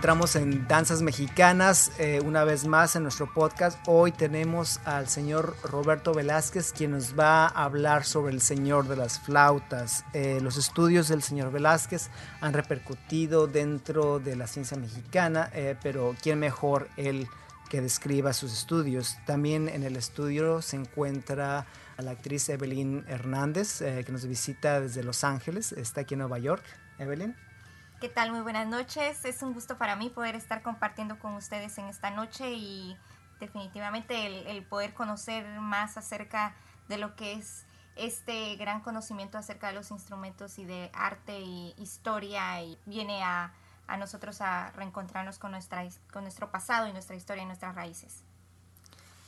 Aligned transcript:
encontramos 0.00 0.34
en 0.34 0.66
Danzas 0.66 1.02
Mexicanas 1.02 1.92
eh, 1.98 2.22
una 2.24 2.42
vez 2.44 2.66
más 2.66 2.96
en 2.96 3.02
nuestro 3.02 3.30
podcast. 3.34 3.78
Hoy 3.86 4.12
tenemos 4.12 4.80
al 4.86 5.08
señor 5.08 5.54
Roberto 5.62 6.14
Velázquez, 6.14 6.72
quien 6.72 6.92
nos 6.92 7.18
va 7.18 7.44
a 7.44 7.64
hablar 7.64 8.06
sobre 8.06 8.32
el 8.32 8.40
señor 8.40 8.88
de 8.88 8.96
las 8.96 9.20
flautas. 9.20 10.06
Eh, 10.14 10.38
los 10.40 10.56
estudios 10.56 11.08
del 11.08 11.22
señor 11.22 11.52
Velázquez 11.52 12.08
han 12.40 12.54
repercutido 12.54 13.46
dentro 13.46 14.20
de 14.20 14.36
la 14.36 14.46
ciencia 14.46 14.78
mexicana, 14.78 15.50
eh, 15.52 15.76
pero 15.82 16.16
¿quién 16.22 16.38
mejor 16.38 16.88
él 16.96 17.28
que 17.68 17.82
describa 17.82 18.32
sus 18.32 18.54
estudios? 18.54 19.18
También 19.26 19.68
en 19.68 19.82
el 19.82 19.96
estudio 19.96 20.62
se 20.62 20.76
encuentra 20.76 21.66
la 21.98 22.12
actriz 22.12 22.48
Evelyn 22.48 23.04
Hernández, 23.06 23.80
que 23.80 24.10
nos 24.10 24.24
visita 24.24 24.80
desde 24.80 25.04
Los 25.04 25.24
Ángeles, 25.24 25.72
está 25.72 26.00
aquí 26.00 26.14
en 26.14 26.20
Nueva 26.20 26.38
York. 26.38 26.64
Evelyn. 26.98 27.49
¿Qué 28.00 28.08
tal? 28.08 28.32
Muy 28.32 28.40
buenas 28.40 28.66
noches. 28.66 29.26
Es 29.26 29.42
un 29.42 29.52
gusto 29.52 29.76
para 29.76 29.94
mí 29.94 30.08
poder 30.08 30.34
estar 30.34 30.62
compartiendo 30.62 31.18
con 31.18 31.34
ustedes 31.34 31.76
en 31.76 31.84
esta 31.84 32.10
noche 32.10 32.50
y 32.54 32.96
definitivamente 33.40 34.50
el, 34.50 34.64
poder 34.64 34.94
conocer 34.94 35.44
más 35.60 35.98
acerca 35.98 36.54
de 36.88 36.96
lo 36.96 37.14
que 37.14 37.34
es 37.34 37.66
este 37.96 38.56
gran 38.56 38.80
conocimiento 38.80 39.36
acerca 39.36 39.66
de 39.66 39.74
los 39.74 39.90
instrumentos 39.90 40.58
y 40.58 40.64
de 40.64 40.90
arte 40.94 41.40
y 41.40 41.74
historia 41.76 42.62
y 42.62 42.78
viene 42.86 43.22
a, 43.22 43.52
a 43.86 43.98
nosotros 43.98 44.40
a 44.40 44.70
reencontrarnos 44.70 45.38
con, 45.38 45.50
nuestra, 45.50 45.86
con 46.10 46.22
nuestro 46.22 46.50
pasado 46.50 46.88
y 46.88 46.94
nuestra 46.94 47.16
historia 47.16 47.42
y 47.42 47.46
nuestras 47.46 47.74
raíces. 47.74 48.24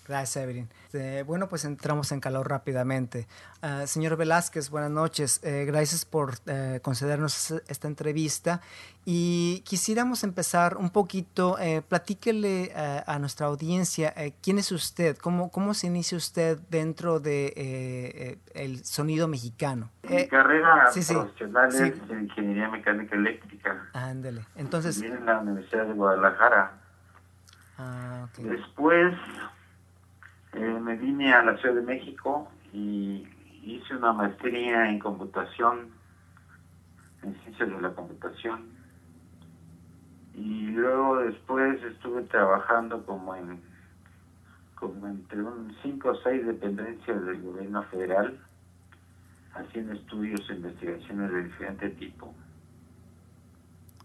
Gracias, 0.06 0.42
Evelyn. 0.42 0.68
Eh, 0.94 1.22
bueno, 1.26 1.48
pues 1.48 1.64
entramos 1.64 2.10
en 2.10 2.20
calor 2.20 2.48
rápidamente. 2.48 3.28
Ah, 3.62 3.86
señor 3.86 4.16
Velázquez, 4.16 4.68
buenas 4.68 4.90
noches. 4.90 5.40
Eh, 5.44 5.64
gracias 5.64 6.04
por 6.04 6.34
eh, 6.46 6.80
concedernos 6.82 7.52
esta 7.68 7.86
entrevista. 7.86 8.60
Y 9.04 9.62
quisiéramos 9.64 10.24
empezar 10.24 10.76
un 10.76 10.90
poquito, 10.90 11.56
platíquele 11.88 12.72
a 12.74 13.18
nuestra 13.18 13.48
audiencia 13.48 14.14
quién 14.40 14.58
es 14.60 14.70
usted, 14.70 15.16
cómo, 15.16 15.50
cómo 15.50 15.74
se 15.74 15.88
inicia 15.88 16.16
usted 16.16 16.56
dentro 16.70 17.18
de 17.18 18.38
el 18.54 18.84
sonido 18.84 19.26
mexicano. 19.26 19.90
Mi 20.08 20.28
carrera 20.28 20.88
profesional 20.92 21.68
es 21.68 21.80
en 21.80 22.20
Ingeniería 22.20 22.68
Mecánica 22.68 23.16
Eléctrica. 23.16 23.88
Ándele. 23.92 24.46
Entonces... 24.54 25.02
en 25.02 25.26
la 25.26 25.40
Universidad 25.40 25.86
de 25.86 25.94
Guadalajara. 25.94 26.72
Ah, 27.78 28.28
Después 28.38 29.16
eh, 30.52 30.80
me 30.80 30.96
vine 30.96 31.32
a 31.32 31.42
la 31.42 31.56
Ciudad 31.58 31.76
de 31.76 31.82
México 31.82 32.48
y 32.72 33.26
hice 33.62 33.96
una 33.96 34.12
maestría 34.12 34.88
en 34.88 34.98
computación, 34.98 35.90
en 37.22 37.34
ciencias 37.42 37.70
de 37.70 37.80
la 37.80 37.94
computación. 37.94 38.70
Y 40.34 40.68
luego 40.68 41.18
después 41.18 41.82
estuve 41.82 42.22
trabajando 42.22 43.04
como 43.04 43.34
en 43.34 43.60
como 44.82 45.06
entre 45.06 45.40
un 45.40 45.72
cinco 45.80 46.08
o 46.10 46.16
seis 46.24 46.44
dependencias 46.44 47.24
del 47.24 47.40
gobierno 47.40 47.84
federal, 47.84 48.36
haciendo 49.54 49.92
estudios 49.92 50.40
e 50.50 50.54
investigaciones 50.54 51.30
de 51.30 51.44
diferente 51.44 51.88
tipo. 51.90 52.34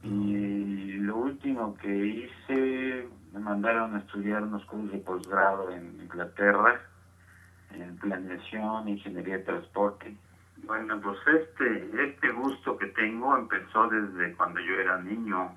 Y 0.03 0.97
lo 0.99 1.17
último 1.17 1.75
que 1.77 2.05
hice 2.05 3.09
me 3.33 3.39
mandaron 3.39 3.95
a 3.95 3.99
estudiar 3.99 4.43
unos 4.43 4.65
cursos 4.65 4.91
de 4.91 4.99
posgrado 4.99 5.69
en 5.71 5.99
Inglaterra, 6.01 6.79
en 7.71 7.97
planeación, 7.97 8.87
ingeniería 8.87 9.37
de 9.37 9.43
transporte. 9.43 10.15
Bueno, 10.63 10.99
pues 11.01 11.19
este, 11.27 11.89
este 12.03 12.29
gusto 12.31 12.77
que 12.77 12.87
tengo 12.87 13.37
empezó 13.37 13.87
desde 13.87 14.35
cuando 14.35 14.59
yo 14.59 14.75
era 14.75 15.01
niño. 15.01 15.55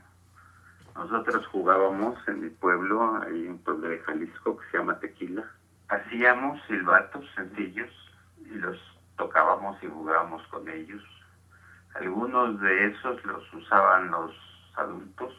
Nosotros 0.95 1.47
jugábamos 1.47 2.17
en 2.29 2.43
mi 2.43 2.51
pueblo, 2.51 3.23
hay 3.23 3.47
un 3.47 3.59
pueblo 3.59 3.89
de 3.89 3.99
Jalisco 4.01 4.59
que 4.59 4.71
se 4.71 4.79
llama 4.79 4.99
Tequila. 4.99 5.45
Hacíamos 5.89 6.61
silbatos 6.67 7.25
sencillos 7.35 7.91
y 8.45 8.55
los 8.55 8.79
tocábamos 9.17 9.83
y 9.83 9.87
jugábamos 9.87 10.47
con 10.49 10.69
ellos. 10.69 11.03
Algunos 11.95 12.61
de 12.61 12.87
esos 12.89 13.25
los 13.25 13.55
usaban 13.55 14.11
los 14.11 14.33
adultos 14.77 15.33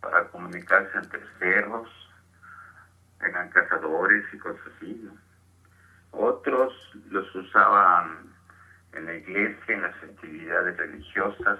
para 0.00 0.28
comunicarse 0.28 0.96
entre 0.98 1.20
cerros, 1.38 1.88
eran 3.20 3.50
cazadores 3.50 4.24
y 4.32 4.38
cosas 4.38 4.60
así. 4.76 5.10
Otros 6.12 6.72
los 7.10 7.34
usaban 7.34 8.32
en 8.92 9.06
la 9.06 9.14
iglesia, 9.14 9.74
en 9.74 9.82
las 9.82 9.94
actividades 10.02 10.76
religiosas. 10.76 11.58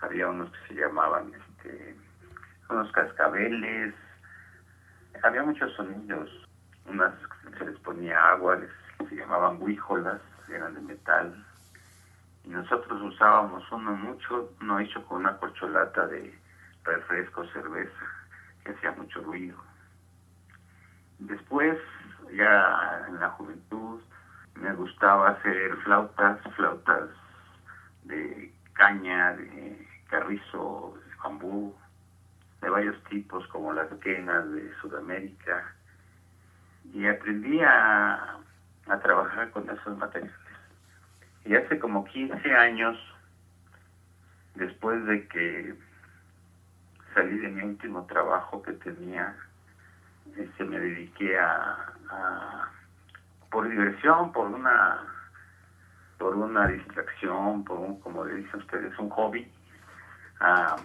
Había 0.00 0.28
unos 0.28 0.50
que 0.50 0.68
se 0.68 0.80
llamaban 0.80 1.32
este, 1.34 1.96
unos 2.68 2.90
cascabeles. 2.92 3.94
Había 5.22 5.42
muchos 5.42 5.72
sonidos. 5.74 6.30
Unas 6.86 7.14
se 7.58 7.64
les 7.64 7.78
ponía 7.80 8.18
agua, 8.30 8.58
se 9.08 9.16
llamaban 9.16 9.62
huíjolas, 9.62 10.20
eran 10.48 10.74
de 10.74 10.80
metal. 10.80 11.44
Y 12.44 12.48
nosotros 12.50 13.00
usábamos 13.00 13.64
uno 13.72 13.92
mucho, 13.92 14.52
no 14.60 14.78
hecho 14.80 15.02
con 15.06 15.20
una 15.20 15.36
corcholata 15.38 16.06
de 16.08 16.38
refresco, 16.84 17.44
cerveza, 17.46 18.06
que 18.64 18.72
hacía 18.72 18.92
mucho 18.92 19.20
ruido. 19.22 19.56
Después, 21.18 21.78
ya 22.32 23.06
en 23.08 23.20
la 23.20 23.30
juventud, 23.30 24.00
me 24.56 24.72
gustaba 24.74 25.30
hacer 25.30 25.76
flautas, 25.78 26.38
flautas 26.56 27.10
de 28.04 28.52
caña, 28.74 29.32
de 29.34 29.88
carrizo, 30.08 30.98
de 31.04 31.16
bambú, 31.22 31.74
de 32.60 32.70
varios 32.70 33.02
tipos, 33.04 33.46
como 33.48 33.72
las 33.72 33.88
quenas 34.00 34.50
de 34.52 34.72
Sudamérica. 34.80 35.74
Y 36.92 37.06
aprendí 37.06 37.60
a, 37.62 38.38
a 38.86 39.00
trabajar 39.00 39.50
con 39.50 39.68
esos 39.68 39.96
materiales. 39.96 40.34
Y 41.44 41.54
hace 41.54 41.78
como 41.78 42.04
15 42.04 42.54
años, 42.54 42.96
después 44.54 45.04
de 45.06 45.26
que 45.28 45.74
salí 47.14 47.38
de 47.38 47.48
mi 47.48 47.62
último 47.62 48.04
trabajo 48.06 48.62
que 48.62 48.72
tenía, 48.72 49.34
este, 50.36 50.64
me 50.64 50.78
dediqué 50.78 51.38
a, 51.38 52.70
por 53.50 53.68
diversión, 53.68 54.32
por 54.32 54.46
una 54.48 55.00
por 56.18 56.36
una 56.36 56.66
distracción, 56.68 57.64
por 57.64 57.78
un, 57.78 58.00
como 58.00 58.24
le 58.24 58.36
dicen 58.36 58.60
ustedes, 58.60 58.96
un 58.98 59.10
hobby, 59.10 59.50
a, 60.40 60.76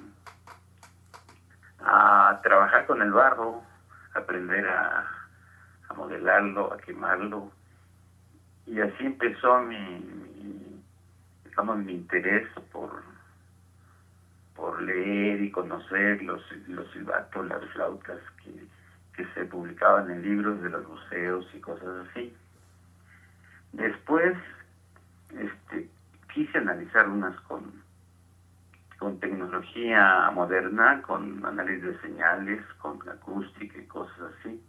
a 1.79 2.39
trabajar 2.43 2.85
con 2.87 3.01
el 3.01 3.11
barro, 3.11 3.63
aprender 4.15 4.67
a, 4.67 5.07
a 5.87 5.93
modelarlo, 5.93 6.73
a 6.73 6.77
quemarlo. 6.77 7.51
Y 8.65 8.81
así 8.81 9.05
empezó 9.05 9.61
mi, 9.61 9.77
mi 9.77 10.83
digamos, 11.45 11.77
mi 11.77 11.93
interés 11.93 12.47
por, 12.71 13.03
por 14.59 14.81
leer 14.81 15.41
y 15.41 15.51
conocer 15.51 16.21
los, 16.21 16.41
los 16.67 16.91
silbatos, 16.91 17.47
las 17.47 17.63
flautas 17.71 18.19
que, 18.43 18.67
se 19.33 19.43
publicaban 19.43 20.09
en 20.09 20.21
libros 20.21 20.61
de 20.61 20.69
los 20.69 20.87
museos 20.87 21.45
y 21.53 21.59
cosas 21.59 22.07
así. 22.07 22.33
Después 23.73 24.37
este, 25.37 25.89
quise 26.33 26.57
analizar 26.57 27.09
unas 27.09 27.37
con, 27.41 27.83
con 28.97 29.19
tecnología 29.19 30.31
moderna, 30.33 31.01
con 31.01 31.45
análisis 31.45 31.83
de 31.83 31.99
señales, 31.99 32.63
con 32.77 32.97
acústica 33.09 33.77
y 33.77 33.87
cosas 33.87 34.33
así. 34.39 34.63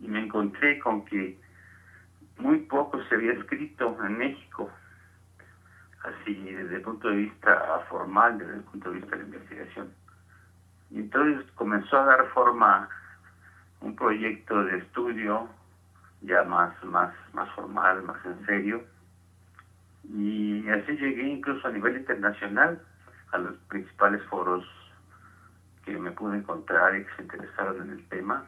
Y 0.00 0.08
me 0.08 0.24
encontré 0.24 0.78
con 0.78 1.04
que 1.04 1.38
muy 2.38 2.60
poco 2.60 3.02
se 3.04 3.16
había 3.16 3.32
escrito 3.32 3.98
en 4.02 4.16
México 4.16 4.70
así 6.06 6.34
desde 6.34 6.76
el 6.76 6.82
punto 6.82 7.08
de 7.08 7.16
vista 7.16 7.84
formal, 7.88 8.38
desde 8.38 8.56
el 8.56 8.62
punto 8.62 8.90
de 8.90 8.96
vista 8.96 9.16
de 9.16 9.22
la 9.22 9.28
investigación. 9.28 9.92
Y 10.90 11.00
entonces 11.00 11.50
comenzó 11.52 11.98
a 11.98 12.04
dar 12.04 12.26
forma 12.28 12.88
un 13.80 13.96
proyecto 13.96 14.64
de 14.64 14.78
estudio 14.78 15.48
ya 16.22 16.44
más, 16.44 16.82
más, 16.84 17.12
más 17.32 17.50
formal, 17.54 18.02
más 18.02 18.24
en 18.24 18.46
serio. 18.46 18.84
Y 20.08 20.68
así 20.68 20.92
llegué 20.92 21.24
incluso 21.24 21.66
a 21.66 21.72
nivel 21.72 21.96
internacional 21.96 22.80
a 23.32 23.38
los 23.38 23.56
principales 23.68 24.22
foros 24.24 24.64
que 25.84 25.98
me 25.98 26.12
pude 26.12 26.38
encontrar 26.38 26.96
y 26.96 27.04
que 27.04 27.16
se 27.16 27.22
interesaron 27.22 27.82
en 27.82 27.90
el 27.90 28.08
tema. 28.08 28.44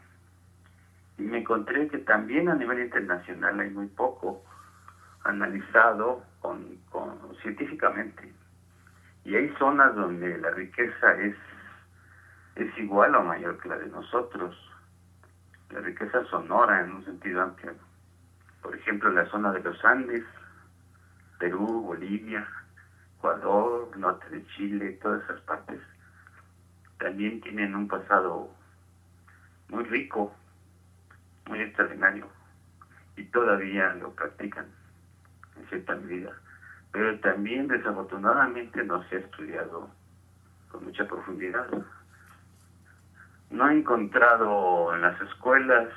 Y 1.19 1.23
me 1.23 1.39
encontré 1.39 1.89
que 1.89 1.99
también 1.99 2.49
a 2.49 2.55
nivel 2.55 2.81
internacional 2.81 3.59
hay 3.59 3.71
muy 3.71 3.89
poco 3.89 4.45
analizado 5.25 6.23
con, 6.41 6.79
científicamente. 7.43 8.33
Y 9.25 9.35
hay 9.37 9.49
zonas 9.59 9.95
donde 9.95 10.39
la 10.39 10.51
riqueza 10.51 11.15
es, 11.21 11.37
es 12.57 12.79
igual 12.79 13.15
o 13.15 13.23
mayor 13.23 13.59
que 13.59 13.69
la 13.69 13.79
de 13.79 13.89
nosotros. 13.89 14.57
La 15.71 15.81
riqueza 15.81 16.25
sonora 16.27 16.81
en 16.81 16.93
un 16.93 17.05
sentido 17.05 17.43
amplio. 17.43 17.75
Por 18.63 18.75
ejemplo, 18.75 19.11
la 19.11 19.27
zona 19.27 19.53
de 19.53 19.61
los 19.61 19.85
Andes, 19.85 20.25
Perú, 21.39 21.83
Bolivia, 21.83 22.47
Ecuador, 23.19 23.97
norte 23.97 24.29
de 24.31 24.47
Chile, 24.49 24.99
todas 25.03 25.23
esas 25.25 25.41
partes, 25.43 25.81
también 26.99 27.41
tienen 27.41 27.75
un 27.75 27.87
pasado 27.87 28.51
muy 29.69 29.85
rico, 29.85 30.35
muy 31.47 31.61
extraordinario, 31.61 32.29
y 33.17 33.25
todavía 33.25 33.95
lo 33.95 34.13
practican 34.13 34.67
cierta 35.69 35.95
medida. 35.97 36.33
Pero 36.93 37.19
también 37.21 37.69
desafortunadamente 37.69 38.83
no 38.85 39.03
se 39.05 39.17
ha 39.17 39.19
estudiado 39.21 39.89
con 40.71 40.85
mucha 40.85 41.07
profundidad. 41.07 41.67
No 43.51 43.69
he 43.69 43.79
encontrado 43.79 44.95
en 44.95 45.03
las 45.03 45.21
escuelas 45.21 45.89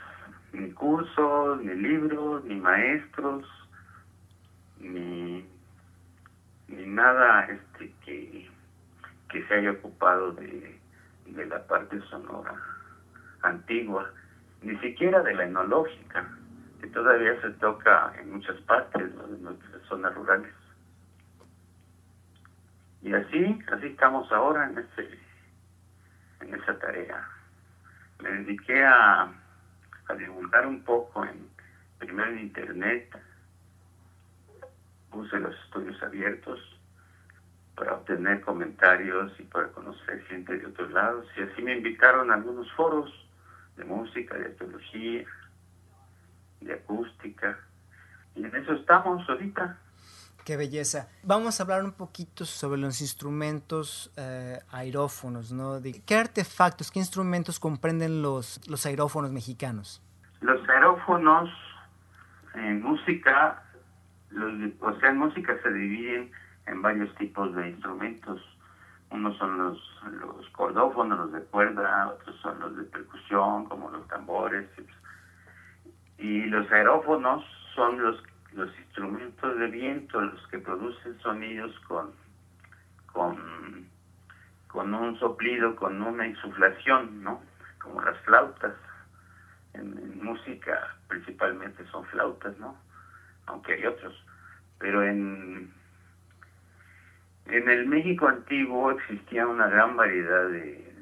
ni 0.53 0.71
cursos, 0.71 1.61
ni 1.61 1.73
libros, 1.75 2.43
ni 2.45 2.55
maestros, 2.55 3.45
ni, 4.79 5.47
ni 6.67 6.85
nada 6.87 7.45
este 7.45 7.93
que, 8.05 8.49
que 9.29 9.47
se 9.47 9.53
haya 9.53 9.71
ocupado 9.71 10.33
de, 10.33 10.79
de 11.27 11.45
la 11.45 11.65
parte 11.67 11.99
sonora 12.09 12.55
antigua, 13.41 14.09
ni 14.61 14.77
siquiera 14.77 15.21
de 15.23 15.33
la 15.33 15.45
etnológica, 15.45 16.27
que 16.81 16.87
todavía 16.87 17.39
se 17.41 17.51
toca 17.51 18.11
en 18.19 18.31
muchas 18.31 18.59
partes 18.61 19.15
de 19.15 19.37
nuestras 19.37 19.81
zonas 19.83 20.13
rurales. 20.15 20.53
Y 23.03 23.13
así, 23.13 23.59
así 23.71 23.87
estamos 23.87 24.31
ahora 24.31 24.67
en 24.67 24.79
ese, 24.79 25.19
en 26.41 26.53
esa 26.55 26.77
tarea. 26.79 27.27
Me 28.21 28.31
dediqué 28.31 28.83
a, 28.83 29.31
a 30.07 30.13
divulgar 30.15 30.65
un 30.65 30.83
poco 30.83 31.23
en 31.23 31.49
primero 31.99 32.31
en 32.31 32.39
internet, 32.39 33.15
puse 35.11 35.39
los 35.39 35.55
estudios 35.65 36.01
abiertos 36.01 36.59
para 37.75 37.93
obtener 37.93 38.41
comentarios 38.41 39.31
y 39.39 39.43
para 39.43 39.67
conocer 39.69 40.23
gente 40.25 40.57
de 40.57 40.65
otros 40.65 40.91
lados. 40.91 41.27
Y 41.37 41.41
así 41.41 41.61
me 41.61 41.77
invitaron 41.77 42.31
a 42.31 42.35
algunos 42.35 42.71
foros 42.73 43.11
de 43.77 43.83
música, 43.83 44.35
de 44.35 44.49
teología, 44.49 45.25
de 46.61 46.73
acústica. 46.73 47.59
Y 48.35 48.43
en 48.43 48.55
eso 48.55 48.73
estamos 48.73 49.27
ahorita. 49.29 49.77
Qué 50.45 50.57
belleza. 50.57 51.07
Vamos 51.23 51.59
a 51.59 51.63
hablar 51.63 51.83
un 51.83 51.91
poquito 51.91 52.45
sobre 52.45 52.79
los 52.79 53.01
instrumentos 53.01 54.11
eh, 54.17 54.59
aerófonos, 54.71 55.51
¿no? 55.51 55.79
De, 55.79 56.01
¿Qué 56.01 56.15
artefactos, 56.15 56.89
qué 56.89 56.99
instrumentos 56.99 57.59
comprenden 57.59 58.21
los, 58.23 58.59
los 58.67 58.85
aerófonos 58.85 59.31
mexicanos? 59.31 60.01
Los 60.39 60.67
aerófonos 60.67 61.49
en 62.55 62.81
música, 62.81 63.63
los, 64.31 64.73
o 64.79 64.99
sea, 64.99 65.09
en 65.09 65.17
música 65.17 65.55
se 65.61 65.71
dividen 65.71 66.31
en 66.65 66.81
varios 66.81 67.13
tipos 67.15 67.53
de 67.55 67.69
instrumentos. 67.69 68.41
Unos 69.11 69.37
son 69.37 69.57
los, 69.57 69.77
los 70.11 70.49
cordófonos, 70.49 71.19
los 71.19 71.31
de 71.33 71.41
cuerda, 71.41 72.07
otros 72.07 72.35
son 72.41 72.59
los 72.59 72.77
de 72.77 72.83
percusión, 72.83 73.65
como 73.65 73.91
los 73.91 74.07
tambores. 74.07 74.67
Y 76.21 76.45
los 76.45 76.71
aerófonos 76.71 77.43
son 77.75 78.01
los 78.01 78.23
los 78.53 78.69
instrumentos 78.79 79.57
de 79.57 79.67
viento, 79.67 80.19
los 80.19 80.47
que 80.47 80.59
producen 80.59 81.17
sonidos 81.19 81.77
con, 81.87 82.11
con, 83.11 83.87
con 84.67 84.93
un 84.93 85.17
soplido, 85.19 85.75
con 85.75 86.01
una 86.01 86.27
insuflación, 86.27 87.23
¿no? 87.23 87.41
Como 87.79 88.01
las 88.01 88.17
flautas. 88.21 88.73
En, 89.73 90.21
música 90.21 90.95
principalmente 91.07 91.85
son 91.87 92.05
flautas, 92.05 92.57
¿no? 92.59 92.77
Aunque 93.47 93.73
hay 93.73 93.85
otros. 93.85 94.13
Pero 94.79 95.03
en, 95.03 95.73
en 97.45 97.69
el 97.69 97.87
México 97.87 98.27
antiguo 98.27 98.91
existía 98.91 99.47
una 99.47 99.67
gran 99.67 99.95
variedad 99.95 100.49
de 100.49 100.93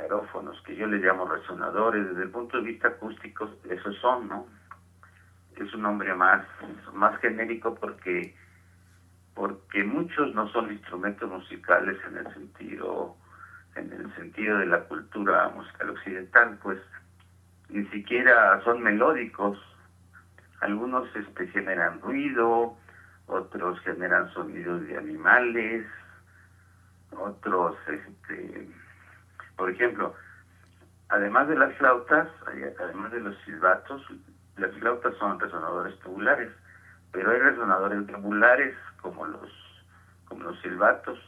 aerófonos 0.00 0.60
que 0.62 0.76
yo 0.76 0.86
les 0.86 1.02
llamo 1.02 1.26
resonadores. 1.26 2.08
Desde 2.08 2.22
el 2.22 2.30
punto 2.30 2.56
de 2.56 2.64
vista 2.64 2.88
acústico, 2.88 3.50
esos 3.68 3.96
son, 3.96 4.28
¿no? 4.28 4.46
es 5.64 5.74
un 5.74 5.82
nombre 5.82 6.14
más, 6.14 6.44
más 6.92 7.18
genérico 7.20 7.74
porque, 7.74 8.34
porque 9.34 9.84
muchos 9.84 10.34
no 10.34 10.48
son 10.48 10.72
instrumentos 10.72 11.28
musicales 11.30 11.98
en 12.08 12.16
el 12.16 12.32
sentido, 12.32 13.16
en 13.76 13.92
el 13.92 14.14
sentido 14.14 14.58
de 14.58 14.66
la 14.66 14.80
cultura 14.84 15.48
musical 15.50 15.90
occidental, 15.90 16.58
pues 16.62 16.78
ni 17.68 17.84
siquiera 17.86 18.60
son 18.64 18.82
melódicos. 18.82 19.58
Algunos 20.60 21.14
este, 21.14 21.46
generan 21.48 22.00
ruido, 22.00 22.76
otros 23.26 23.80
generan 23.80 24.32
sonidos 24.32 24.86
de 24.86 24.96
animales, 24.96 25.86
otros, 27.12 27.76
este, 27.86 28.68
por 29.60 29.68
ejemplo, 29.68 30.14
además 31.10 31.46
de 31.46 31.54
las 31.54 31.74
flautas, 31.74 32.26
además 32.78 33.12
de 33.12 33.20
los 33.20 33.36
silbatos, 33.44 34.02
las 34.56 34.74
flautas 34.76 35.14
son 35.18 35.38
resonadores 35.38 35.98
tubulares, 35.98 36.48
pero 37.12 37.30
hay 37.30 37.40
resonadores 37.40 38.06
globulares 38.06 38.74
como 39.02 39.26
los, 39.26 39.50
como 40.28 40.44
los 40.44 40.58
silbatos, 40.62 41.18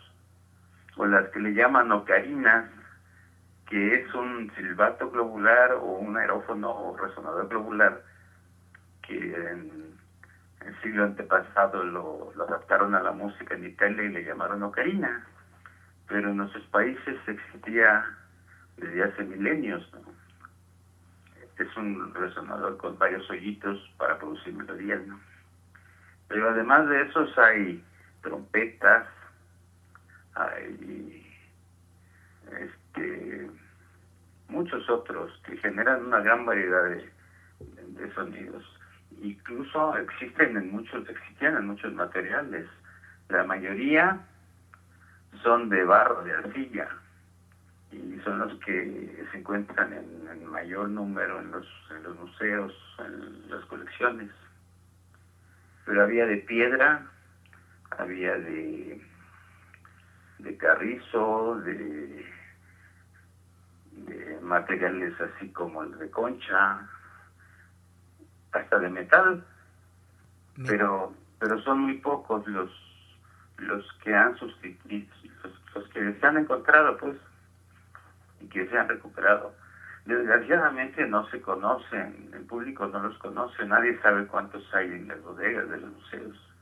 o 0.97 1.05
las 1.05 1.29
que 1.29 1.41
le 1.41 1.53
llaman 1.53 1.93
ocarinas, 1.93 2.71
que 3.69 3.97
es 3.97 4.15
un 4.15 4.51
silbato 4.57 5.11
globular 5.11 5.73
o 5.73 5.85
un 5.85 6.17
aerófono 6.17 6.71
o 6.71 6.97
resonador 6.97 7.49
globular 7.49 8.01
que 9.03 9.19
en 9.19 9.95
el 10.65 10.81
siglo 10.81 11.05
antepasado 11.05 11.85
lo, 11.85 12.33
lo, 12.35 12.45
adaptaron 12.45 12.95
a 12.95 13.03
la 13.03 13.13
música 13.13 13.57
en 13.57 13.67
Italia 13.67 14.05
y 14.05 14.09
le 14.09 14.25
llamaron 14.25 14.63
ocarina, 14.63 15.27
pero 16.09 16.31
en 16.31 16.39
nuestros 16.39 16.65
países 16.69 17.17
existía 17.27 18.05
desde 18.83 19.05
hace 19.05 19.25
milenios. 19.25 19.89
¿no? 19.95 20.13
es 21.63 21.77
un 21.77 22.13
resonador 22.15 22.77
con 22.77 22.99
varios 22.99 23.29
hoyitos 23.31 23.79
para 23.97 24.19
producir 24.19 24.53
melodías, 24.55 25.01
¿no? 25.07 25.21
Pero 26.29 26.51
además 26.51 26.89
de 26.89 27.03
esos 27.03 27.39
hay 27.39 27.85
trompetas, 28.23 29.07
hay 30.35 31.27
este, 32.59 33.51
muchos 34.49 34.89
otros 34.89 35.31
que 35.45 35.57
generan 35.59 36.07
una 36.07 36.21
gran 36.21 36.47
variedad 36.47 36.85
de, 36.85 37.11
de, 37.89 38.15
sonidos. 38.15 38.65
Incluso 39.21 39.97
existen 39.99 40.57
en 40.57 40.73
muchos, 40.73 41.09
existían 41.09 41.57
en 41.57 41.67
muchos 41.67 41.93
materiales. 41.93 42.67
La 43.29 43.45
mayoría 43.45 44.21
son 45.43 45.69
de 45.69 45.85
barro, 45.85 46.25
de 46.25 46.33
arcilla, 46.33 46.89
y 47.93 48.19
son 48.25 48.39
los 48.39 48.59
que 48.61 49.27
se 49.31 49.39
encuentran 49.39 49.93
en, 49.93 50.47
mayor 50.47 50.89
número 50.89 51.41
en 51.41 51.51
los, 51.51 51.67
en 51.91 52.03
los 52.03 52.19
museos, 52.19 52.73
en 52.99 53.51
las 53.51 53.65
colecciones. 53.67 54.31
Pero 55.87 56.03
había 56.03 56.27
de 56.27 56.37
piedra, 56.39 57.07
había 57.99 58.37
de, 58.37 59.03
de 60.39 60.57
carrizo, 60.59 61.61
de, 61.65 62.27
de 63.93 64.41
materiales 64.43 65.15
así 65.21 65.51
como 65.53 65.83
el 65.83 65.99
de 65.99 66.11
concha, 66.11 66.87
hasta 68.53 68.79
de 68.79 68.89
metal. 68.91 69.45
Pero, 70.67 71.15
pero 71.39 71.61
son 71.63 71.81
muy 71.81 71.99
pocos 71.99 72.47
los, 72.47 72.71
los 73.57 73.91
que 74.05 74.15
han 74.15 74.37
sustituido, 74.37 75.09
los 75.75 75.89
que 75.89 76.13
se 76.13 76.27
han 76.27 76.37
encontrado, 76.37 76.99
pues 76.99 77.17
y 78.43 78.49
que 78.49 78.67
se 78.69 78.79
han 78.79 78.89
recuperado. 78.89 79.55
Desgraciadamente 80.05 81.07
no 81.07 81.29
se 81.31 81.41
conocen, 81.41 82.31
el 82.35 82.45
público 82.47 82.87
no 82.89 83.01
los 83.01 83.17
conoce, 83.19 83.65
nadie 83.67 83.99
sabe 84.01 84.27
cuántos 84.27 84.63
hay 84.75 84.87
en 84.87 85.09
las 85.09 85.23
bodegas 85.23 85.69
de 85.71 85.79
los 85.79 85.93
museos. 85.93 86.53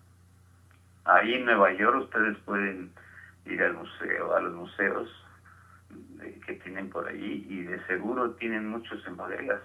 Ahí 1.05 1.35
en 1.35 1.47
Nueva 1.47 1.73
York 1.73 2.03
ustedes 2.03 2.37
pueden 2.45 2.93
ir 3.47 3.63
al 3.63 3.75
museo, 3.75 4.37
a 4.37 4.41
los 4.41 4.53
museos 4.53 5.09
que 6.47 6.55
tienen 6.57 6.91
por 6.91 7.09
ahí 7.09 7.47
y 7.49 7.63
de 7.63 7.85
seguro 7.87 8.33
tienen 8.33 8.69
muchos 8.69 9.05
en 9.07 9.17
bodegas, 9.17 9.61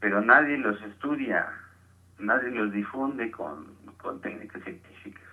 pero 0.00 0.22
nadie 0.22 0.56
los 0.56 0.80
estudia, 0.82 1.52
nadie 2.18 2.50
los 2.50 2.72
difunde 2.72 3.30
con, 3.30 3.66
con 4.00 4.20
técnicas 4.22 4.62
científicas 4.64 5.31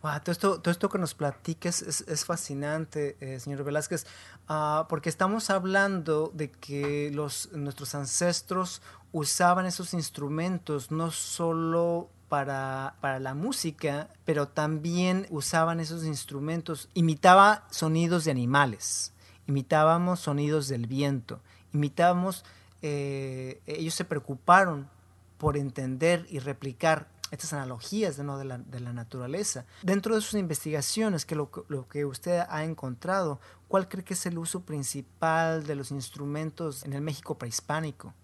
todo, 0.00 0.32
esto, 0.32 0.60
todo 0.60 0.70
esto 0.70 0.88
que 0.88 0.98
nos 0.98 1.14
platiques 1.14 1.82
es, 1.82 2.24
fascinante, 2.24 3.16
eh, 3.20 3.38
señor 3.38 3.64
Velázquez, 3.64 4.06
ah, 4.48 4.86
porque 4.88 5.10
estamos 5.10 5.50
hablando 5.50 6.30
de 6.34 6.50
que 6.50 7.10
nuestros 7.52 7.94
ancestros 7.94 8.80
usaban 9.12 9.66
esos 9.66 9.92
instrumentos 9.92 10.90
no 10.90 11.10
solo 11.10 12.08
para, 12.28 12.94
para, 13.00 13.18
la 13.18 13.34
música, 13.34 14.08
pero 14.24 14.48
también 14.48 15.26
usaban 15.30 15.80
esos 15.80 16.04
instrumentos, 16.04 16.88
imitaba 16.94 17.66
sonidos 17.70 18.24
de 18.24 18.30
animales, 18.30 19.12
imitábamos 19.48 20.20
sonidos 20.20 20.68
del 20.68 20.86
viento, 20.86 21.40
imitábamos, 21.74 22.44
eh, 22.82 23.60
ellos 23.66 23.94
se 23.94 24.04
preocuparon 24.04 24.88
por 25.36 25.56
entender 25.56 26.24
y 26.30 26.38
replicar 26.38 27.08
estas 27.30 27.52
analogías 27.52 28.18
¿no? 28.18 28.38
de, 28.38 28.44
la, 28.44 28.58
de, 28.58 28.80
la, 28.80 28.92
naturaleza. 28.92 29.64
Dentro 29.82 30.14
de 30.14 30.20
sus 30.20 30.38
investigaciones, 30.38 31.24
que 31.24 31.34
lo, 31.34 31.50
lo, 31.68 31.88
que 31.88 32.04
usted 32.04 32.40
ha 32.48 32.64
encontrado, 32.64 33.40
¿cuál 33.68 33.88
cree 33.88 34.04
que 34.04 34.14
es 34.14 34.26
el 34.26 34.38
uso 34.38 34.64
principal 34.64 35.66
de 35.66 35.76
los 35.76 35.90
instrumentos 35.90 36.84
en 36.84 36.92
el 36.92 37.02
México 37.02 37.38
prehispánico? 37.38 38.14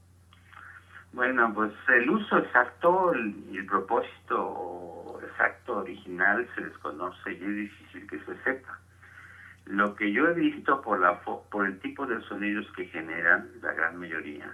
Bueno, 1.12 1.52
pues 1.54 1.72
el 1.88 2.10
uso 2.10 2.38
exacto 2.38 3.12
y 3.50 3.56
el 3.56 3.66
propósito 3.66 5.18
exacto, 5.22 5.78
original, 5.78 6.48
se 6.54 6.62
desconoce 6.62 7.32
y 7.32 7.36
es 7.36 7.56
difícil 7.56 8.06
que 8.08 8.18
se 8.20 8.42
sepa. 8.42 8.78
Lo 9.66 9.94
que 9.94 10.12
yo 10.12 10.28
he 10.28 10.34
visto 10.34 10.80
por, 10.80 11.00
la, 11.00 11.20
por 11.20 11.66
el 11.66 11.78
tipo 11.80 12.06
de 12.06 12.20
sonidos 12.22 12.66
que 12.76 12.86
generan, 12.86 13.48
la 13.62 13.72
gran 13.72 13.96
mayoría, 13.98 14.50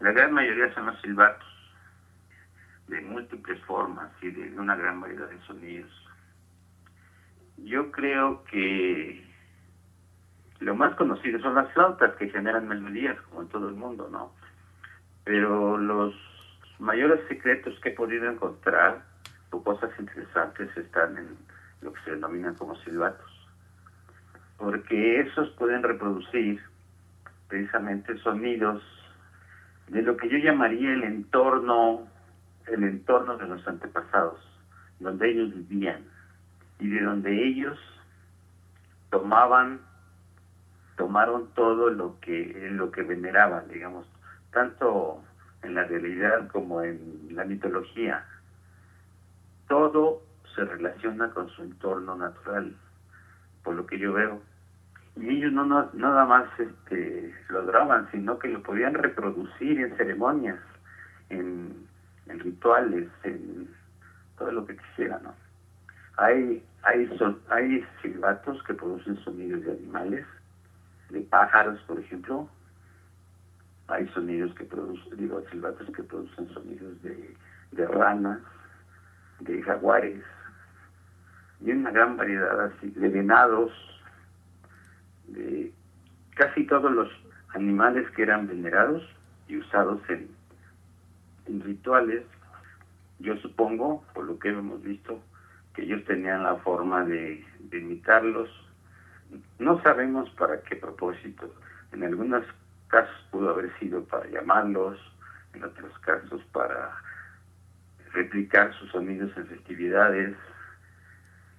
la 0.00 0.12
gran 0.12 0.32
mayoría 0.32 0.72
son 0.74 0.86
los 0.86 1.00
silbatos 1.00 1.47
de 2.88 3.00
múltiples 3.02 3.60
formas 3.64 4.10
y 4.22 4.30
de 4.30 4.58
una 4.58 4.74
gran 4.74 5.00
variedad 5.00 5.28
de 5.28 5.40
sonidos. 5.42 5.90
Yo 7.58 7.90
creo 7.90 8.44
que 8.44 9.24
lo 10.60 10.74
más 10.74 10.94
conocido 10.96 11.38
son 11.40 11.54
las 11.54 11.72
flautas 11.72 12.16
que 12.16 12.30
generan 12.30 12.66
melodías, 12.66 13.20
como 13.22 13.42
en 13.42 13.48
todo 13.48 13.68
el 13.68 13.74
mundo, 13.74 14.08
¿no? 14.10 14.32
Pero 15.24 15.76
los 15.76 16.14
mayores 16.78 17.20
secretos 17.28 17.78
que 17.80 17.90
he 17.90 17.94
podido 17.94 18.30
encontrar, 18.30 19.04
o 19.50 19.62
cosas 19.62 19.90
interesantes, 19.98 20.74
están 20.76 21.16
en 21.16 21.36
lo 21.80 21.92
que 21.92 22.00
se 22.02 22.10
denominan 22.12 22.54
como 22.54 22.76
silbatos. 22.76 23.30
Porque 24.56 25.20
esos 25.20 25.50
pueden 25.50 25.82
reproducir 25.82 26.60
precisamente 27.48 28.18
sonidos 28.18 28.82
de 29.88 30.02
lo 30.02 30.16
que 30.16 30.28
yo 30.28 30.38
llamaría 30.38 30.92
el 30.92 31.04
entorno 31.04 32.08
el 32.70 32.84
entorno 32.84 33.36
de 33.36 33.46
los 33.46 33.66
antepasados, 33.66 34.40
donde 35.00 35.30
ellos 35.30 35.54
vivían 35.54 36.04
y 36.78 36.88
de 36.88 37.02
donde 37.02 37.48
ellos 37.48 37.78
tomaban, 39.10 39.80
tomaron 40.96 41.48
todo 41.54 41.90
lo 41.90 42.18
que, 42.20 42.68
lo 42.72 42.90
que 42.90 43.02
veneraban, 43.02 43.68
digamos, 43.68 44.06
tanto 44.52 45.22
en 45.62 45.74
la 45.74 45.84
realidad 45.84 46.48
como 46.48 46.82
en 46.82 47.28
la 47.30 47.44
mitología. 47.44 48.24
Todo 49.68 50.22
se 50.54 50.64
relaciona 50.64 51.30
con 51.30 51.48
su 51.50 51.62
entorno 51.62 52.16
natural, 52.16 52.74
por 53.62 53.74
lo 53.74 53.86
que 53.86 53.98
yo 53.98 54.12
veo. 54.12 54.40
Y 55.16 55.28
ellos 55.28 55.52
no, 55.52 55.64
nada 55.92 56.24
más 56.26 56.48
este, 56.58 57.34
lo 57.48 57.66
graban, 57.66 58.08
sino 58.12 58.38
que 58.38 58.48
lo 58.48 58.62
podían 58.62 58.94
reproducir 58.94 59.80
en 59.80 59.96
ceremonias, 59.96 60.58
en 61.28 61.87
en 62.28 62.40
rituales, 62.40 63.08
en 63.24 63.68
todo 64.38 64.52
lo 64.52 64.66
que 64.66 64.76
quisiera, 64.76 65.18
¿no? 65.22 65.34
Hay, 66.16 66.62
hay, 66.82 67.06
son, 67.16 67.38
hay 67.48 67.86
silbatos 68.02 68.62
que 68.64 68.74
producen 68.74 69.16
sonidos 69.24 69.64
de 69.64 69.72
animales, 69.72 70.26
de 71.10 71.20
pájaros, 71.22 71.80
por 71.82 71.98
ejemplo. 71.98 72.48
Hay 73.86 74.06
sonidos 74.08 74.54
que 74.54 74.64
producen, 74.64 75.16
digo, 75.16 75.42
silbatos 75.50 75.88
que 75.94 76.02
producen 76.02 76.48
sonidos 76.52 77.00
de, 77.02 77.34
de 77.72 77.86
ranas, 77.86 78.40
de 79.40 79.62
jaguares, 79.62 80.22
y 81.60 81.70
una 81.72 81.90
gran 81.90 82.16
variedad 82.16 82.66
así, 82.66 82.90
de 82.90 83.08
venados, 83.08 83.72
de 85.28 85.72
casi 86.34 86.66
todos 86.66 86.90
los 86.92 87.08
animales 87.54 88.08
que 88.10 88.22
eran 88.22 88.46
venerados 88.46 89.02
y 89.48 89.56
usados 89.56 90.00
en, 90.08 90.28
rituales, 91.48 92.24
yo 93.18 93.36
supongo, 93.38 94.04
por 94.14 94.24
lo 94.24 94.38
que 94.38 94.50
hemos 94.50 94.82
visto, 94.82 95.20
que 95.74 95.82
ellos 95.82 96.04
tenían 96.04 96.42
la 96.42 96.56
forma 96.56 97.04
de, 97.04 97.44
imitarlos. 97.72 98.48
No 99.58 99.82
sabemos 99.82 100.30
para 100.30 100.62
qué 100.62 100.76
propósito. 100.76 101.52
En 101.92 102.04
algunos 102.04 102.44
casos 102.88 103.14
pudo 103.30 103.50
haber 103.50 103.76
sido 103.78 104.04
para 104.04 104.26
llamarlos, 104.28 104.98
en 105.54 105.64
otros 105.64 105.96
casos 106.00 106.42
para 106.52 106.96
replicar 108.12 108.72
sus 108.74 108.90
sonidos 108.90 109.36
en 109.36 109.46
festividades. 109.46 110.36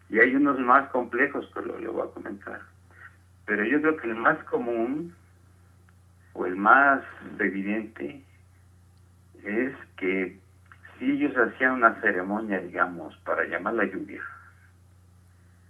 Y 0.09 0.19
hay 0.19 0.35
unos 0.35 0.59
más 0.59 0.89
complejos 0.89 1.49
que 1.53 1.61
lo, 1.61 1.77
le 1.77 1.87
voy 1.87 2.07
a 2.07 2.13
comentar. 2.13 2.61
Pero 3.45 3.63
yo 3.63 3.81
creo 3.81 3.97
que 3.97 4.07
el 4.07 4.15
más 4.15 4.37
común 4.45 5.13
o 6.33 6.45
el 6.45 6.55
más 6.55 7.03
evidente 7.39 8.23
es 9.43 9.75
que 9.97 10.39
si 10.97 11.11
ellos 11.11 11.35
hacían 11.37 11.73
una 11.73 11.99
ceremonia, 12.01 12.59
digamos, 12.59 13.15
para 13.17 13.45
llamar 13.45 13.75
la 13.75 13.85
lluvia, 13.85 14.21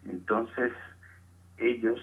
entonces 0.06 0.72
ellos 1.58 2.00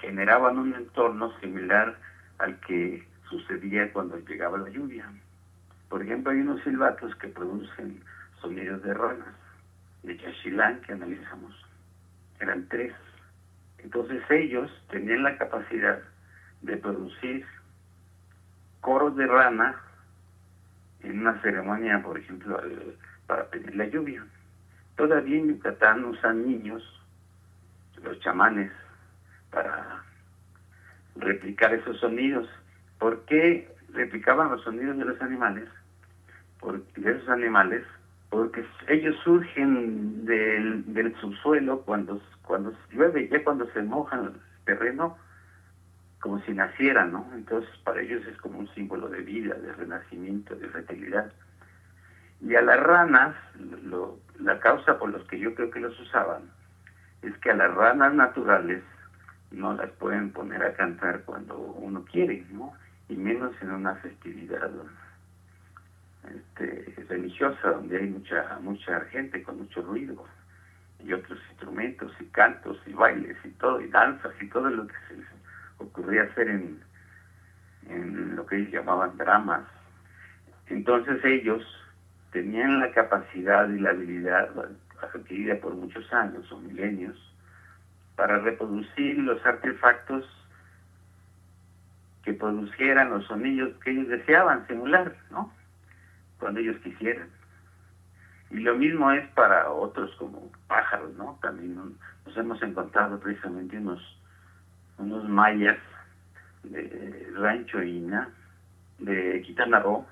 generaban 0.00 0.58
un 0.58 0.74
entorno 0.74 1.32
similar 1.40 1.96
al 2.38 2.58
que 2.60 3.06
sucedía 3.28 3.92
cuando 3.92 4.18
llegaba 4.18 4.58
la 4.58 4.68
lluvia. 4.68 5.10
Por 5.88 6.02
ejemplo, 6.02 6.32
hay 6.32 6.40
unos 6.40 6.62
silbatos 6.62 7.14
que 7.16 7.28
producen 7.28 8.02
sonidos 8.40 8.82
de 8.82 8.94
ranas, 8.94 9.34
de 10.02 10.16
Chachilán 10.18 10.80
que 10.82 10.92
analizamos. 10.92 11.54
Eran 12.40 12.68
tres. 12.68 12.92
Entonces 13.78 14.22
ellos 14.30 14.70
tenían 14.90 15.22
la 15.22 15.36
capacidad 15.38 16.00
de 16.62 16.76
producir 16.76 17.46
coros 18.80 19.16
de 19.16 19.26
rana 19.26 19.80
en 21.06 21.20
una 21.20 21.40
ceremonia, 21.40 22.02
por 22.02 22.18
ejemplo, 22.18 22.60
para 23.26 23.48
pedir 23.48 23.74
la 23.76 23.86
lluvia. 23.86 24.24
Todavía 24.96 25.38
en 25.38 25.48
Yucatán 25.48 26.04
usan 26.04 26.46
niños, 26.46 26.82
los 28.02 28.18
chamanes, 28.20 28.72
para 29.50 30.02
replicar 31.16 31.74
esos 31.74 31.98
sonidos. 31.98 32.48
¿Por 32.98 33.24
qué 33.26 33.68
replicaban 33.92 34.50
los 34.50 34.62
sonidos 34.62 34.98
de 34.98 35.04
los 35.04 35.20
animales? 35.20 35.68
Porque, 36.60 37.00
de 37.00 37.12
esos 37.12 37.28
animales, 37.28 37.84
porque 38.30 38.64
ellos 38.88 39.16
surgen 39.22 40.24
del, 40.24 40.92
del 40.92 41.14
subsuelo 41.20 41.82
cuando, 41.82 42.20
cuando 42.42 42.72
llueve, 42.90 43.28
ya 43.28 43.44
cuando 43.44 43.70
se 43.72 43.82
moja 43.82 44.16
el 44.16 44.32
terreno, 44.64 45.16
como 46.20 46.40
si 46.42 46.52
nacieran, 46.52 47.12
¿no? 47.12 47.30
Entonces 47.34 47.70
para 47.84 48.00
ellos 48.00 48.26
es 48.26 48.36
como 48.38 48.58
un 48.58 48.68
símbolo 48.74 49.08
de 49.08 49.20
vida, 49.20 49.54
de 49.54 49.72
renacimiento, 49.72 50.54
de 50.54 50.68
fertilidad. 50.68 51.32
Y 52.40 52.54
a 52.54 52.62
las 52.62 52.80
ranas, 52.80 53.34
la 54.40 54.60
causa 54.60 54.98
por 54.98 55.10
los 55.10 55.26
que 55.28 55.38
yo 55.38 55.54
creo 55.54 55.70
que 55.70 55.80
los 55.80 55.98
usaban, 56.00 56.50
es 57.22 57.36
que 57.38 57.50
a 57.50 57.56
las 57.56 57.72
ranas 57.74 58.14
naturales 58.14 58.82
no 59.50 59.74
las 59.74 59.90
pueden 59.92 60.32
poner 60.32 60.62
a 60.62 60.74
cantar 60.74 61.22
cuando 61.22 61.56
uno 61.56 62.04
quiere, 62.04 62.44
¿no? 62.50 62.74
Y 63.08 63.16
menos 63.16 63.52
en 63.62 63.70
una 63.70 63.94
festividad 63.96 64.70
este, 66.34 67.04
religiosa 67.08 67.70
donde 67.70 67.98
hay 67.98 68.08
mucha 68.08 68.58
mucha 68.60 69.00
gente 69.06 69.42
con 69.42 69.58
mucho 69.58 69.82
ruido 69.82 70.24
y 71.04 71.12
otros 71.12 71.38
instrumentos 71.50 72.12
y 72.20 72.24
cantos 72.26 72.78
y 72.86 72.92
bailes 72.92 73.36
y 73.44 73.50
todo 73.50 73.80
y 73.80 73.88
danzas 73.88 74.32
y 74.40 74.48
todo 74.48 74.68
lo 74.68 74.86
que 74.86 74.94
se 75.08 75.14
ocurría 75.78 76.24
hacer 76.24 76.48
en, 76.48 76.82
en 77.88 78.36
lo 78.36 78.46
que 78.46 78.56
ellos 78.56 78.72
llamaban 78.72 79.16
dramas. 79.16 79.62
Entonces 80.68 81.24
ellos 81.24 81.62
tenían 82.32 82.80
la 82.80 82.90
capacidad 82.92 83.68
y 83.68 83.78
la 83.78 83.90
habilidad 83.90 84.50
adquirida 85.14 85.56
por 85.60 85.74
muchos 85.74 86.10
años 86.12 86.50
o 86.50 86.58
milenios 86.58 87.16
para 88.16 88.38
reproducir 88.38 89.18
los 89.18 89.44
artefactos 89.44 90.24
que 92.24 92.32
produjeran 92.32 93.10
los 93.10 93.24
sonidos 93.26 93.72
que 93.84 93.92
ellos 93.92 94.08
deseaban 94.08 94.66
simular, 94.66 95.14
¿no? 95.30 95.52
Cuando 96.40 96.60
ellos 96.60 96.76
quisieran. 96.82 97.28
Y 98.50 98.58
lo 98.58 98.74
mismo 98.76 99.10
es 99.12 99.26
para 99.28 99.70
otros 99.70 100.14
como 100.16 100.50
pájaros, 100.66 101.14
¿no? 101.14 101.38
También 101.40 101.76
nos 102.26 102.36
hemos 102.36 102.60
encontrado 102.62 103.18
precisamente 103.20 103.78
unos 103.78 104.00
unos 104.98 105.28
mayas 105.28 105.78
de 106.62 107.32
Rancho 107.34 107.82
Ina, 107.82 108.28
de 108.98 109.42
Quintana 109.42 109.80
Roo, 109.80 110.06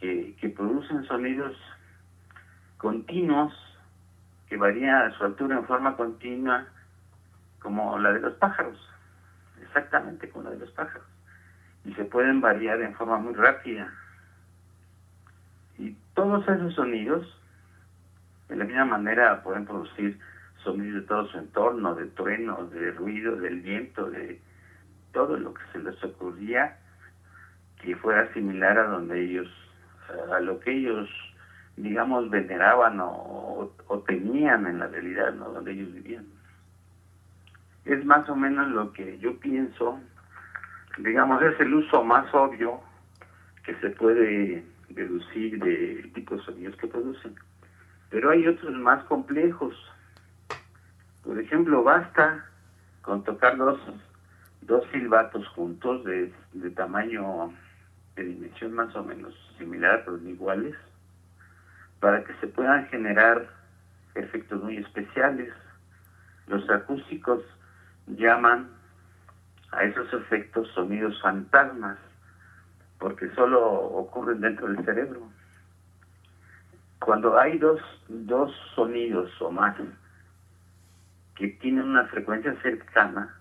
que, 0.00 0.34
que 0.40 0.48
producen 0.48 1.04
sonidos 1.04 1.56
continuos 2.78 3.52
que 4.48 4.56
varían 4.56 5.12
su 5.14 5.24
altura 5.24 5.56
en 5.56 5.64
forma 5.64 5.96
continua 5.96 6.66
como 7.58 7.98
la 7.98 8.12
de 8.12 8.20
los 8.20 8.34
pájaros, 8.34 8.78
exactamente 9.62 10.28
como 10.28 10.44
la 10.44 10.50
de 10.50 10.58
los 10.58 10.70
pájaros, 10.72 11.06
y 11.84 11.94
se 11.94 12.04
pueden 12.04 12.40
variar 12.40 12.80
en 12.82 12.94
forma 12.94 13.16
muy 13.16 13.34
rápida. 13.34 13.90
Y 15.78 15.96
todos 16.14 16.46
esos 16.46 16.74
sonidos, 16.74 17.26
de 18.48 18.56
la 18.56 18.64
misma 18.64 18.84
manera, 18.84 19.42
pueden 19.42 19.64
producir 19.64 20.20
sonidos 20.64 21.02
de 21.02 21.06
todo 21.06 21.26
su 21.28 21.38
entorno, 21.38 21.94
de 21.94 22.06
truenos, 22.06 22.70
de 22.72 22.90
ruido, 22.92 23.36
del 23.36 23.60
viento, 23.60 24.10
de 24.10 24.40
todo 25.12 25.36
lo 25.36 25.54
que 25.54 25.62
se 25.72 25.78
les 25.78 26.02
ocurría 26.02 26.78
que 27.80 27.94
fuera 27.96 28.32
similar 28.32 28.78
a 28.78 28.86
donde 28.88 29.22
ellos, 29.22 29.48
a 30.32 30.40
lo 30.40 30.58
que 30.60 30.72
ellos 30.72 31.08
digamos, 31.76 32.30
veneraban 32.30 33.00
o, 33.00 33.72
o, 33.88 33.98
tenían 34.00 34.66
en 34.66 34.78
la 34.78 34.86
realidad, 34.86 35.32
¿no? 35.34 35.50
Donde 35.50 35.72
ellos 35.72 35.92
vivían. 35.92 36.26
Es 37.84 38.04
más 38.04 38.28
o 38.28 38.36
menos 38.36 38.68
lo 38.68 38.92
que 38.92 39.18
yo 39.18 39.38
pienso, 39.40 40.00
digamos, 40.98 41.42
es 41.42 41.58
el 41.60 41.74
uso 41.74 42.04
más 42.04 42.32
obvio 42.32 42.80
que 43.64 43.74
se 43.76 43.90
puede 43.90 44.64
deducir 44.88 45.58
del 45.58 46.12
tipo 46.12 46.36
de 46.36 46.42
sonidos 46.42 46.76
que 46.76 46.86
producen. 46.86 47.34
Pero 48.10 48.30
hay 48.30 48.46
otros 48.46 48.72
más 48.74 49.02
complejos. 49.04 49.74
Por 51.24 51.38
ejemplo, 51.38 51.82
basta 51.82 52.44
con 53.00 53.24
tocar 53.24 53.56
dos, 53.56 53.80
dos 54.60 54.84
silbatos 54.92 55.46
juntos 55.48 56.04
de, 56.04 56.32
de 56.52 56.70
tamaño, 56.70 57.52
de 58.14 58.24
dimensión 58.24 58.74
más 58.74 58.94
o 58.94 59.02
menos 59.02 59.34
similar, 59.58 60.02
pero 60.04 60.18
iguales, 60.18 60.74
para 62.00 62.22
que 62.24 62.34
se 62.34 62.46
puedan 62.46 62.86
generar 62.88 63.48
efectos 64.14 64.62
muy 64.62 64.76
especiales. 64.76 65.52
Los 66.46 66.68
acústicos 66.68 67.42
llaman 68.06 68.68
a 69.72 69.84
esos 69.84 70.12
efectos 70.12 70.68
sonidos 70.74 71.20
fantasmas, 71.22 71.98
porque 72.98 73.30
solo 73.34 73.62
ocurren 73.62 74.40
dentro 74.40 74.68
del 74.68 74.84
cerebro. 74.84 75.22
Cuando 77.00 77.38
hay 77.38 77.58
dos, 77.58 77.80
dos 78.08 78.52
sonidos 78.74 79.30
o 79.40 79.50
más 79.50 79.74
que 81.36 81.48
tienen 81.48 81.84
una 81.84 82.04
frecuencia 82.06 82.54
cercana, 82.62 83.34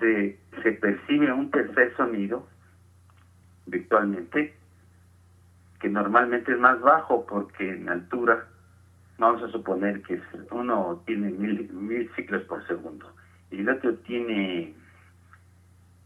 se, 0.00 0.38
se 0.62 0.72
percibe 0.72 1.32
un 1.32 1.50
tercer 1.50 1.94
sonido 1.96 2.46
virtualmente 3.66 4.54
que 5.80 5.88
normalmente 5.88 6.52
es 6.52 6.58
más 6.58 6.80
bajo 6.80 7.26
porque 7.26 7.70
en 7.74 7.88
altura 7.88 8.46
vamos 9.18 9.42
a 9.42 9.48
suponer 9.48 10.02
que 10.02 10.20
uno 10.50 11.02
tiene 11.06 11.30
mil, 11.30 11.70
mil 11.72 12.10
ciclos 12.16 12.42
por 12.44 12.66
segundo 12.66 13.12
y 13.50 13.60
el 13.60 13.68
otro 13.68 13.94
tiene 13.98 14.74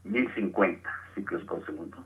mil 0.04 0.34
cincuenta 0.34 0.90
ciclos 1.14 1.42
por 1.44 1.64
segundo. 1.64 1.96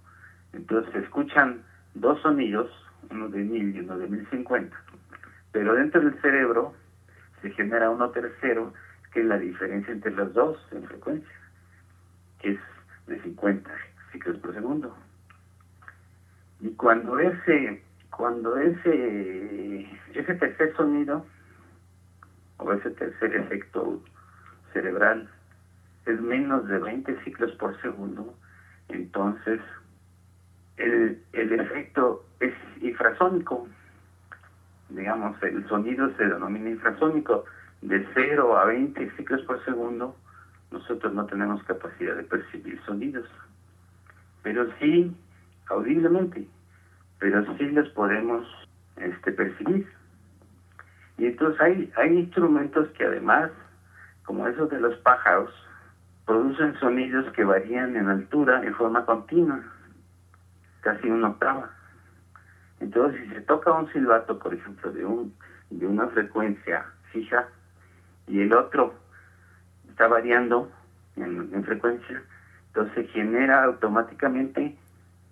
Entonces 0.53 0.93
se 0.93 0.99
escuchan 1.01 1.62
dos 1.95 2.21
sonidos, 2.21 2.71
uno 3.11 3.29
de 3.29 3.43
mil 3.43 3.75
y 3.75 3.81
uno 3.81 3.99
de 3.99 4.07
mil 4.07 4.27
cincuenta, 4.29 4.77
pero 5.51 5.75
dentro 5.75 6.01
del 6.01 6.21
cerebro 6.21 6.75
se 7.42 7.50
genera 7.50 7.90
uno 7.90 8.11
tercero 8.11 8.72
que 9.12 9.20
es 9.20 9.26
la 9.26 9.38
diferencia 9.38 9.92
entre 9.92 10.12
los 10.12 10.32
dos 10.32 10.58
en 10.72 10.84
frecuencia, 10.84 11.37
que 12.40 12.52
es 12.52 12.58
de 13.06 13.20
50 13.20 13.70
ciclos 14.11 14.38
por 14.38 14.54
segundo. 14.54 14.96
Y 16.61 16.70
cuando 16.70 17.18
ese, 17.18 17.82
cuando 18.11 18.56
ese, 18.56 19.90
ese 20.14 20.34
tercer 20.34 20.75
sonido, 20.76 21.26
o 22.58 22.72
ese 22.72 22.90
tercer 22.90 23.34
efecto 23.34 24.02
cerebral, 24.72 25.28
es 26.06 26.20
menos 26.20 26.66
de 26.68 26.78
20 26.78 27.22
ciclos 27.25 27.52
por 27.56 27.78
segundo, 27.82 28.34
entonces 28.88 29.61
el, 30.76 31.22
el 31.32 31.61
efecto 31.61 32.25
es 32.40 32.54
infrasónico. 32.80 33.68
Digamos, 34.94 35.42
el 35.42 35.66
sonido 35.68 36.11
se 36.16 36.24
denomina 36.24 36.70
infrasónico. 36.70 37.44
De 37.81 38.07
0 38.14 38.57
a 38.59 38.66
20 38.66 39.11
ciclos 39.16 39.42
por 39.42 39.64
segundo, 39.64 40.14
nosotros 40.70 41.12
no 41.14 41.26
tenemos 41.26 41.62
capacidad 41.64 42.14
de 42.14 42.24
percibir 42.24 42.81
sonidos. 42.85 43.26
Pero 44.42 44.66
sí 44.78 45.14
audiblemente, 45.68 46.46
pero 47.18 47.44
sí 47.57 47.70
los 47.70 47.88
podemos 47.90 48.46
este, 48.96 49.33
percibir. 49.33 49.88
Y 51.18 51.26
entonces 51.26 51.61
hay, 51.61 51.92
hay 51.96 52.18
instrumentos 52.18 52.88
que 52.90 53.05
además, 53.05 53.50
como 54.24 54.46
esos 54.46 54.70
de 54.70 54.81
los 54.81 54.96
pájaros, 54.98 55.50
producen 56.26 56.78
sonidos 56.78 57.33
que 57.33 57.44
varían 57.44 57.96
en 57.96 58.09
altura 58.09 58.62
en 58.64 58.74
forma 58.74 59.05
continua, 59.05 59.61
casi 60.81 61.09
una 61.09 61.28
octava. 61.28 61.70
Entonces, 62.83 63.21
si 63.23 63.35
se 63.35 63.40
toca 63.42 63.73
un 63.73 63.90
silbato, 63.92 64.38
por 64.38 64.53
ejemplo, 64.53 64.90
de, 64.90 65.05
un, 65.05 65.33
de 65.71 65.87
una 65.87 66.09
frecuencia 66.09 66.85
fija 67.12 67.47
y 68.27 68.40
el 68.40 68.53
otro 68.55 68.95
está 69.88 70.09
variando 70.09 70.71
en, 71.16 71.51
en 71.53 71.64
frecuencia, 71.64 72.23
entonces 72.68 73.09
genera 73.12 73.64
automáticamente 73.64 74.77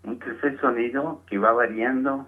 un 0.04 0.18
tercer 0.18 0.60
sonido 0.60 1.22
que 1.26 1.38
va 1.38 1.52
variando 1.52 2.26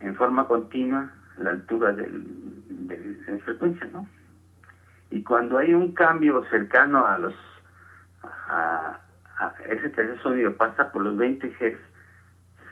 en 0.00 0.14
forma 0.16 0.48
continua 0.48 1.10
la 1.38 1.50
altura 1.50 1.92
del, 1.92 2.24
de 2.88 3.38
frecuencia, 3.44 3.88
¿no? 3.92 4.08
Y 5.10 5.22
cuando 5.22 5.58
hay 5.58 5.72
un 5.72 5.92
cambio 5.92 6.44
cercano 6.50 7.06
a 7.06 7.18
los 7.18 7.34
a, 8.48 8.98
ese 9.68 9.88
tercer 9.90 10.20
sonido 10.22 10.56
pasa 10.56 10.90
por 10.90 11.02
los 11.02 11.16
20 11.16 11.48
Hz, 11.48 11.78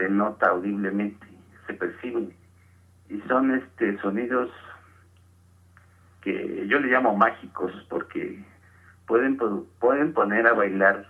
se 0.02 0.08
nota 0.08 0.48
audiblemente, 0.48 1.24
se 1.66 1.74
percibe 1.74 2.28
y 3.08 3.20
son 3.28 3.54
este 3.54 3.96
sonidos 4.00 4.50
que 6.22 6.66
yo 6.66 6.80
le 6.80 6.88
llamo 6.88 7.16
mágicos 7.16 7.70
porque 7.88 8.42
pueden 9.06 9.38
pueden 9.78 10.12
poner 10.12 10.46
a 10.48 10.54
bailar 10.54 11.06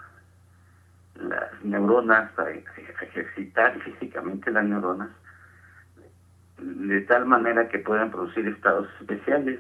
las 1.15 1.65
neuronas, 1.65 2.39
a, 2.39 2.51
ejercitar 2.51 3.79
físicamente 3.81 4.51
las 4.51 4.65
neuronas, 4.65 5.09
de 6.59 7.01
tal 7.03 7.25
manera 7.25 7.69
que 7.69 7.79
puedan 7.79 8.11
producir 8.11 8.47
estados 8.47 8.89
especiales. 9.01 9.59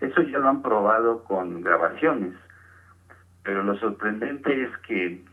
Eso 0.00 0.22
ya 0.22 0.38
lo 0.38 0.48
han 0.48 0.62
probado 0.62 1.24
con 1.24 1.62
grabaciones, 1.62 2.34
pero 3.44 3.62
lo 3.62 3.78
sorprendente 3.78 4.62
es 4.62 4.76
que, 4.78 5.24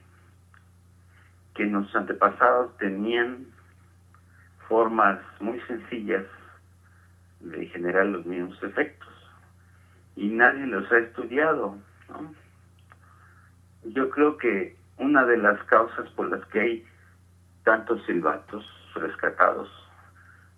que 1.58 1.66
nuestros 1.66 2.04
antepasados 2.04 2.78
tenían 2.78 3.48
formas 4.70 5.20
muy 5.40 5.60
sencillas 5.62 6.24
de 7.40 7.66
generar 7.66 8.06
los 8.06 8.26
mismos 8.28 8.62
efectos 8.62 9.10
y 10.16 10.30
nadie 10.30 10.68
los 10.68 10.90
ha 10.92 11.00
estudiado. 11.00 11.76
Yo 13.86 14.10
creo 14.12 14.38
que 14.38 14.78
una 14.98 15.26
de 15.26 15.38
las 15.38 15.62
causas 15.64 16.08
por 16.12 16.30
las 16.30 16.46
que 16.50 16.60
hay 16.60 16.88
tantos 17.64 18.06
silbatos 18.06 18.64
rescatados 18.94 19.68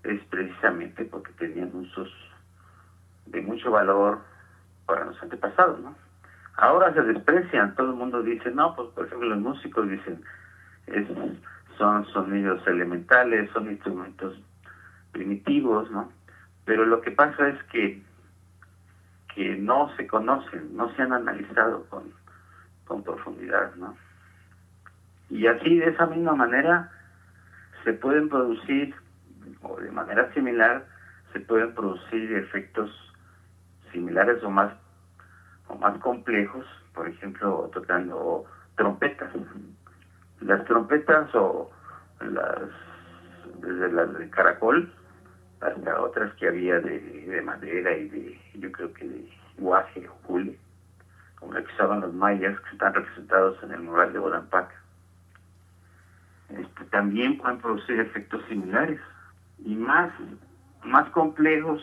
es 0.04 0.22
precisamente 0.26 1.06
porque 1.06 1.32
tenían 1.34 1.74
usos 1.74 2.10
de 3.26 3.42
mucho 3.42 3.72
valor 3.72 4.20
para 4.86 5.06
los 5.06 5.22
antepasados, 5.24 5.80
¿no? 5.80 5.96
Ahora 6.58 6.94
se 6.94 7.02
desprecian, 7.04 7.74
todo 7.76 7.92
el 7.92 7.96
mundo 7.96 8.22
dice, 8.22 8.52
no, 8.52 8.76
pues 8.76 8.90
por 8.90 9.06
ejemplo 9.06 9.30
los 9.30 9.40
músicos 9.40 9.88
dicen, 9.88 10.22
es, 10.94 11.08
son 11.78 12.06
sonidos 12.08 12.66
elementales, 12.68 13.50
son 13.52 13.70
instrumentos 13.70 14.40
primitivos, 15.12 15.90
¿no? 15.92 16.12
Pero 16.66 16.86
lo 16.86 17.02
que 17.02 17.12
pasa 17.12 17.50
es 17.50 17.64
que, 17.66 18.02
que 19.34 19.56
no 19.58 19.96
se 19.96 20.08
conocen, 20.08 20.76
no 20.76 20.94
se 20.96 21.02
han 21.02 21.14
analizado 21.14 21.86
con, 21.90 22.14
con 22.86 23.04
profundidad, 23.04 23.74
¿no? 23.76 23.96
Y 25.30 25.48
así, 25.48 25.78
de 25.78 25.90
esa 25.90 26.08
misma 26.08 26.36
manera, 26.36 26.92
se 27.84 27.94
pueden 27.94 28.30
producir, 28.30 28.96
o 29.62 29.80
de 29.80 29.92
manera 29.92 30.32
similar, 30.34 30.86
se 31.34 31.40
pueden 31.40 31.74
producir 31.74 32.34
efectos 32.34 32.92
similares 33.92 34.44
o 34.44 34.50
más, 34.50 34.74
o 35.68 35.76
más 35.76 35.98
complejos, 36.00 36.66
por 36.94 37.08
ejemplo, 37.08 37.70
tocando 37.74 38.46
trompetas. 38.76 39.30
Las 40.42 40.64
trompetas 40.66 41.34
o 41.36 41.70
las, 42.22 42.70
desde 43.62 43.92
las 43.92 44.18
de 44.18 44.30
caracol 44.30 44.92
hasta 45.62 46.02
otras 46.02 46.34
que 46.36 46.48
había 46.48 46.80
de, 46.80 47.00
de 47.00 47.42
madera 47.42 47.96
y 47.98 48.08
de, 48.10 48.42
yo 48.56 48.72
creo 48.72 48.94
que 48.94 49.08
de 49.08 49.30
guaje 49.58 50.08
o 50.08 50.14
cule, 50.28 50.58
como 51.40 51.54
la 51.54 51.62
que 51.62 51.74
usaban 51.74 52.02
los 52.02 52.14
mayas, 52.14 52.58
que 52.62 52.70
están 52.72 52.94
representados 52.94 53.62
en 53.64 53.72
el 53.72 53.82
mural 53.82 54.14
de 54.14 54.20
Bodampaca 54.20 54.80
este, 56.50 56.86
también 56.86 57.38
pueden 57.38 57.60
producir 57.60 58.00
efectos 58.00 58.44
similares 58.48 59.00
y 59.64 59.76
más, 59.76 60.12
más 60.84 61.08
complejos 61.12 61.82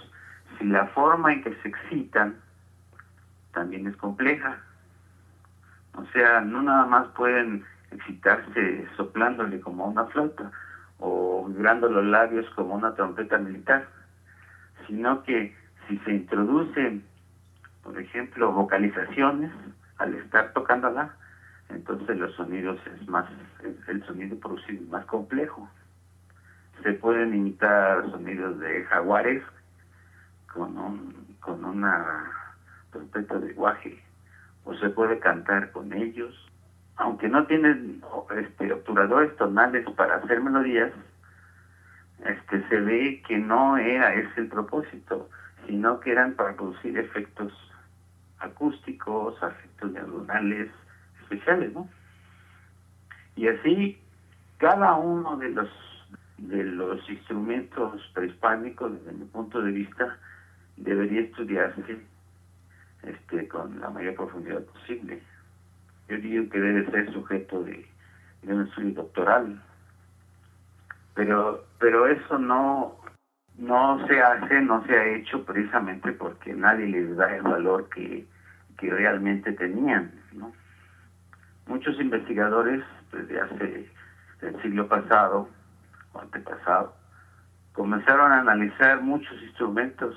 si 0.58 0.64
la 0.64 0.86
forma 0.88 1.32
en 1.32 1.44
que 1.44 1.54
se 1.62 1.68
excitan 1.68 2.36
también 3.52 3.86
es 3.86 3.96
compleja. 3.96 4.58
O 5.94 6.04
sea, 6.06 6.40
no 6.40 6.62
nada 6.62 6.86
más 6.86 7.08
pueden 7.08 7.64
excitarse 7.96 8.87
soplándole 8.96 9.61
como 9.61 9.87
una 9.87 10.06
flauta 10.06 10.50
o 10.98 11.46
vibrando 11.48 11.88
los 11.88 12.04
labios 12.04 12.48
como 12.54 12.74
una 12.74 12.94
trompeta 12.94 13.38
militar, 13.38 13.88
sino 14.87 15.22
que 15.22 15.54
si 15.88 15.98
se 15.98 16.12
introducen, 16.12 17.04
por 17.82 17.98
ejemplo, 18.00 18.52
vocalizaciones 18.52 19.52
al 19.98 20.14
estar 20.14 20.52
tocándola, 20.52 21.14
entonces 21.68 22.16
los 22.16 22.35
sonidos 22.35 22.78
es 22.87 23.09
más, 23.09 23.26
el 23.88 24.04
sonido 24.06 24.38
producido 24.38 24.82
es 24.82 24.88
más 24.88 25.04
complejo. 25.06 25.68
se 26.82 26.92
pueden 26.92 27.35
imitar 27.35 28.09
sonidos 28.11 28.59
de 28.61 28.85
jaguares 28.85 29.42
con 30.52 30.76
un, 30.78 31.37
con 31.40 31.64
una 31.64 32.30
trompeta 32.92 33.38
de 33.38 33.52
guaje 33.54 34.02
o 34.64 34.74
se 34.74 34.90
puede 34.90 35.18
cantar 35.18 35.72
con 35.72 35.92
ellos 35.92 36.35
aunque 36.96 37.28
no 37.28 37.46
tienen 37.46 38.02
este 38.37 38.72
obturadores 38.72 39.37
tonales 39.37 39.88
para 39.90 40.16
hacer 40.16 40.40
melodías 40.40 40.92
este 42.24 42.66
se 42.68 42.80
ve 42.80 43.22
que 43.26 43.38
no 43.38 43.76
era 43.76 44.14
ese 44.14 44.40
el 44.40 44.48
propósito 44.48 45.28
sino 45.66 46.00
que 46.00 46.12
eran 46.12 46.35
para 46.35 46.54
producir 46.54 46.98
efectos 46.98 47.52
acústicos 48.38 49.37
efectos 49.42 49.92
diagonales 49.92 50.70
especiales 51.22 51.72
no 51.72 51.88
y 53.37 53.48
así 53.48 53.98
cada 54.59 54.94
uno 54.94 55.37
de 55.37 55.50
los 55.50 55.68
de 56.38 56.64
los 56.64 57.09
instrumentos 57.09 58.11
prehispánicos 58.14 58.92
desde 58.92 59.12
mi 59.12 59.24
punto 59.26 59.61
de 59.61 59.72
vista 59.72 60.18
debería 60.76 61.22
estudiarse 61.22 61.98
este 63.02 63.48
con 63.48 63.80
la 63.80 63.90
mayor 63.90 64.14
profundidad 64.14 64.62
posible 64.64 65.22
yo 66.08 66.16
digo 66.18 66.48
que 66.50 66.60
debe 66.60 66.90
ser 66.90 67.12
sujeto 67.12 67.62
de, 67.64 67.86
de 68.42 68.54
un 68.54 68.66
estudio 68.66 68.94
doctoral. 68.94 69.60
Pero 71.14 71.64
pero 71.78 72.06
eso 72.06 72.38
no 72.38 72.96
no 73.58 74.06
se 74.06 74.20
hace 74.20 74.60
no 74.60 74.84
se 74.86 74.96
ha 74.96 75.16
hecho 75.16 75.44
precisamente 75.44 76.12
porque 76.12 76.52
nadie 76.52 76.86
les 76.86 77.16
da 77.16 77.34
el 77.34 77.42
valor 77.42 77.88
que, 77.88 78.26
que 78.78 78.90
realmente 78.90 79.52
tenían 79.52 80.12
no 80.32 80.52
muchos 81.66 81.98
investigadores 81.98 82.84
desde 83.12 83.40
hace 83.40 83.90
el 84.42 84.62
siglo 84.62 84.86
pasado 84.88 85.48
o 86.12 86.20
antepasado 86.20 86.94
comenzaron 87.76 88.32
a 88.32 88.40
analizar 88.40 89.02
muchos 89.02 89.40
instrumentos 89.42 90.16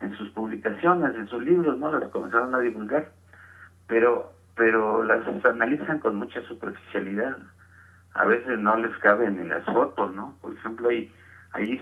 en 0.00 0.14
sus 0.16 0.28
publicaciones, 0.30 1.14
en 1.16 1.26
sus 1.26 1.42
libros, 1.42 1.78
¿no? 1.78 1.90
Las 1.98 2.10
comenzaron 2.10 2.54
a 2.54 2.58
divulgar, 2.58 3.10
pero 3.86 4.35
pero 4.56 5.04
las 5.04 5.22
analizan 5.44 6.00
con 6.00 6.16
mucha 6.16 6.42
superficialidad. 6.42 7.36
A 8.14 8.24
veces 8.24 8.58
no 8.58 8.76
les 8.76 8.96
caben 8.98 9.36
ni 9.36 9.48
las 9.48 9.64
fotos, 9.66 10.14
¿no? 10.14 10.34
Por 10.40 10.54
ejemplo, 10.54 10.88
hay, 10.88 11.12
hay, 11.52 11.80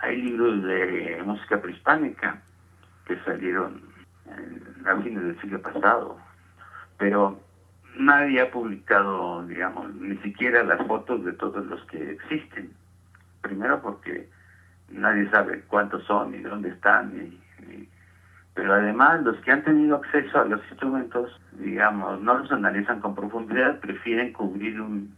hay 0.00 0.22
libros 0.22 0.64
de 0.64 1.22
música 1.24 1.62
prehispánica 1.62 2.42
que 3.06 3.16
salieron 3.20 3.80
a 4.84 4.96
fines 5.02 5.22
del 5.22 5.40
siglo 5.40 5.62
pasado, 5.62 6.18
pero 6.98 7.40
nadie 7.96 8.40
ha 8.40 8.50
publicado, 8.50 9.46
digamos, 9.46 9.94
ni 9.94 10.16
siquiera 10.18 10.64
las 10.64 10.84
fotos 10.86 11.24
de 11.24 11.32
todos 11.32 11.64
los 11.66 11.82
que 11.84 12.12
existen. 12.12 12.72
Primero 13.40 13.80
porque 13.80 14.28
nadie 14.90 15.30
sabe 15.30 15.62
cuántos 15.68 16.04
son 16.04 16.34
y 16.34 16.38
dónde 16.38 16.70
están, 16.70 17.12
pero 18.58 18.74
además 18.74 19.22
los 19.22 19.36
que 19.42 19.52
han 19.52 19.62
tenido 19.62 19.94
acceso 19.94 20.40
a 20.40 20.44
los 20.44 20.60
instrumentos, 20.68 21.30
digamos, 21.52 22.20
no 22.20 22.38
los 22.38 22.50
analizan 22.50 22.98
con 22.98 23.14
profundidad, 23.14 23.78
prefieren 23.78 24.32
cubrir 24.32 24.80
un, 24.80 25.14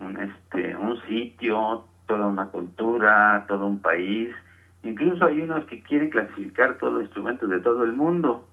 un, 0.00 0.16
este, 0.16 0.76
un 0.76 1.00
sitio, 1.02 1.84
toda 2.08 2.26
una 2.26 2.46
cultura, 2.46 3.44
todo 3.46 3.68
un 3.68 3.78
país. 3.80 4.34
Incluso 4.82 5.26
hay 5.26 5.42
unos 5.42 5.64
que 5.66 5.80
quieren 5.84 6.10
clasificar 6.10 6.76
todos 6.78 6.94
los 6.94 7.02
instrumentos 7.04 7.48
de 7.48 7.60
todo 7.60 7.84
el 7.84 7.92
mundo 7.92 8.48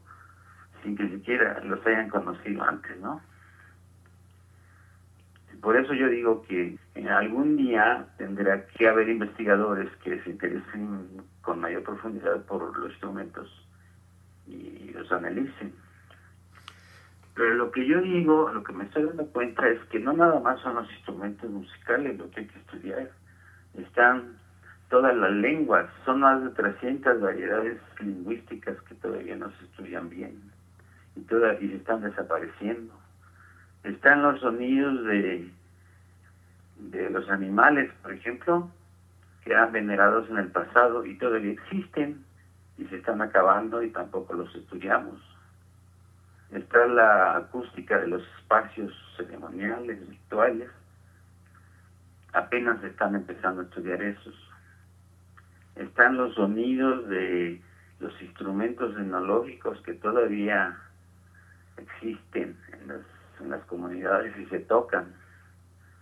sin 0.83 0.95
que 0.95 1.09
siquiera 1.09 1.59
los 1.63 1.83
hayan 1.87 2.09
conocido 2.09 2.61
antes, 2.61 2.99
¿no? 2.99 3.19
Por 5.59 5.75
eso 5.75 5.95
yo 5.95 6.07
digo 6.07 6.43
que 6.43 6.77
en 6.93 7.07
algún 7.07 7.57
día 7.57 8.05
tendrá 8.19 8.67
que 8.67 8.87
haber 8.87 9.09
investigadores 9.09 9.89
que 10.03 10.21
se 10.21 10.29
interesen 10.29 11.23
con 11.41 11.61
mayor 11.61 11.81
profundidad 11.81 12.45
por 12.45 12.77
los 12.77 12.91
instrumentos 12.91 13.66
y 14.47 14.91
los 14.93 15.11
analicen. 15.11 15.73
Pero 17.35 17.53
lo 17.53 17.71
que 17.71 17.85
yo 17.85 18.01
digo, 18.01 18.49
lo 18.51 18.63
que 18.63 18.73
me 18.73 18.85
estoy 18.85 19.03
dando 19.03 19.27
cuenta 19.27 19.67
es 19.67 19.79
que 19.91 19.99
no 19.99 20.13
nada 20.13 20.39
más 20.39 20.59
son 20.61 20.75
los 20.75 20.91
instrumentos 20.91 21.49
musicales 21.49 22.17
lo 22.17 22.29
que 22.31 22.41
hay 22.41 22.47
que 22.47 22.59
estudiar. 22.59 23.11
Están 23.77 24.37
todas 24.89 25.15
las 25.15 25.31
lenguas, 25.31 25.87
son 26.05 26.21
más 26.21 26.43
de 26.43 26.49
300 26.49 27.21
variedades 27.21 27.79
lingüísticas 27.99 28.81
que 28.83 28.95
todavía 28.95 29.35
no 29.35 29.51
se 29.51 29.65
estudian 29.65 30.09
bien 30.09 30.41
y, 31.15 31.21
todas, 31.21 31.61
y 31.61 31.73
están 31.73 32.01
desapareciendo 32.01 32.93
están 33.87 34.21
los 34.21 34.39
sonidos 34.39 35.03
de, 35.05 35.49
de 36.77 37.09
los 37.09 37.29
animales, 37.29 37.91
por 38.01 38.13
ejemplo, 38.13 38.69
que 39.43 39.51
eran 39.51 39.71
venerados 39.71 40.29
en 40.29 40.37
el 40.37 40.51
pasado 40.51 41.05
y 41.05 41.17
todavía 41.17 41.53
existen 41.53 42.23
y 42.77 42.85
se 42.85 42.97
están 42.97 43.21
acabando 43.21 43.81
y 43.81 43.89
tampoco 43.91 44.33
los 44.33 44.53
estudiamos. 44.55 45.19
Está 46.51 46.85
la 46.87 47.37
acústica 47.37 47.99
de 47.99 48.07
los 48.07 48.23
espacios 48.39 48.93
ceremoniales, 49.17 50.07
rituales. 50.07 50.69
Apenas 52.33 52.83
están 52.83 53.15
empezando 53.15 53.61
a 53.61 53.63
estudiar 53.65 54.01
esos. 54.01 54.35
Están 55.75 56.17
los 56.17 56.35
sonidos 56.35 57.07
de 57.09 57.61
los 57.99 58.21
instrumentos 58.21 58.95
etnológicos 58.95 59.81
que 59.81 59.93
todavía 59.93 60.77
existen 61.77 62.57
en 62.73 62.87
las 62.87 63.01
en 63.39 63.49
las 63.49 63.63
comunidades 63.65 64.35
y 64.37 64.45
se 64.47 64.59
tocan. 64.59 65.13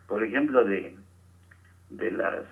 Por 0.08 0.24
ejemplo, 0.24 0.64
de, 0.64 0.98
de 1.90 2.12
las 2.12 2.46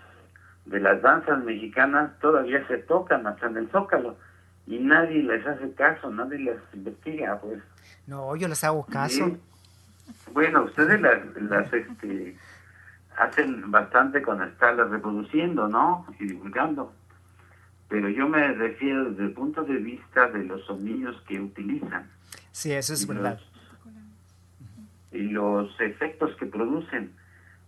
de 0.66 0.80
las 0.80 1.02
danzas 1.02 1.44
mexicanas 1.44 2.18
todavía 2.20 2.66
se 2.68 2.78
tocan 2.78 3.28
hasta 3.28 3.48
en 3.48 3.58
el 3.58 3.70
Zócalo 3.70 4.18
y 4.66 4.80
nadie 4.80 5.24
les 5.24 5.46
hace 5.46 5.74
caso, 5.74 6.10
nadie 6.10 6.40
las 6.40 6.58
investiga, 6.74 7.40
pues. 7.40 7.62
No, 8.08 8.36
yo 8.36 8.48
les 8.48 8.64
hago 8.64 8.86
caso. 8.86 9.38
Bueno, 10.32 10.64
ustedes 10.64 11.02
las, 11.02 11.20
las 11.42 11.74
este, 11.74 12.38
hacen 13.18 13.72
bastante 13.72 14.22
con 14.22 14.42
estarlas 14.42 14.90
reproduciendo, 14.90 15.68
¿no? 15.68 16.06
Y 16.20 16.28
divulgando. 16.28 16.94
Pero 17.90 18.10
yo 18.10 18.28
me 18.28 18.54
refiero 18.54 19.12
desde 19.12 19.24
el 19.26 19.34
punto 19.34 19.64
de 19.64 19.78
vista 19.78 20.30
de 20.30 20.44
los 20.46 20.66
sonidos 20.66 21.22
que 21.28 21.40
utilizan. 21.40 22.10
Sí, 22.52 22.72
eso 22.72 22.94
es 22.94 23.06
verdad 23.06 23.40
y 25.14 25.22
los 25.30 25.80
efectos 25.80 26.36
que 26.38 26.46
producen. 26.46 27.14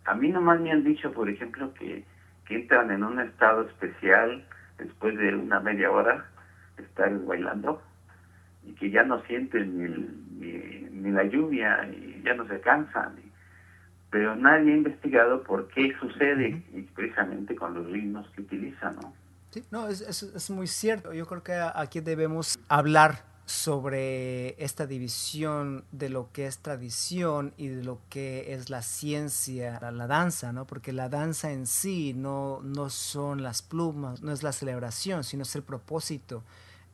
A 0.05 0.15
mí 0.15 0.29
nomás 0.29 0.59
me 0.59 0.71
han 0.71 0.83
dicho, 0.83 1.11
por 1.11 1.29
ejemplo, 1.29 1.73
que, 1.73 2.03
que 2.45 2.55
entran 2.55 2.91
en 2.91 3.03
un 3.03 3.19
estado 3.19 3.63
especial 3.63 4.45
después 4.77 5.17
de 5.17 5.35
una 5.35 5.59
media 5.59 5.91
hora 5.91 6.25
estar 6.77 7.17
bailando 7.25 7.81
y 8.63 8.73
que 8.73 8.89
ya 8.89 9.03
no 9.03 9.21
sienten 9.23 9.77
ni, 10.39 10.89
ni, 10.91 11.11
la 11.11 11.23
lluvia 11.23 11.87
y 11.87 12.21
ya 12.23 12.33
no 12.33 12.47
se 12.47 12.59
cansan. 12.59 13.15
pero 14.09 14.35
nadie 14.35 14.73
ha 14.73 14.77
investigado 14.77 15.43
por 15.43 15.67
qué 15.69 15.95
sucede 15.99 16.63
y 16.73 16.81
precisamente 16.81 17.55
con 17.55 17.73
los 17.73 17.85
ritmos 17.91 18.27
que 18.31 18.41
utilizan, 18.41 18.95
¿no? 18.95 19.13
Sí, 19.51 19.63
no, 19.71 19.87
es, 19.87 20.01
es, 20.01 20.23
es 20.23 20.49
muy 20.49 20.67
cierto. 20.67 21.13
Yo 21.13 21.25
creo 21.25 21.43
que 21.43 21.53
aquí 21.53 22.01
debemos 22.01 22.59
hablar 22.67 23.34
sobre 23.45 24.61
esta 24.63 24.87
división 24.87 25.85
de 25.91 26.09
lo 26.09 26.31
que 26.31 26.47
es 26.47 26.57
tradición 26.59 27.53
y 27.57 27.67
de 27.67 27.83
lo 27.83 27.99
que 28.09 28.53
es 28.53 28.69
la 28.69 28.81
ciencia, 28.81 29.79
la, 29.91 30.07
danza, 30.07 30.51
¿no? 30.51 30.65
Porque 30.65 30.91
la 30.91 31.09
danza 31.09 31.51
en 31.51 31.67
sí 31.67 32.13
no, 32.15 32.61
no 32.63 32.89
son 32.89 33.43
las 33.43 33.61
plumas, 33.61 34.21
no 34.21 34.31
es 34.31 34.41
la 34.41 34.51
celebración, 34.51 35.23
sino 35.23 35.43
es 35.43 35.55
el 35.55 35.63
propósito 35.63 36.43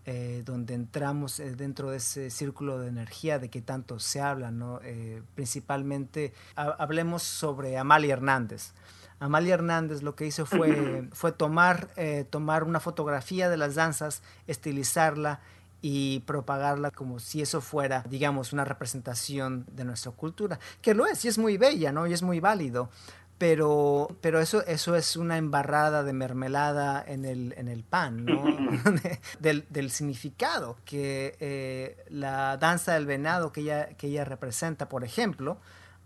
eh, 0.05 0.41
donde 0.43 0.73
entramos 0.73 1.39
eh, 1.39 1.55
dentro 1.55 1.91
de 1.91 1.97
ese 1.97 2.31
círculo 2.31 2.79
de 2.79 2.87
energía 2.87 3.37
de 3.37 3.49
que 3.49 3.61
tanto 3.61 3.99
se 3.99 4.19
habla, 4.19 4.49
¿no? 4.49 4.79
Eh, 4.83 5.21
principalmente 5.35 6.33
hablemos 6.55 7.21
sobre 7.21 7.77
Amalia 7.77 8.13
Hernández. 8.13 8.73
Amalia 9.19 9.53
Hernández 9.53 10.01
lo 10.01 10.15
que 10.15 10.25
hizo 10.25 10.47
fue, 10.47 11.07
fue 11.13 11.31
tomar, 11.31 11.89
tomar 12.31 12.63
una 12.63 12.79
fotografía 12.79 13.47
de 13.47 13.57
las 13.57 13.75
danzas, 13.75 14.23
estilizarla 14.47 15.39
y 15.81 16.19
propagarla 16.21 16.91
como 16.91 17.19
si 17.19 17.41
eso 17.41 17.59
fuera, 17.61 18.03
digamos, 18.09 18.53
una 18.53 18.65
representación 18.65 19.65
de 19.71 19.83
nuestra 19.83 20.11
cultura, 20.11 20.59
que 20.81 20.93
lo 20.93 21.07
es 21.07 21.25
y 21.25 21.27
es 21.27 21.37
muy 21.37 21.57
bella, 21.57 21.91
¿no? 21.91 22.07
Y 22.07 22.13
es 22.13 22.21
muy 22.21 22.39
válido. 22.39 22.89
Pero, 23.37 24.07
pero 24.21 24.39
eso, 24.39 24.63
eso 24.67 24.95
es 24.95 25.15
una 25.15 25.39
embarrada 25.39 26.03
de 26.03 26.13
mermelada 26.13 27.03
en 27.07 27.25
el, 27.25 27.55
en 27.57 27.69
el 27.69 27.83
pan, 27.83 28.23
¿no? 28.23 28.43
del, 29.39 29.65
del, 29.67 29.89
significado 29.89 30.77
que 30.85 31.35
eh, 31.39 32.05
la 32.09 32.57
danza 32.57 32.93
del 32.93 33.07
venado 33.07 33.51
que 33.51 33.61
ella, 33.61 33.87
que 33.97 34.07
ella 34.07 34.25
representa, 34.25 34.87
por 34.89 35.03
ejemplo, 35.03 35.57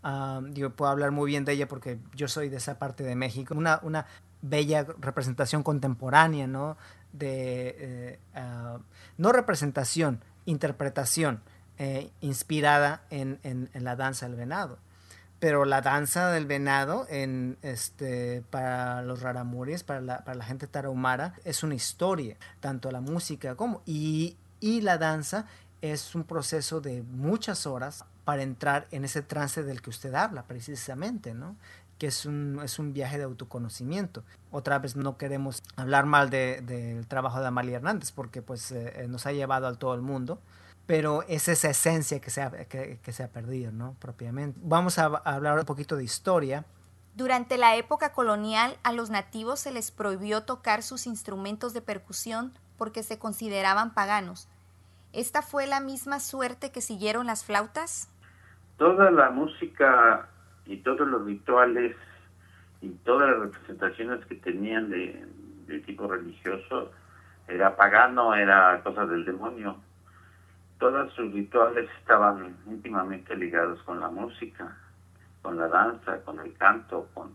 uh, 0.02 0.46
yo 0.54 0.70
puedo 0.70 0.90
hablar 0.90 1.10
muy 1.10 1.30
bien 1.30 1.44
de 1.44 1.52
ella 1.52 1.68
porque 1.68 1.98
yo 2.14 2.26
soy 2.26 2.48
de 2.48 2.56
esa 2.56 2.78
parte 2.78 3.04
de 3.04 3.16
México, 3.16 3.54
una, 3.54 3.80
una 3.82 4.06
bella 4.40 4.86
representación 4.98 5.62
contemporánea, 5.62 6.46
¿no? 6.46 6.78
De 7.18 7.76
eh, 7.78 8.18
ah, 8.34 8.78
no 9.16 9.32
representación, 9.32 10.22
interpretación 10.44 11.40
eh, 11.78 12.10
inspirada 12.20 13.02
en, 13.10 13.38
la 13.74 13.96
danza 13.96 14.26
del 14.26 14.36
venado. 14.36 14.78
pero 15.38 15.64
la 15.64 15.82
danza 15.82 16.30
del 16.30 16.46
venado 16.46 17.06
en 17.10 17.58
este 17.62 18.42
para 18.50 19.02
los 19.02 19.20
raramuris, 19.20 19.82
para 19.82 20.00
la, 20.00 20.24
para 20.24 20.38
la 20.38 20.44
gente 20.44 20.66
tarahumara, 20.66 21.34
es 21.44 21.62
una 21.62 21.74
historia, 21.74 22.36
tanto 22.60 22.90
la 22.90 23.00
música 23.00 23.54
como 23.54 23.82
y 23.84 24.36
la 24.60 24.96
danza 24.98 25.46
es 25.82 26.14
un 26.14 26.24
proceso 26.24 26.80
de 26.80 27.02
muchas 27.02 27.66
horas 27.66 28.04
para 28.24 28.42
entrar 28.42 28.88
en 28.90 29.04
ese 29.04 29.22
trance 29.22 29.62
del 29.62 29.82
que 29.82 29.90
usted 29.90 30.14
habla 30.14 30.44
precisamente, 30.44 31.34
¿no? 31.34 31.56
Que 31.98 32.06
es 32.06 32.26
un, 32.26 32.60
es 32.62 32.78
un 32.78 32.92
viaje 32.92 33.18
de 33.18 33.24
autoconocimiento. 33.24 34.22
Otra 34.50 34.78
vez 34.78 34.96
no 34.96 35.16
queremos 35.16 35.62
hablar 35.76 36.06
mal 36.06 36.30
del 36.30 36.66
de, 36.66 37.04
trabajo 37.08 37.40
de 37.40 37.46
Amalia 37.46 37.76
Hernández 37.76 38.12
porque 38.12 38.42
pues 38.42 38.70
eh, 38.72 38.92
eh, 38.96 39.08
nos 39.08 39.26
ha 39.26 39.32
llevado 39.32 39.66
a 39.66 39.74
todo 39.74 39.94
el 39.94 40.02
mundo, 40.02 40.38
pero 40.86 41.22
es 41.28 41.48
esa 41.48 41.70
esencia 41.70 42.20
que 42.20 42.30
se 42.30 42.42
ha, 42.42 42.50
que, 42.50 42.98
que 43.02 43.12
se 43.12 43.22
ha 43.22 43.28
perdido, 43.28 43.72
¿no? 43.72 43.94
Propiamente. 43.98 44.58
Vamos 44.62 44.98
a, 44.98 45.06
a 45.06 45.34
hablar 45.34 45.58
un 45.58 45.64
poquito 45.64 45.96
de 45.96 46.04
historia. 46.04 46.64
Durante 47.14 47.56
la 47.56 47.76
época 47.76 48.12
colonial 48.12 48.76
a 48.82 48.92
los 48.92 49.08
nativos 49.08 49.60
se 49.60 49.72
les 49.72 49.90
prohibió 49.90 50.42
tocar 50.42 50.82
sus 50.82 51.06
instrumentos 51.06 51.72
de 51.72 51.80
percusión 51.80 52.52
porque 52.76 53.02
se 53.02 53.18
consideraban 53.18 53.94
paganos. 53.94 54.48
¿Esta 55.14 55.40
fue 55.40 55.66
la 55.66 55.80
misma 55.80 56.20
suerte 56.20 56.70
que 56.70 56.82
siguieron 56.82 57.26
las 57.26 57.42
flautas? 57.42 58.10
Toda 58.76 59.10
la 59.10 59.30
música 59.30 60.28
y 60.66 60.78
todos 60.78 61.06
los 61.06 61.24
rituales 61.24 61.96
y 62.80 62.90
todas 63.04 63.30
las 63.30 63.38
representaciones 63.38 64.24
que 64.26 64.34
tenían 64.36 64.90
de, 64.90 65.24
tipo 65.86 66.06
religioso 66.08 66.92
era 67.48 67.76
pagano, 67.76 68.34
era 68.34 68.80
cosa 68.82 69.06
del 69.06 69.24
demonio. 69.24 69.76
Todos 70.78 71.12
sus 71.14 71.32
rituales 71.32 71.88
estaban 72.00 72.56
íntimamente 72.66 73.36
ligados 73.36 73.80
con 73.84 74.00
la 74.00 74.08
música, 74.08 74.76
con 75.42 75.56
la 75.56 75.68
danza, 75.68 76.20
con 76.22 76.40
el 76.40 76.52
canto, 76.54 77.08
con 77.14 77.32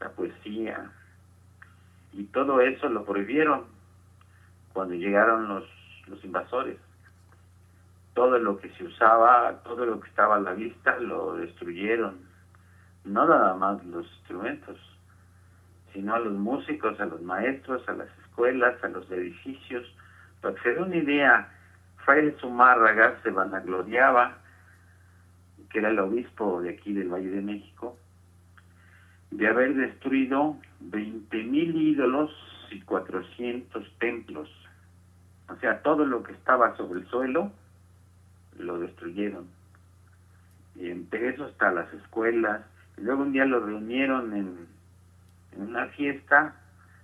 la 0.00 0.10
poesía. 0.10 0.90
Y 2.12 2.24
todo 2.24 2.60
eso 2.60 2.88
lo 2.88 3.04
prohibieron 3.04 3.64
cuando 4.72 4.94
llegaron 4.94 5.48
los, 5.48 5.64
los 6.08 6.22
invasores. 6.24 6.78
Todo 8.14 8.38
lo 8.38 8.58
que 8.58 8.70
se 8.70 8.84
usaba, 8.84 9.62
todo 9.62 9.86
lo 9.86 10.00
que 10.00 10.08
estaba 10.08 10.36
a 10.36 10.40
la 10.40 10.52
vista, 10.52 10.98
lo 10.98 11.36
destruyeron 11.36 12.27
no 13.08 13.26
nada 13.26 13.54
más 13.54 13.84
los 13.86 14.06
instrumentos, 14.18 14.76
sino 15.92 16.14
a 16.14 16.18
los 16.18 16.34
músicos, 16.34 17.00
a 17.00 17.06
los 17.06 17.20
maestros, 17.22 17.86
a 17.88 17.92
las 17.92 18.08
escuelas, 18.24 18.82
a 18.84 18.88
los 18.88 19.10
edificios. 19.10 19.84
Para 20.40 20.54
que 20.54 20.62
se 20.62 20.74
dé 20.74 20.82
una 20.82 20.96
idea, 20.96 21.52
Fraile 22.04 22.36
Zumárraga 22.40 23.20
se 23.22 23.30
vanagloriaba, 23.30 24.38
que 25.70 25.78
era 25.78 25.88
el 25.90 25.98
obispo 25.98 26.62
de 26.62 26.70
aquí 26.70 26.92
del 26.92 27.08
Valle 27.08 27.30
de 27.30 27.42
México, 27.42 27.96
de 29.30 29.48
haber 29.48 29.74
destruido 29.74 30.56
20.000 30.90 31.52
ídolos 31.52 32.30
y 32.70 32.80
400 32.82 33.90
templos. 33.98 34.48
O 35.48 35.56
sea, 35.56 35.82
todo 35.82 36.04
lo 36.04 36.22
que 36.22 36.32
estaba 36.32 36.76
sobre 36.76 37.00
el 37.00 37.08
suelo 37.08 37.50
lo 38.58 38.78
destruyeron. 38.78 39.46
Y 40.76 40.90
entre 40.90 41.30
eso 41.30 41.46
está 41.48 41.72
las 41.72 41.92
escuelas, 41.92 42.62
luego 43.00 43.22
un 43.22 43.32
día 43.32 43.44
lo 43.44 43.60
reunieron 43.60 44.34
en, 44.34 44.68
una 45.56 45.86
fiesta, 45.88 46.54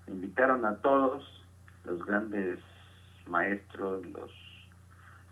invitaron 0.06 0.64
a 0.64 0.76
todos, 0.76 1.44
los 1.84 2.04
grandes 2.06 2.60
maestros, 3.26 4.06
los, 4.06 4.30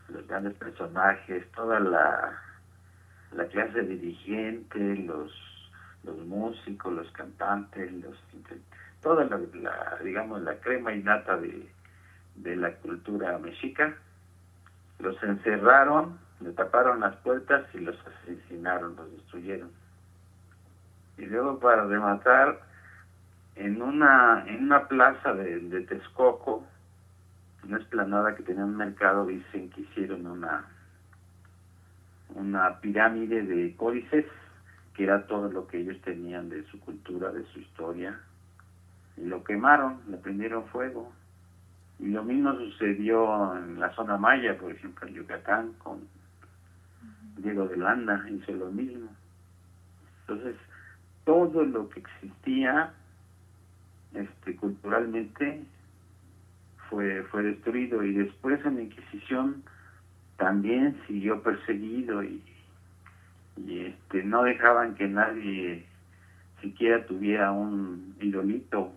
los 0.08 0.26
grandes 0.26 0.54
personajes, 0.54 1.48
toda 1.52 1.78
la, 1.78 2.36
la 3.32 3.46
clase 3.46 3.82
dirigente, 3.82 4.96
los, 4.96 5.32
los 6.02 6.18
músicos, 6.26 6.92
los 6.92 7.10
cantantes, 7.12 7.92
los 7.92 8.16
toda 9.02 9.24
la, 9.24 9.98
digamos 10.02 10.42
la 10.42 10.56
crema 10.56 10.92
y 10.92 11.02
nata 11.02 11.36
de, 11.36 11.68
de 12.36 12.56
la 12.56 12.72
cultura 12.76 13.38
mexica, 13.38 13.94
los 14.98 15.22
encerraron, 15.22 16.18
le 16.40 16.52
taparon 16.52 17.00
las 17.00 17.14
puertas 17.16 17.66
y 17.74 17.78
los 17.78 17.96
asesinaron, 18.06 18.96
los 18.96 19.10
destruyeron 19.12 19.81
y 21.18 21.26
luego 21.26 21.58
para 21.58 21.84
rematar 21.84 22.60
en 23.56 23.82
una 23.82 24.44
en 24.46 24.64
una 24.64 24.88
plaza 24.88 25.34
de, 25.34 25.60
de 25.60 25.82
Texcoco 25.82 26.66
una 27.64 27.78
esplanada 27.78 28.34
que 28.34 28.42
tenía 28.42 28.64
un 28.64 28.76
mercado 28.76 29.26
dicen 29.26 29.70
que 29.70 29.82
hicieron 29.82 30.26
una 30.26 30.66
una 32.34 32.80
pirámide 32.80 33.42
de 33.42 33.76
códices 33.76 34.26
que 34.94 35.04
era 35.04 35.26
todo 35.26 35.50
lo 35.50 35.66
que 35.66 35.78
ellos 35.78 36.00
tenían 36.02 36.48
de 36.48 36.64
su 36.64 36.80
cultura 36.80 37.30
de 37.30 37.44
su 37.46 37.60
historia 37.60 38.18
y 39.16 39.24
lo 39.26 39.44
quemaron 39.44 40.00
le 40.08 40.16
prendieron 40.16 40.66
fuego. 40.66 41.12
Y 41.98 42.06
lo 42.08 42.24
mismo 42.24 42.52
sucedió 42.54 43.54
en 43.56 43.78
la 43.78 43.90
zona 43.94 44.16
maya 44.16 44.58
por 44.58 44.72
ejemplo 44.72 45.06
en 45.06 45.14
Yucatán 45.14 45.72
con 45.74 46.00
Diego 47.36 47.68
de 47.68 47.76
Landa 47.76 48.24
hizo 48.30 48.52
lo 48.52 48.70
mismo. 48.70 49.10
Entonces 50.22 50.56
todo 51.24 51.64
lo 51.64 51.88
que 51.88 52.00
existía 52.00 52.92
este 54.14 54.56
culturalmente 54.56 55.62
fue 56.88 57.22
fue 57.24 57.42
destruido. 57.42 58.02
Y 58.02 58.12
después 58.12 58.64
en 58.64 58.76
la 58.76 58.82
Inquisición 58.82 59.62
también 60.36 61.00
siguió 61.06 61.42
perseguido 61.42 62.22
y, 62.22 62.42
y 63.56 63.86
este 63.86 64.24
no 64.24 64.42
dejaban 64.42 64.94
que 64.94 65.08
nadie 65.08 65.86
siquiera 66.60 67.04
tuviera 67.06 67.52
un 67.52 68.16
idolito 68.20 68.92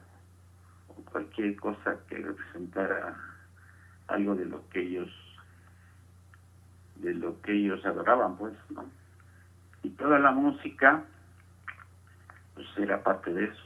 o 0.87 0.93
cualquier 1.11 1.55
cosa 1.57 1.97
que 2.07 2.17
representara 2.17 3.15
algo 4.07 4.35
de 4.35 4.45
lo 4.45 4.67
que 4.69 4.81
ellos 4.81 5.09
de 6.97 7.13
lo 7.13 7.41
que 7.41 7.53
ellos 7.53 7.83
adoraban 7.85 8.37
pues 8.37 8.53
no 8.69 8.85
y 9.83 9.89
toda 9.89 10.19
la 10.19 10.31
música 10.31 11.03
pues 12.55 12.67
era 12.77 13.03
parte 13.03 13.31
de 13.31 13.45
eso. 13.45 13.63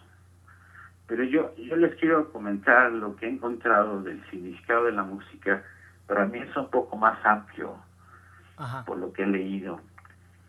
Pero 1.07 1.23
yo, 1.23 1.55
yo 1.55 1.75
les 1.75 1.95
quiero 1.95 2.31
comentar 2.31 2.91
lo 2.91 3.15
que 3.15 3.25
he 3.25 3.29
encontrado 3.29 4.01
del 4.03 4.23
significado 4.29 4.85
de 4.85 4.91
la 4.91 5.03
música. 5.03 5.63
Para 6.07 6.25
mí 6.25 6.39
es 6.39 6.55
un 6.55 6.69
poco 6.69 6.97
más 6.97 7.23
amplio 7.25 7.77
por 8.85 8.97
lo 8.97 9.13
que 9.13 9.23
he 9.23 9.27
leído. 9.27 9.79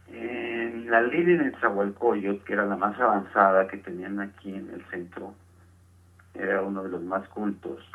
En 0.09 0.91
la 0.91 1.01
ley 1.03 1.25
de 1.25 1.39
Netzahualcoyot, 1.39 2.43
que 2.45 2.53
era 2.53 2.67
la 2.67 2.77
más 2.77 2.99
avanzada 2.99 3.69
que 3.69 3.77
tenían 3.77 4.19
aquí 4.21 4.53
en 4.53 4.69
el 4.71 4.85
centro, 4.87 5.35
era 6.35 6.63
uno 6.63 6.83
de 6.83 6.91
los 6.91 7.03
más 7.03 7.27
cultos, 7.29 7.89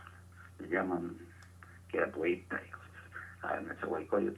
le 0.60 0.69
llaman 0.69 1.17
que 1.89 1.97
era 1.97 2.08
poeta 2.08 2.60
a 3.43 3.60
Netzahualcoyot. 3.60 4.38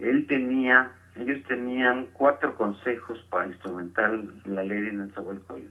Él 0.00 0.26
tenía 0.26 0.90
ellos 1.20 1.42
tenían 1.46 2.06
cuatro 2.14 2.56
consejos 2.56 3.18
para 3.28 3.46
instrumentar 3.46 4.10
la 4.46 4.62
ley 4.62 4.80
de 4.80 4.92
Nezahualcóyotl. 4.92 5.70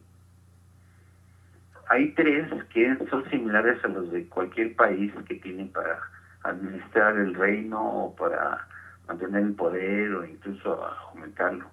Hay 1.89 2.11
tres 2.13 2.47
que 2.65 2.95
son 3.09 3.27
similares 3.31 3.83
a 3.83 3.87
los 3.87 4.11
de 4.11 4.27
cualquier 4.27 4.75
país 4.75 5.11
que 5.27 5.35
tiene 5.35 5.65
para 5.65 5.99
administrar 6.43 7.17
el 7.17 7.33
reino 7.33 7.81
o 7.81 8.15
para 8.15 8.67
mantener 9.07 9.41
el 9.41 9.55
poder 9.55 10.13
o 10.13 10.23
incluso 10.23 10.85
aumentarlo. 10.85 11.65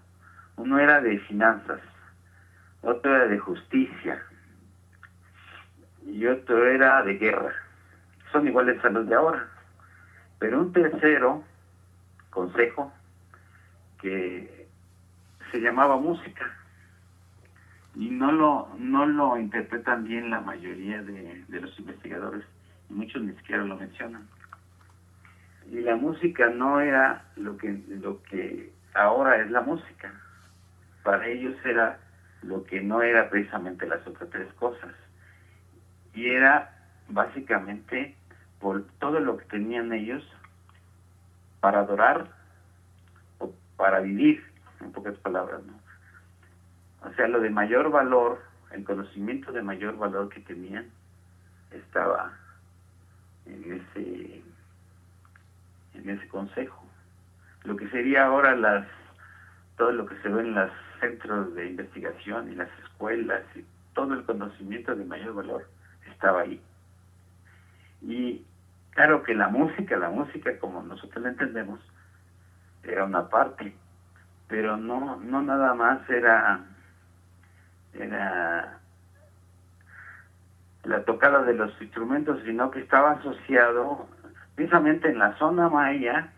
Uno 0.56 0.78
era 0.78 1.02
de 1.02 1.18
finanzas, 1.20 1.80
otro 2.80 3.14
era 3.14 3.26
de 3.26 3.38
justicia 3.38 4.22
y 6.06 6.26
otro 6.26 6.66
era 6.66 7.02
de 7.02 7.18
guerra. 7.18 7.52
Son 8.32 8.46
iguales 8.46 8.82
a 8.82 8.88
los 8.88 9.06
de 9.06 9.14
ahora. 9.14 9.48
Pero 10.38 10.60
un 10.60 10.72
tercero 10.72 11.44
consejo 12.30 12.90
se 15.50 15.60
llamaba 15.60 15.96
música. 15.96 16.54
Y 17.94 18.10
no 18.10 18.30
lo 18.30 18.68
no 18.78 19.06
lo 19.06 19.38
interpretan 19.38 20.04
bien 20.04 20.30
la 20.30 20.40
mayoría 20.40 21.02
de, 21.02 21.44
de 21.48 21.60
los 21.60 21.78
investigadores 21.78 22.44
y 22.90 22.92
muchos 22.92 23.22
ni 23.22 23.34
siquiera 23.36 23.64
lo 23.64 23.76
mencionan. 23.76 24.26
Y 25.70 25.80
la 25.80 25.96
música 25.96 26.48
no 26.50 26.80
era 26.80 27.24
lo 27.36 27.56
que 27.56 27.82
lo 27.88 28.22
que 28.22 28.72
ahora 28.94 29.40
es 29.40 29.50
la 29.50 29.62
música. 29.62 30.12
Para 31.02 31.26
ellos 31.26 31.56
era 31.64 31.98
lo 32.42 32.64
que 32.64 32.80
no 32.80 33.02
era 33.02 33.30
precisamente 33.30 33.86
las 33.86 34.06
otras 34.06 34.30
tres 34.30 34.52
cosas. 34.54 34.94
Y 36.14 36.30
era 36.30 36.76
básicamente 37.08 38.16
por 38.60 38.84
todo 38.98 39.20
lo 39.20 39.36
que 39.36 39.44
tenían 39.46 39.92
ellos 39.92 40.22
para 41.60 41.80
adorar 41.80 42.35
para 43.76 44.00
vivir, 44.00 44.42
en 44.80 44.92
pocas 44.92 45.16
palabras, 45.18 45.62
¿no? 45.64 45.74
O 47.08 47.12
sea, 47.14 47.28
lo 47.28 47.40
de 47.40 47.50
mayor 47.50 47.90
valor, 47.90 48.40
el 48.72 48.84
conocimiento 48.84 49.52
de 49.52 49.62
mayor 49.62 49.96
valor 49.96 50.28
que 50.28 50.40
tenían, 50.40 50.90
estaba 51.70 52.32
en 53.44 53.72
ese, 53.72 54.42
en 55.94 56.10
ese 56.10 56.28
consejo. 56.28 56.84
Lo 57.64 57.76
que 57.76 57.88
sería 57.90 58.26
ahora 58.26 58.54
las, 58.56 58.86
todo 59.76 59.92
lo 59.92 60.06
que 60.06 60.16
se 60.16 60.28
ve 60.28 60.40
en 60.40 60.54
las 60.54 60.70
centros 61.00 61.54
de 61.54 61.66
investigación 61.66 62.52
y 62.52 62.54
las 62.54 62.70
escuelas 62.84 63.42
y 63.54 63.64
todo 63.94 64.14
el 64.14 64.24
conocimiento 64.24 64.94
de 64.94 65.04
mayor 65.04 65.34
valor 65.34 65.68
estaba 66.10 66.42
ahí. 66.42 66.60
Y 68.02 68.44
claro 68.90 69.22
que 69.22 69.34
la 69.34 69.48
música, 69.48 69.96
la 69.96 70.10
música 70.10 70.58
como 70.58 70.82
nosotros 70.82 71.22
la 71.22 71.30
entendemos, 71.30 71.80
era 72.86 73.04
una 73.04 73.28
parte, 73.28 73.74
pero 74.48 74.76
no, 74.76 75.16
no 75.16 75.42
nada 75.42 75.74
más 75.74 76.08
era, 76.08 76.60
era 77.94 78.78
la 80.84 81.04
tocada 81.04 81.42
de 81.42 81.54
los 81.54 81.80
instrumentos, 81.80 82.40
sino 82.44 82.70
que 82.70 82.80
estaba 82.80 83.12
asociado 83.12 84.08
precisamente 84.54 85.10
en 85.10 85.18
la 85.18 85.36
zona 85.36 85.68
maya, 85.68 86.32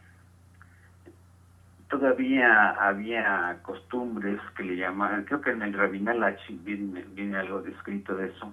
todavía 1.88 2.70
había 2.70 3.58
costumbres 3.62 4.40
que 4.56 4.64
le 4.64 4.76
llamaban, 4.76 5.24
creo 5.24 5.40
que 5.40 5.50
en 5.50 5.62
el 5.62 5.72
Rabinal 5.72 6.36
viene, 6.64 7.04
viene 7.10 7.38
algo 7.38 7.62
descrito 7.62 8.14
de 8.16 8.28
eso, 8.28 8.52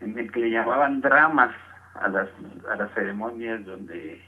en 0.00 0.18
el 0.18 0.30
que 0.30 0.40
le 0.40 0.50
llamaban 0.50 1.00
dramas 1.00 1.54
a 1.94 2.08
las, 2.08 2.28
a 2.70 2.76
las 2.76 2.92
ceremonias 2.94 3.64
donde, 3.64 4.22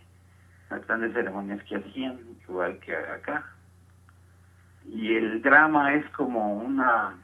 las 0.72 0.86
grandes 0.86 1.12
ceremonias 1.12 1.62
que 1.64 1.76
hacían, 1.76 2.18
igual 2.48 2.78
que 2.80 2.96
acá. 2.96 3.44
Y 4.86 5.14
el 5.14 5.42
drama 5.42 5.94
es 5.94 6.08
como 6.10 6.54
una, 6.54 7.14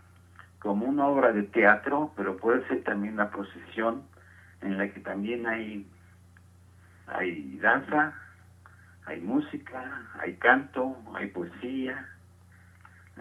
como 0.59 0.85
una 0.87 1.07
obra 1.07 1.33
de 1.33 1.45
teatro, 1.45 2.13
pero 2.17 2.37
puede 2.37 2.67
ser 2.69 2.85
también 2.85 3.15
una 3.15 3.31
procesión 3.31 4.03
en 4.61 4.77
la 4.77 4.89
que 4.89 5.01
también 5.01 5.47
hay, 5.47 5.87
hay 7.07 7.59
danza, 7.59 8.13
hay 9.07 9.21
música, 9.23 10.03
hay 10.21 10.35
canto, 10.35 10.97
hay 11.15 11.29
poesía. 11.29 12.07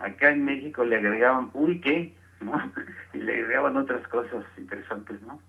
Acá 0.02 0.32
en 0.32 0.44
México 0.44 0.84
le 0.84 0.98
agregaban 0.98 1.52
pulque, 1.52 2.14
¿no? 2.42 2.72
y 3.14 3.20
le 3.20 3.34
agregaban 3.34 3.78
otras 3.78 4.06
cosas 4.10 4.44
interesantes, 4.58 5.22
¿no? 5.22 5.40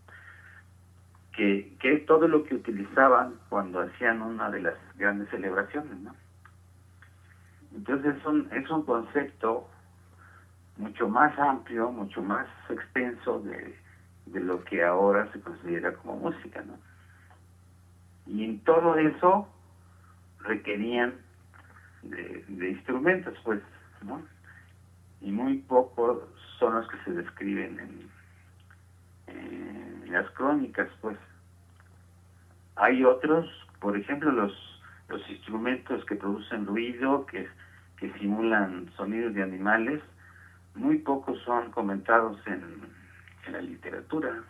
Que, 1.38 2.04
todo 2.08 2.26
lo 2.26 2.42
que 2.42 2.56
utilizaban 2.56 3.34
cuando 3.48 3.80
hacían 3.80 4.22
una 4.22 4.50
de 4.50 4.60
las 4.60 4.74
grandes 4.96 5.28
celebraciones, 5.30 5.96
¿no? 6.00 6.12
Entonces 7.72 8.16
es 8.16 8.26
un, 8.26 8.48
es 8.50 8.68
un 8.68 8.84
concepto 8.84 9.68
mucho 10.78 11.08
más 11.08 11.38
amplio, 11.38 11.92
mucho 11.92 12.22
más 12.22 12.48
extenso 12.68 13.38
de, 13.40 13.78
de 14.26 14.40
lo 14.40 14.64
que 14.64 14.82
ahora 14.82 15.30
se 15.32 15.40
considera 15.40 15.94
como 15.94 16.16
música, 16.16 16.60
¿no? 16.62 16.76
Y 18.26 18.44
en 18.44 18.58
todo 18.64 18.96
eso 18.96 19.48
requerían 20.40 21.14
de, 22.02 22.70
instrumentos, 22.70 23.34
pues, 23.44 23.60
¿no? 24.02 24.22
Y 25.20 25.30
muy 25.30 25.58
pocos 25.58 26.22
son 26.58 26.74
los 26.74 26.88
que 26.88 26.98
se 27.04 27.12
describen 27.12 27.78
en, 27.78 28.18
las 30.12 30.30
crónicas, 30.30 30.88
pues. 31.02 31.18
Hay 32.78 33.04
otros, 33.04 33.46
por 33.80 33.96
ejemplo, 33.96 34.30
los, 34.30 34.52
los 35.08 35.28
instrumentos 35.30 36.04
que 36.04 36.16
producen 36.16 36.66
ruido, 36.66 37.26
que, 37.26 37.48
que 37.96 38.12
simulan 38.14 38.90
sonidos 38.96 39.34
de 39.34 39.42
animales, 39.42 40.02
muy 40.74 40.98
pocos 40.98 41.38
son 41.44 41.70
comentados 41.72 42.38
en, 42.46 42.62
en 43.46 43.52
la 43.52 43.60
literatura, 43.60 44.42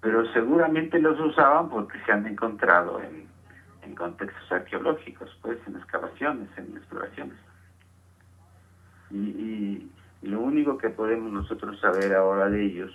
pero 0.00 0.24
seguramente 0.32 0.98
los 1.00 1.18
usaban 1.18 1.68
porque 1.68 1.98
se 2.04 2.12
han 2.12 2.26
encontrado 2.26 3.00
en 3.00 3.34
en 3.84 3.94
contextos 3.94 4.50
arqueológicos, 4.50 5.36
pues 5.42 5.58
en 5.66 5.76
excavaciones, 5.76 6.48
en 6.56 6.76
exploraciones. 6.76 7.38
Y, 9.10 9.90
lo 10.22 10.40
único 10.40 10.78
que 10.78 10.88
podemos 10.88 11.30
nosotros 11.30 11.78
saber 11.80 12.14
ahora 12.14 12.48
de 12.48 12.64
ellos, 12.64 12.90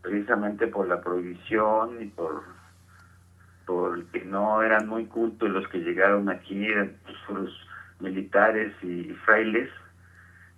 precisamente 0.00 0.68
por 0.68 0.86
la 0.86 1.00
prohibición 1.00 2.00
y 2.00 2.06
por 2.06 2.44
porque 3.66 4.24
no 4.24 4.62
eran 4.62 4.88
muy 4.88 5.06
cultos 5.06 5.50
los 5.50 5.68
que 5.68 5.78
llegaron 5.78 6.28
aquí, 6.30 6.66
eran 6.66 6.96
pues, 7.28 7.50
militares 8.00 8.72
y 8.82 9.04
frailes, 9.24 9.68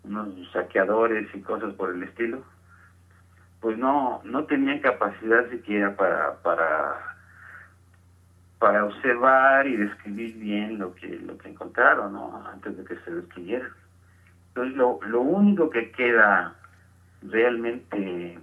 unos 0.05 0.29
saqueadores 0.53 1.29
y 1.35 1.41
cosas 1.41 1.75
por 1.75 1.95
el 1.95 2.03
estilo, 2.03 2.45
pues 3.61 3.77
no, 3.77 4.21
no 4.25 4.45
tenían 4.45 4.81
capacidad 4.81 5.49
siquiera 5.51 5.97
para, 5.97 6.41
para 6.43 7.09
para 8.59 8.85
observar 8.85 9.67
y 9.67 9.77
describir 9.77 10.37
bien 10.37 10.79
lo 10.79 10.95
que 10.95 11.07
lo 11.21 11.39
que 11.39 11.49
encontraron 11.49 12.13
¿no? 12.13 12.45
antes 12.53 12.77
de 12.77 12.85
que 12.85 12.97
se 13.05 13.15
describiera. 13.15 13.69
Entonces 14.49 14.77
lo, 14.77 14.99
lo 15.07 15.21
único 15.21 15.71
que 15.71 15.93
queda 15.93 16.55
realmente 17.23 18.39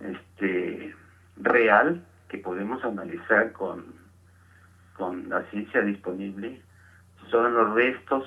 este 0.00 0.94
real 1.36 2.04
que 2.30 2.38
podemos 2.38 2.82
analizar 2.84 3.52
con, 3.52 3.94
con 4.96 5.28
la 5.28 5.42
ciencia 5.50 5.82
disponible 5.82 6.62
son 7.30 7.52
los 7.54 7.74
restos 7.74 8.24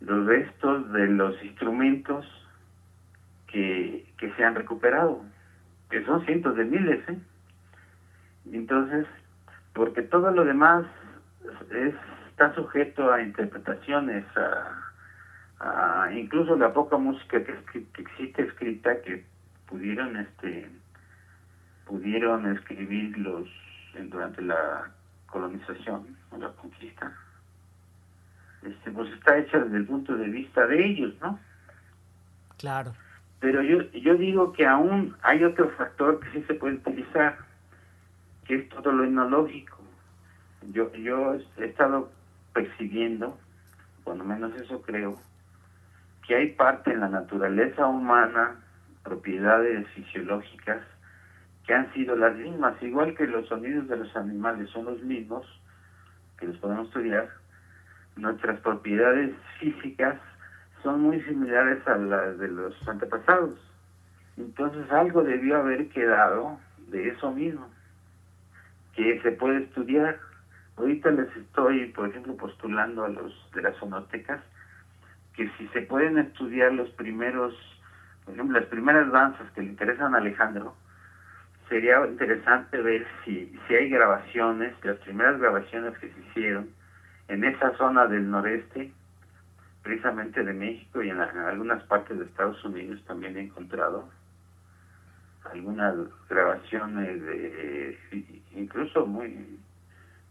los 0.00 0.26
restos 0.26 0.92
de 0.92 1.06
los 1.08 1.42
instrumentos 1.42 2.26
que, 3.46 4.06
que 4.18 4.32
se 4.34 4.44
han 4.44 4.54
recuperado 4.54 5.22
que 5.88 6.04
son 6.04 6.24
cientos 6.26 6.56
de 6.56 6.64
miles 6.64 7.08
¿eh? 7.08 7.18
Entonces, 8.52 9.06
porque 9.72 10.02
todo 10.02 10.30
lo 10.30 10.44
demás 10.44 10.86
está 12.28 12.54
sujeto 12.54 13.12
a 13.12 13.22
interpretaciones, 13.22 14.24
a, 14.36 16.10
incluso 16.12 16.56
la 16.56 16.72
poca 16.72 16.96
música 16.96 17.42
que, 17.44 17.86
existe 17.98 18.42
escrita 18.42 19.02
que 19.02 19.24
pudieron 19.66 20.16
este 20.16 20.70
pudieron 21.90 22.46
escribir 22.56 23.18
los 23.18 23.48
durante 24.08 24.40
la 24.42 24.88
colonización 25.26 26.16
o 26.30 26.36
la 26.38 26.48
conquista. 26.50 27.12
Este 28.62 28.92
pues 28.92 29.12
está 29.12 29.36
hecha 29.38 29.58
desde 29.58 29.78
el 29.78 29.86
punto 29.86 30.16
de 30.16 30.28
vista 30.28 30.66
de 30.68 30.86
ellos 30.86 31.14
no 31.20 31.38
claro. 32.56 32.92
Pero 33.40 33.62
yo 33.62 33.90
yo 33.90 34.14
digo 34.14 34.52
que 34.52 34.66
aún 34.66 35.16
hay 35.22 35.42
otro 35.42 35.70
factor 35.70 36.20
que 36.20 36.30
sí 36.30 36.44
se 36.46 36.54
puede 36.54 36.76
utilizar 36.76 37.38
que 38.46 38.54
es 38.54 38.68
todo 38.68 38.92
lo 38.92 39.04
etnológico. 39.04 39.78
Yo, 40.72 40.92
yo 40.94 41.34
he 41.56 41.64
estado 41.64 42.10
percibiendo, 42.52 43.38
cuando 44.04 44.24
menos 44.24 44.54
eso 44.56 44.82
creo, 44.82 45.20
que 46.26 46.34
hay 46.34 46.48
parte 46.52 46.92
en 46.92 47.00
la 47.00 47.08
naturaleza 47.08 47.86
humana, 47.86 48.56
propiedades 49.02 49.88
fisiológicas, 49.90 50.82
que 51.70 51.76
han 51.76 51.92
sido 51.92 52.16
las 52.16 52.34
mismas, 52.36 52.82
igual 52.82 53.14
que 53.14 53.28
los 53.28 53.46
sonidos 53.46 53.86
de 53.86 53.98
los 53.98 54.16
animales 54.16 54.68
son 54.70 54.86
los 54.86 55.00
mismos, 55.04 55.46
que 56.36 56.48
los 56.48 56.56
podemos 56.56 56.88
estudiar, 56.88 57.28
nuestras 58.16 58.58
propiedades 58.58 59.36
físicas 59.60 60.18
son 60.82 61.02
muy 61.02 61.22
similares 61.22 61.86
a 61.86 61.96
las 61.96 62.36
de 62.40 62.48
los 62.48 62.88
antepasados. 62.88 63.56
Entonces 64.36 64.90
algo 64.90 65.22
debió 65.22 65.58
haber 65.58 65.88
quedado 65.90 66.58
de 66.88 67.10
eso 67.10 67.30
mismo 67.30 67.70
que 68.96 69.20
se 69.22 69.30
puede 69.30 69.62
estudiar. 69.62 70.18
Ahorita 70.76 71.12
les 71.12 71.36
estoy, 71.36 71.92
por 71.92 72.08
ejemplo, 72.08 72.36
postulando 72.36 73.04
a 73.04 73.10
los 73.10 73.32
de 73.54 73.62
las 73.62 73.76
sonotecas 73.76 74.40
que 75.36 75.48
si 75.56 75.68
se 75.68 75.82
pueden 75.82 76.18
estudiar 76.18 76.72
los 76.72 76.90
primeros, 76.90 77.54
por 78.24 78.34
ejemplo, 78.34 78.58
las 78.58 78.68
primeras 78.68 79.12
danzas 79.12 79.48
que 79.52 79.62
le 79.62 79.68
interesan 79.68 80.16
a 80.16 80.18
Alejandro, 80.18 80.74
sería 81.70 82.04
interesante 82.04 82.76
ver 82.82 83.06
si, 83.24 83.56
si 83.66 83.74
hay 83.74 83.88
grabaciones, 83.88 84.74
las 84.82 84.98
primeras 84.98 85.40
grabaciones 85.40 85.96
que 85.98 86.10
se 86.10 86.20
hicieron 86.20 86.68
en 87.28 87.44
esa 87.44 87.74
zona 87.76 88.08
del 88.08 88.28
noreste, 88.28 88.92
precisamente 89.82 90.42
de 90.42 90.52
México 90.52 91.02
y 91.02 91.08
en 91.08 91.20
algunas 91.20 91.82
partes 91.84 92.18
de 92.18 92.24
Estados 92.24 92.62
Unidos 92.64 93.02
también 93.06 93.36
he 93.38 93.42
encontrado 93.42 94.10
algunas 95.50 95.94
grabaciones 96.28 97.22
de 97.24 97.98
incluso 98.54 99.06
muy 99.06 99.58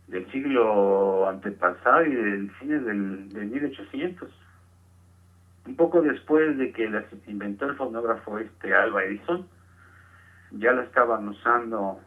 del 0.08 0.30
siglo 0.32 1.28
antepasado 1.28 2.06
y 2.06 2.14
del 2.14 2.52
cine 2.60 2.80
del, 2.80 3.30
de 3.30 3.46
1800 3.46 4.30
un 5.66 5.76
poco 5.76 6.02
después 6.02 6.58
de 6.58 6.72
que 6.72 6.90
las 6.90 7.06
inventó 7.28 7.66
el 7.66 7.76
fonógrafo 7.76 8.38
este 8.40 8.74
Alba 8.74 9.04
Edison 9.04 9.48
ya 10.52 10.72
la 10.72 10.84
estaban 10.84 11.28
usando 11.28 12.00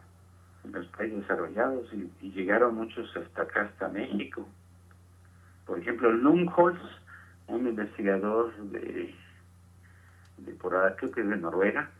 en 0.65 0.73
los 0.73 0.87
países 0.89 1.21
desarrollados 1.21 1.87
y, 1.93 2.31
llegaron 2.31 2.77
muchos 2.77 3.15
hasta 3.17 3.43
acá 3.43 3.63
hasta 3.63 3.89
México 3.89 4.47
por 5.67 5.79
ejemplo 5.79 6.11
Lundholz 6.13 6.81
un 7.47 7.67
investigador 7.69 8.55
de 8.71 9.15
de 10.39 10.53
por 10.55 10.75
ahí, 10.75 10.95
creo 10.97 11.13
que 11.13 11.21
es 11.21 11.29
de 11.29 11.37
Noruega 11.37 11.91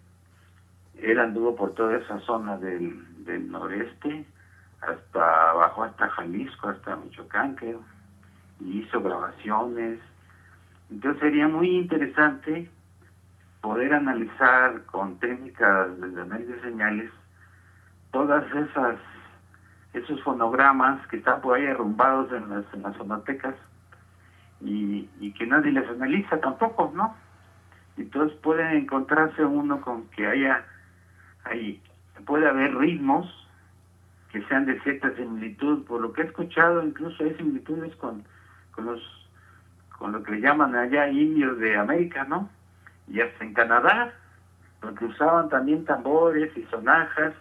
él 0.99 1.19
anduvo 1.19 1.57
por 1.57 1.75
toda 1.75 1.97
esa 1.97 2.21
zona 2.21 2.57
del, 2.59 3.51
noreste, 3.51 4.25
hasta 4.81 5.51
abajo 5.51 5.85
hasta 5.85 6.09
Jalisco, 6.09 6.69
hasta 6.69 6.97
Michoacán, 6.97 7.55
creo. 7.55 7.83
y 8.61 8.81
hizo 8.81 9.01
grabaciones. 9.01 10.01
Entonces 10.91 11.21
sería 11.21 11.49
muy 11.49 11.77
interesante 11.77 12.71
poder 13.63 13.95
analizar 13.95 14.85
con 14.87 15.19
técnicas 15.19 15.99
de 15.99 16.21
análisis 16.21 16.57
de 16.57 16.63
señales 16.63 17.11
todas 18.11 18.45
esas 18.55 18.97
esos 19.95 20.23
fonogramas 20.23 21.07
que 21.09 21.19
están 21.19 21.41
por 21.41 21.57
ahí 21.57 21.67
arrumbados 21.67 22.33
en 22.33 22.49
las, 22.49 22.65
en 22.75 22.83
las 22.83 22.97
sonotecas 22.97 23.55
y, 24.61 25.09
y 25.21 25.33
que 25.33 25.47
nadie 25.47 25.71
les 25.71 25.89
analiza 25.89 26.41
tampoco, 26.41 26.93
¿no? 26.95 27.15
Entonces 27.97 28.37
puede 28.39 28.79
encontrarse 28.79 29.45
uno 29.45 29.81
con 29.83 30.07
que 30.09 30.27
haya, 30.27 30.65
hay, 31.45 31.83
puede 32.25 32.49
haber 32.49 32.75
ritmos 32.77 33.27
que 34.31 34.43
sean 34.45 34.65
de 34.65 34.81
cierta 34.81 35.15
similitud, 35.15 35.85
por 35.85 36.01
lo 36.01 36.13
que 36.13 36.23
he 36.23 36.25
escuchado 36.25 36.83
incluso 36.83 37.23
hay 37.23 37.35
similitudes 37.35 37.95
con, 37.97 38.25
con 38.73 38.87
los 38.87 39.01
con 39.99 40.11
lo 40.11 40.23
que 40.23 40.33
le 40.33 40.41
llaman 40.41 40.75
allá 40.75 41.09
indios 41.09 41.59
de 41.59 41.77
América, 41.77 42.25
¿no? 42.25 42.49
Y 43.09 43.21
hasta 43.21 43.45
en 43.45 43.55
Canadá, 43.55 44.13
porque 44.81 45.05
usaban 45.05 45.49
también 45.49 45.85
tambores 45.85 46.57
y 46.57 46.63
sonajas, 46.65 47.35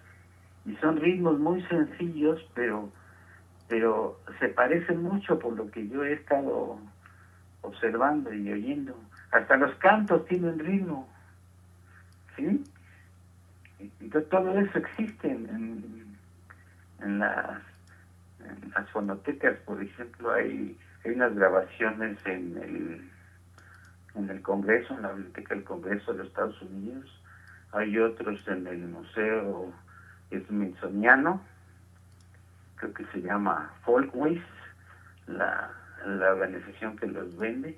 y 0.66 0.76
son 0.78 0.98
ritmos 0.98 1.40
muy 1.40 1.62
sencillos, 1.64 2.40
pero 2.54 2.90
pero 3.72 4.20
se 4.38 4.50
parecen 4.50 5.02
mucho 5.02 5.40
por 5.40 5.56
lo 5.56 5.72
que 5.72 5.88
yo 5.88 6.04
he 6.04 6.12
estado 6.12 6.78
observando 7.62 8.34
y 8.34 8.52
oyendo. 8.52 9.00
Hasta 9.32 9.56
los 9.56 9.74
cantos 9.76 10.26
tienen 10.26 10.60
ritmo. 10.60 11.08
¿Sí? 12.36 12.62
Entonces 14.02 14.30
todo 14.30 14.60
eso 14.60 14.78
existe 14.78 15.32
en, 15.32 16.18
en, 17.02 17.20
las, 17.20 17.62
en 18.42 18.72
las 18.76 18.90
fonotecas, 18.90 19.58
por 19.60 19.82
ejemplo, 19.82 20.34
hay, 20.34 20.78
hay 21.06 21.12
unas 21.12 21.34
grabaciones 21.34 22.18
en 22.26 22.58
el, 22.58 23.10
en 24.16 24.30
el 24.30 24.42
Congreso, 24.42 24.94
en 24.94 25.04
la 25.04 25.14
Biblioteca 25.14 25.56
del 25.56 25.64
Congreso 25.64 26.12
de 26.12 26.20
los 26.20 26.28
Estados 26.28 26.62
Unidos, 26.62 27.06
hay 27.72 27.98
otros 27.98 28.46
en 28.48 28.68
el 28.68 28.80
Museo 28.80 29.72
Smithsoniano, 30.48 31.42
creo 32.76 32.94
que 32.94 33.06
se 33.06 33.22
llama 33.22 33.74
Folkways, 33.84 34.42
la 35.28 35.72
la 36.06 36.32
organización 36.32 36.98
que 36.98 37.08
los 37.08 37.38
vende 37.38 37.78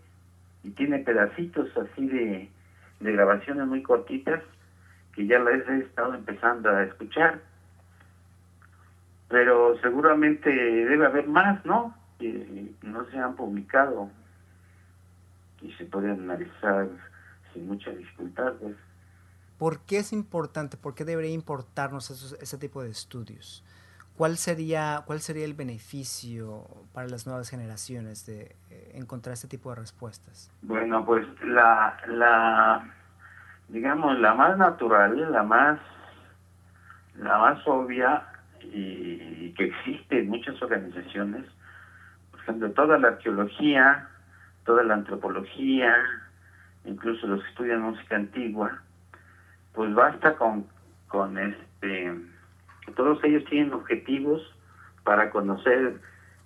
y 0.63 0.71
tiene 0.71 0.99
pedacitos 0.99 1.69
así 1.77 2.07
de, 2.07 2.49
de 2.99 3.11
grabaciones 3.11 3.67
muy 3.67 3.83
cortitas 3.83 4.41
que 5.13 5.27
ya 5.27 5.39
las 5.39 5.67
he 5.67 5.79
estado 5.79 6.15
empezando 6.15 6.69
a 6.69 6.83
escuchar. 6.83 7.41
Pero 9.29 9.77
seguramente 9.81 10.49
debe 10.49 11.05
haber 11.05 11.27
más, 11.27 11.63
¿no? 11.65 11.95
Que 12.19 12.71
no 12.81 13.05
se 13.05 13.17
han 13.17 13.35
publicado 13.35 14.09
y 15.63 15.71
se 15.73 15.85
pueden 15.85 16.29
analizar 16.29 16.87
sin 17.53 17.67
mucha 17.67 17.89
dificultad. 17.91 18.53
Pues. 18.53 18.75
¿Por 19.57 19.79
qué 19.81 19.99
es 19.99 20.13
importante? 20.13 20.77
¿Por 20.77 20.93
qué 20.93 21.05
debería 21.05 21.31
importarnos 21.31 22.09
ese 22.41 22.57
tipo 22.57 22.83
de 22.83 22.89
estudios? 22.89 23.63
¿Cuál 24.17 24.37
sería, 24.37 25.01
¿Cuál 25.05 25.21
sería 25.21 25.45
el 25.45 25.55
beneficio 25.55 26.67
para 26.93 27.07
las 27.07 27.25
nuevas 27.25 27.49
generaciones 27.49 28.27
de 28.27 28.55
eh, 28.69 28.91
encontrar 28.93 29.33
este 29.33 29.47
tipo 29.47 29.71
de 29.71 29.77
respuestas? 29.77 30.51
Bueno, 30.61 31.03
pues 31.03 31.25
la, 31.43 31.97
la, 32.07 32.93
digamos, 33.69 34.19
la 34.19 34.35
más 34.35 34.55
natural, 34.57 35.31
la 35.31 35.41
más, 35.41 35.79
la 37.17 37.39
más 37.39 37.67
obvia 37.67 38.27
y, 38.61 39.51
que 39.53 39.65
existe 39.65 40.19
en 40.19 40.29
muchas 40.29 40.61
organizaciones, 40.61 41.45
por 42.31 42.39
ejemplo, 42.41 42.71
toda 42.71 42.99
la 42.99 43.09
arqueología, 43.09 44.09
toda 44.65 44.83
la 44.83 44.95
antropología, 44.95 45.95
incluso 46.85 47.27
los 47.27 47.41
que 47.43 47.49
estudian 47.49 47.81
música 47.81 48.15
antigua, 48.15 48.81
pues 49.73 49.93
basta 49.93 50.35
con, 50.35 50.65
con 51.07 51.37
este 51.37 52.13
todos 52.95 53.23
ellos 53.23 53.43
tienen 53.45 53.73
objetivos 53.73 54.41
para 55.03 55.29
conocer 55.29 55.99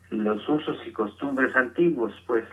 los 0.09 0.47
usos 0.47 0.78
y 0.86 0.91
costumbres 0.91 1.55
antiguos, 1.55 2.13
pues 2.26 2.45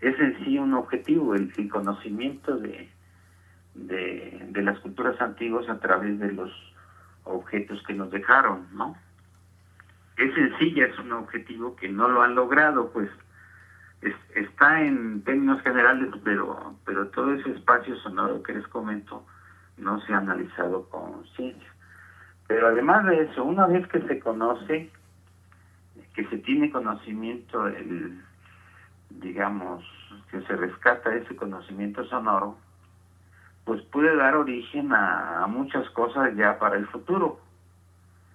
es 0.00 0.18
en 0.18 0.44
sí 0.44 0.58
un 0.58 0.74
objetivo, 0.74 1.34
el, 1.34 1.52
conocimiento 1.70 2.58
de, 2.58 2.90
de, 3.74 4.62
las 4.62 4.78
culturas 4.80 5.20
antiguas 5.20 5.68
a 5.68 5.78
través 5.78 6.18
de 6.18 6.32
los 6.32 6.50
objetos 7.24 7.82
que 7.86 7.94
nos 7.94 8.10
dejaron, 8.10 8.66
¿no? 8.72 8.96
Es 10.16 10.34
sencilla, 10.34 10.86
es 10.86 10.98
un 10.98 11.12
objetivo 11.12 11.76
que 11.76 11.88
no 11.88 12.08
lo 12.08 12.22
han 12.22 12.34
logrado, 12.34 12.90
pues 12.92 13.10
está 14.34 14.82
en 14.82 15.22
términos 15.22 15.62
generales, 15.62 16.10
pero, 16.24 16.74
pero 16.84 17.08
todo 17.08 17.32
ese 17.34 17.50
espacio 17.52 17.96
sonoro 17.96 18.42
que 18.42 18.54
les 18.54 18.66
comento 18.68 19.24
no 19.76 20.00
se 20.00 20.12
ha 20.12 20.18
analizado 20.18 20.88
con 20.88 21.24
ciencia. 21.36 21.72
Pero 22.46 22.68
además 22.68 23.04
de 23.06 23.22
eso, 23.22 23.44
una 23.44 23.66
vez 23.66 23.86
que 23.88 24.00
se 24.02 24.20
conoce, 24.20 24.90
que 26.14 26.24
se 26.26 26.38
tiene 26.38 26.70
conocimiento, 26.70 27.66
el, 27.66 28.22
digamos, 29.10 29.84
que 30.30 30.40
se 30.42 30.56
rescata 30.56 31.14
ese 31.14 31.34
conocimiento 31.34 32.04
sonoro, 32.04 32.56
pues 33.64 33.82
puede 33.82 34.14
dar 34.16 34.36
origen 34.36 34.92
a, 34.92 35.44
muchas 35.48 35.88
cosas 35.90 36.34
ya 36.36 36.58
para 36.58 36.76
el 36.76 36.86
futuro, 36.86 37.40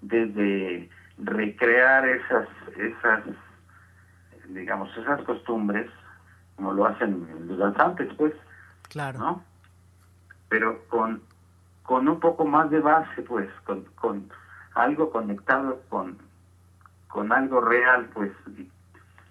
desde 0.01 0.89
recrear 1.17 2.07
esas, 2.07 2.47
esas, 2.75 3.23
digamos, 4.53 4.95
esas 4.97 5.21
costumbres, 5.23 5.89
como 6.55 6.73
lo 6.73 6.85
hacen 6.85 7.47
los 7.47 7.57
danzantes, 7.57 8.13
pues, 8.17 8.33
claro, 8.89 9.19
¿no? 9.19 9.43
Pero 10.49 10.83
con 10.89 11.21
con 11.83 12.07
un 12.07 12.21
poco 12.21 12.45
más 12.45 12.69
de 12.69 12.79
base, 12.79 13.21
pues, 13.23 13.49
con, 13.65 13.83
con 13.95 14.29
algo 14.75 15.11
conectado 15.11 15.81
con, 15.89 16.17
con 17.09 17.31
algo 17.33 17.59
real, 17.59 18.09
pues, 18.13 18.31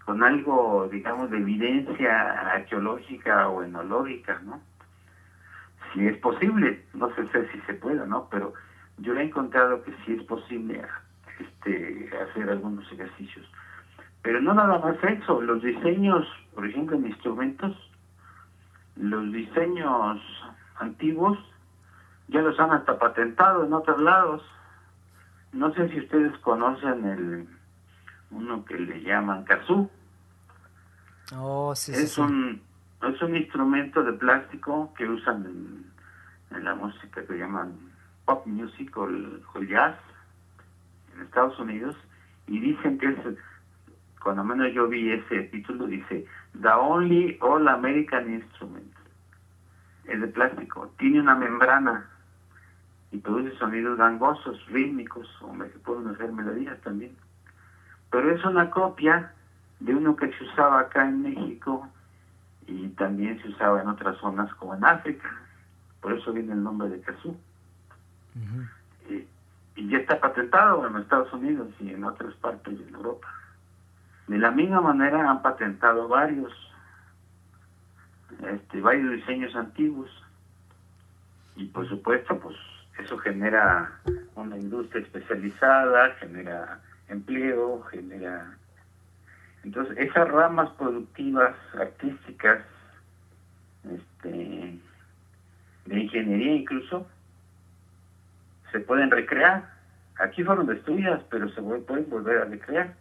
con 0.04 0.22
algo, 0.22 0.88
digamos, 0.92 1.30
de 1.30 1.38
evidencia 1.38 2.32
arqueológica 2.52 3.48
o 3.48 3.62
enológica, 3.62 4.40
¿no? 4.44 4.60
Si 5.92 6.06
es 6.06 6.18
posible, 6.18 6.84
no 6.92 7.08
sé, 7.14 7.26
si 7.50 7.60
se 7.62 7.74
puede, 7.74 8.06
¿no? 8.06 8.28
Pero 8.30 8.52
yo 8.98 9.14
he 9.14 9.22
encontrado 9.22 9.82
que 9.82 9.92
sí 10.04 10.12
es 10.18 10.22
posible 10.24 10.82
este, 11.38 12.10
hacer 12.22 12.50
algunos 12.50 12.90
ejercicios. 12.92 13.50
Pero 14.22 14.40
no 14.40 14.54
nada 14.54 14.78
más 14.78 14.96
eso, 15.02 15.40
los 15.40 15.62
diseños, 15.62 16.26
por 16.54 16.66
ejemplo, 16.66 16.96
en 16.96 17.06
instrumentos, 17.06 17.76
los 18.96 19.32
diseños 19.32 20.20
antiguos 20.78 21.38
ya 22.28 22.42
los 22.42 22.58
han 22.60 22.72
hasta 22.72 22.98
patentado 22.98 23.64
en 23.64 23.72
otros 23.72 24.00
lados. 24.00 24.42
No 25.52 25.72
sé 25.74 25.88
si 25.88 26.00
ustedes 26.00 26.36
conocen 26.38 27.04
el 27.04 27.48
uno 28.30 28.64
que 28.64 28.78
le 28.78 29.02
llaman 29.02 29.44
kazoo. 29.44 29.90
Oh, 31.36 31.74
sí, 31.74 31.92
es 31.92 32.18
un 32.18 32.60
es 33.02 33.22
un 33.22 33.36
instrumento 33.36 34.02
de 34.02 34.12
plástico 34.12 34.92
que 34.96 35.08
usan 35.08 35.46
en, 36.50 36.64
la 36.64 36.74
música 36.74 37.24
que 37.24 37.38
llaman 37.38 37.72
pop 38.24 38.46
music 38.46 38.94
o 38.96 39.06
el, 39.06 39.68
jazz 39.68 39.96
en 41.14 41.22
Estados 41.22 41.58
Unidos 41.58 41.96
y 42.46 42.58
dicen 42.58 42.98
que 42.98 43.06
es 43.06 43.18
cuando 44.22 44.44
menos 44.44 44.72
yo 44.72 44.88
vi 44.88 45.12
ese 45.12 45.44
título 45.44 45.86
dice 45.86 46.26
The 46.60 46.68
Only 46.68 47.38
All 47.40 47.68
American 47.68 48.32
Instrument 48.32 48.92
es 50.04 50.20
de 50.20 50.28
plástico 50.28 50.92
tiene 50.98 51.20
una 51.20 51.34
membrana 51.34 52.10
y 53.12 53.18
produce 53.18 53.56
sonidos 53.58 53.98
gangosos, 53.98 54.64
rítmicos, 54.66 55.28
o 55.42 55.52
me 55.52 55.66
pueden 55.66 56.08
hacer 56.08 56.32
melodías 56.32 56.80
también. 56.82 57.16
Pero 58.10 58.30
es 58.30 58.44
una 58.44 58.70
copia 58.70 59.32
de 59.80 59.94
uno 59.94 60.16
que 60.16 60.32
se 60.32 60.44
usaba 60.44 60.80
acá 60.80 61.08
en 61.08 61.22
México 61.22 61.88
y 62.66 62.88
también 62.90 63.40
se 63.42 63.48
usaba 63.48 63.82
en 63.82 63.88
otras 63.88 64.16
zonas 64.18 64.52
como 64.54 64.74
en 64.74 64.84
África. 64.84 65.28
Por 66.00 66.12
eso 66.12 66.32
viene 66.32 66.52
el 66.52 66.62
nombre 66.62 66.88
de 66.88 67.00
kazoo. 67.00 67.36
y, 69.08 69.26
ya 69.88 69.98
está 69.98 70.20
patentado 70.20 70.86
en 70.86 70.96
Estados 70.96 71.32
Unidos 71.32 71.68
y 71.80 71.90
en 71.90 72.04
otras 72.04 72.34
partes 72.34 72.78
de 72.78 72.90
Europa. 72.90 73.26
De 74.30 74.38
la 74.38 74.52
misma 74.52 74.80
manera 74.80 75.28
han 75.28 75.42
patentado 75.42 76.06
varios, 76.06 76.52
este, 78.48 78.80
varios 78.80 79.10
diseños 79.10 79.56
antiguos. 79.56 80.08
Y 81.56 81.64
por 81.64 81.88
supuesto, 81.88 82.38
pues 82.38 82.56
eso 83.00 83.18
genera 83.18 83.90
una 84.36 84.56
industria 84.56 85.02
especializada, 85.02 86.12
genera 86.20 86.80
empleo, 87.08 87.82
genera... 87.90 88.56
Entonces, 89.64 89.98
esas 89.98 90.28
ramas 90.28 90.70
productivas, 90.78 91.56
artísticas, 91.74 92.62
este, 93.82 94.78
de 95.86 96.00
ingeniería 96.00 96.54
incluso, 96.54 97.04
se 98.70 98.78
pueden 98.78 99.10
recrear. 99.10 99.68
Aquí 100.20 100.44
fueron 100.44 100.68
destruidas, 100.68 101.20
pero 101.30 101.48
se 101.48 101.60
pueden 101.60 102.08
volver 102.08 102.38
a 102.38 102.44
recrear. 102.44 102.99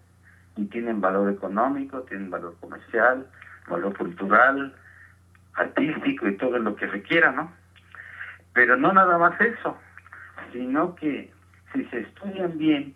Y 0.55 0.65
tienen 0.65 1.01
valor 1.01 1.31
económico, 1.31 2.01
tienen 2.01 2.29
valor 2.29 2.55
comercial, 2.59 3.27
valor 3.67 3.97
cultural, 3.97 4.75
artístico 5.53 6.27
y 6.27 6.37
todo 6.37 6.57
lo 6.59 6.75
que 6.75 6.87
requiera, 6.87 7.31
¿no? 7.31 7.51
Pero 8.53 8.77
no 8.77 8.91
nada 8.93 9.17
más 9.17 9.39
eso, 9.39 9.77
sino 10.51 10.95
que 10.95 11.31
si 11.73 11.85
se 11.85 11.99
estudian 11.99 12.57
bien 12.57 12.95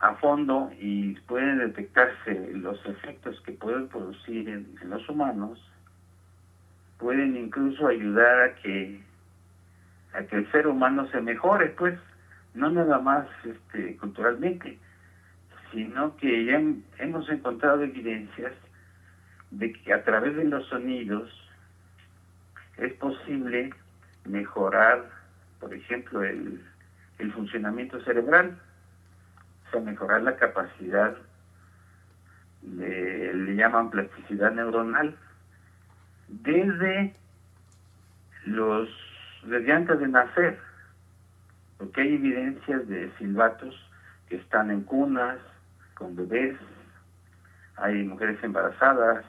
a 0.00 0.14
fondo 0.14 0.70
y 0.78 1.14
pueden 1.20 1.58
detectarse 1.58 2.50
los 2.52 2.84
efectos 2.86 3.40
que 3.42 3.52
pueden 3.52 3.88
producir 3.88 4.48
en, 4.48 4.76
los 4.90 5.08
humanos, 5.08 5.58
pueden 6.98 7.36
incluso 7.36 7.88
ayudar 7.88 8.42
a 8.42 8.54
que 8.56 9.02
a 10.14 10.22
que 10.22 10.36
el 10.36 10.50
ser 10.50 10.66
humano 10.66 11.06
se 11.08 11.20
mejore, 11.20 11.68
pues, 11.76 11.98
no 12.54 12.70
nada 12.70 12.98
más 12.98 13.26
este, 13.44 13.96
culturalmente, 13.98 14.78
sino 15.72 16.16
que 16.16 16.44
ya 16.44 16.62
hemos 16.98 17.28
encontrado 17.28 17.82
evidencias 17.82 18.52
de 19.50 19.72
que 19.72 19.92
a 19.92 20.04
través 20.04 20.36
de 20.36 20.44
los 20.44 20.66
sonidos 20.68 21.30
es 22.76 22.92
posible 22.94 23.70
mejorar, 24.24 25.08
por 25.60 25.72
ejemplo, 25.72 26.22
el, 26.22 26.62
el 27.18 27.32
funcionamiento 27.32 28.00
cerebral, 28.02 28.58
o 29.66 29.70
sea, 29.70 29.80
mejorar 29.80 30.22
la 30.22 30.36
capacidad 30.36 31.16
de, 32.62 33.32
le 33.34 33.54
llaman 33.54 33.90
plasticidad 33.90 34.52
neuronal, 34.52 35.16
desde 36.28 37.14
los, 38.44 38.88
desde 39.44 39.72
antes 39.72 39.98
de 39.98 40.08
nacer, 40.08 40.58
porque 41.78 42.00
hay 42.00 42.14
evidencias 42.14 42.86
de 42.88 43.10
silbatos 43.18 43.74
que 44.28 44.36
están 44.36 44.70
en 44.70 44.82
cunas, 44.82 45.38
con 45.96 46.14
bebés, 46.14 46.56
hay 47.76 48.04
mujeres 48.04 48.42
embarazadas, 48.42 49.24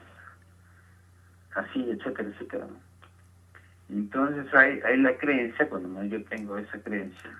así, 1.54 1.90
etcétera, 1.90 2.28
etcétera. 2.28 2.66
Entonces 3.88 4.54
hay, 4.54 4.80
hay 4.84 4.98
la 4.98 5.16
creencia, 5.16 5.68
cuando 5.68 6.04
yo 6.04 6.22
tengo 6.24 6.58
esa 6.58 6.78
creencia, 6.82 7.30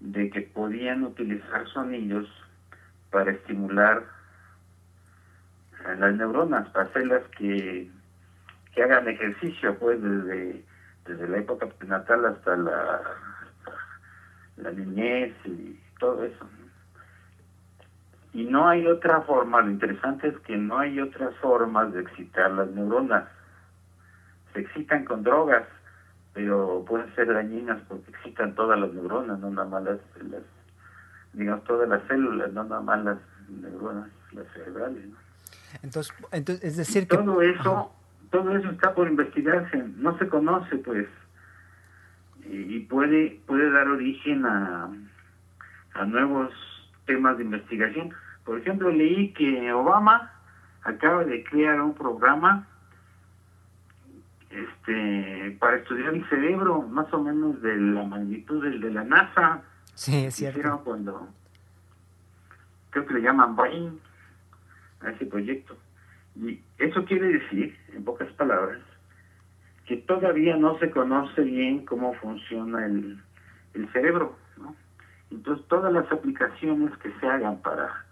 de 0.00 0.30
que 0.30 0.42
podían 0.42 1.04
utilizar 1.04 1.66
sonidos 1.68 2.28
para 3.10 3.30
estimular 3.30 4.04
las 5.98 6.14
neuronas, 6.14 6.68
para 6.70 6.86
hacerlas 6.86 7.22
que, 7.38 7.90
que 8.74 8.82
hagan 8.82 9.08
ejercicio, 9.08 9.78
pues 9.78 10.02
desde, 10.02 10.64
desde 11.06 11.28
la 11.28 11.38
época 11.38 11.66
prenatal 11.66 12.24
hasta 12.26 12.56
la, 12.56 13.00
la 14.56 14.70
niñez 14.72 15.34
y 15.44 15.78
todo 15.98 16.24
eso. 16.24 16.48
Y 18.36 18.44
no 18.44 18.68
hay 18.68 18.86
otra 18.86 19.22
forma, 19.22 19.62
lo 19.62 19.70
interesante 19.70 20.28
es 20.28 20.38
que 20.40 20.58
no 20.58 20.78
hay 20.78 21.00
otras 21.00 21.34
formas 21.36 21.90
de 21.94 22.02
excitar 22.02 22.50
las 22.50 22.68
neuronas. 22.68 23.24
Se 24.52 24.60
excitan 24.60 25.06
con 25.06 25.22
drogas, 25.22 25.62
pero 26.34 26.84
pueden 26.86 27.14
ser 27.14 27.32
dañinas 27.32 27.80
porque 27.88 28.10
excitan 28.10 28.54
todas 28.54 28.78
las 28.78 28.92
neuronas, 28.92 29.38
no 29.38 29.48
nada 29.48 29.66
más 29.66 29.84
las, 29.84 30.00
digamos, 31.32 31.64
todas 31.64 31.88
las 31.88 32.06
células, 32.08 32.52
no 32.52 32.64
nada 32.64 32.82
más 32.82 33.04
las 33.06 33.18
neuronas, 33.48 34.10
las 34.32 34.46
cerebrales. 34.52 35.02
Entonces, 35.82 36.14
entonces, 36.30 36.62
es 36.62 36.76
decir 36.76 37.08
que... 37.08 37.16
Todo 37.16 37.40
eso, 37.40 37.90
todo 38.30 38.54
eso 38.54 38.68
está 38.68 38.94
por 38.94 39.08
investigarse, 39.08 39.82
no 39.96 40.18
se 40.18 40.28
conoce, 40.28 40.76
pues, 40.76 41.06
y, 42.44 42.80
puede, 42.80 43.40
puede 43.46 43.70
dar 43.70 43.88
origen 43.88 44.44
a, 44.44 44.90
a 45.94 46.04
nuevos 46.04 46.52
temas 47.06 47.38
de 47.38 47.44
investigación. 47.44 48.12
Por 48.46 48.60
ejemplo, 48.60 48.90
leí 48.90 49.32
que 49.32 49.72
Obama 49.72 50.32
acaba 50.84 51.24
de 51.24 51.42
crear 51.42 51.80
un 51.80 51.94
programa 51.94 52.68
este 54.48 55.56
para 55.58 55.78
estudiar 55.78 56.14
el 56.14 56.26
cerebro, 56.28 56.82
más 56.82 57.12
o 57.12 57.20
menos 57.20 57.60
de 57.60 57.76
la 57.76 58.04
magnitud 58.04 58.62
del 58.62 58.80
de 58.80 58.90
la 58.92 59.02
NASA. 59.02 59.62
Sí, 59.94 60.26
es 60.26 60.36
cierto. 60.36 60.80
cuando 60.84 61.28
creo 62.90 63.04
que 63.04 63.14
le 63.14 63.22
llaman 63.22 63.56
Brain 63.56 64.00
a 65.00 65.10
ese 65.10 65.26
proyecto. 65.26 65.76
Y 66.36 66.60
eso 66.78 67.04
quiere 67.04 67.26
decir, 67.26 67.76
en 67.92 68.04
pocas 68.04 68.30
palabras, 68.34 68.78
que 69.86 69.96
todavía 69.96 70.56
no 70.56 70.78
se 70.78 70.90
conoce 70.90 71.42
bien 71.42 71.84
cómo 71.84 72.14
funciona 72.14 72.86
el, 72.86 73.20
el 73.74 73.92
cerebro, 73.92 74.36
¿no? 74.56 74.76
Entonces 75.32 75.66
todas 75.66 75.92
las 75.92 76.10
aplicaciones 76.12 76.96
que 76.98 77.10
se 77.18 77.26
hagan 77.26 77.58
para 77.58 78.05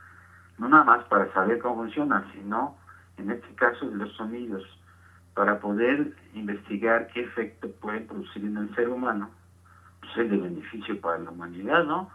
no 0.59 0.69
nada 0.69 0.85
más 0.85 1.05
para 1.05 1.33
saber 1.33 1.59
cómo 1.59 1.83
funciona, 1.83 2.25
sino 2.33 2.77
en 3.17 3.31
este 3.31 3.55
caso 3.55 3.89
de 3.89 3.97
los 3.97 4.13
sonidos, 4.17 4.63
para 5.35 5.59
poder 5.61 6.15
investigar 6.35 7.09
qué 7.09 7.23
efecto 7.23 7.71
pueden 7.81 8.07
producir 8.07 8.45
en 8.45 8.57
el 8.57 8.75
ser 8.75 8.89
humano, 8.89 9.31
pues 10.01 10.17
es 10.19 10.31
de 10.31 10.37
beneficio 10.37 11.01
para 11.01 11.19
la 11.19 11.31
humanidad, 11.31 11.85
¿no? 11.85 12.11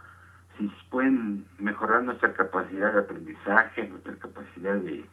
Si 0.57 0.69
pueden 0.89 1.45
mejorar 1.57 2.03
nuestra 2.03 2.33
capacidad 2.33 2.93
de 2.93 2.99
aprendizaje, 2.99 3.87
nuestra 3.87 4.15
capacidad 4.15 4.75
de, 4.75 5.05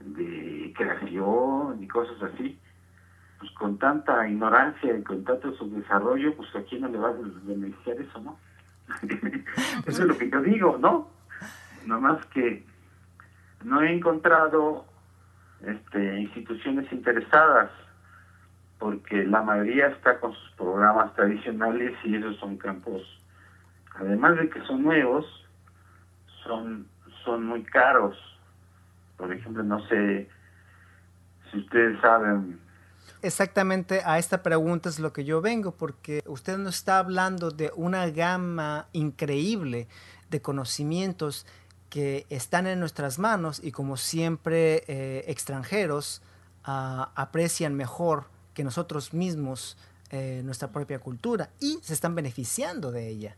de 0.00 0.72
creación 0.76 1.82
y 1.82 1.88
cosas 1.88 2.22
así, 2.22 2.58
pues 3.38 3.50
con 3.52 3.78
tanta 3.78 4.26
ignorancia 4.28 4.96
y 4.96 5.02
con 5.02 5.24
tanto 5.24 5.52
subdesarrollo, 5.54 6.36
pues 6.36 6.54
a 6.56 6.62
quién 6.62 6.82
no 6.82 6.88
le 6.88 6.98
va 6.98 7.08
a 7.08 7.14
beneficiar 7.44 8.00
eso, 8.00 8.20
¿no? 8.20 8.38
eso 9.86 10.02
es 10.02 10.08
lo 10.08 10.16
que 10.16 10.30
yo 10.30 10.42
digo, 10.42 10.78
¿no? 10.78 11.13
Más 11.86 12.24
que 12.26 12.64
no 13.64 13.82
he 13.82 13.92
encontrado 13.92 14.86
este, 15.66 16.20
instituciones 16.20 16.90
interesadas 16.92 17.70
porque 18.78 19.24
la 19.24 19.42
mayoría 19.42 19.86
está 19.88 20.20
con 20.20 20.32
sus 20.34 20.50
programas 20.52 21.14
tradicionales 21.14 21.96
y 22.04 22.16
esos 22.16 22.36
son 22.38 22.58
campos, 22.58 23.02
además 23.94 24.36
de 24.36 24.50
que 24.50 24.60
son 24.66 24.82
nuevos, 24.82 25.24
son, 26.42 26.86
son 27.24 27.46
muy 27.46 27.62
caros. 27.64 28.16
Por 29.16 29.32
ejemplo, 29.32 29.62
no 29.62 29.80
sé 29.88 30.28
si 31.50 31.58
ustedes 31.58 31.98
saben. 32.00 32.60
Exactamente 33.22 34.02
a 34.04 34.18
esta 34.18 34.42
pregunta 34.42 34.90
es 34.90 34.98
lo 34.98 35.14
que 35.14 35.24
yo 35.24 35.40
vengo, 35.40 35.72
porque 35.72 36.22
usted 36.26 36.58
nos 36.58 36.76
está 36.76 36.98
hablando 36.98 37.50
de 37.50 37.70
una 37.76 38.10
gama 38.10 38.88
increíble 38.92 39.88
de 40.28 40.42
conocimientos 40.42 41.46
que 41.94 42.26
están 42.28 42.66
en 42.66 42.80
nuestras 42.80 43.20
manos 43.20 43.62
y 43.62 43.70
como 43.70 43.96
siempre 43.96 44.82
eh, 44.88 45.26
extranjeros 45.28 46.22
ah, 46.64 47.12
aprecian 47.14 47.76
mejor 47.76 48.24
que 48.52 48.64
nosotros 48.64 49.14
mismos 49.14 49.78
eh, 50.10 50.42
nuestra 50.44 50.72
propia 50.72 50.98
cultura 50.98 51.50
y 51.60 51.78
se 51.82 51.94
están 51.94 52.16
beneficiando 52.16 52.90
de 52.90 53.06
ella. 53.06 53.36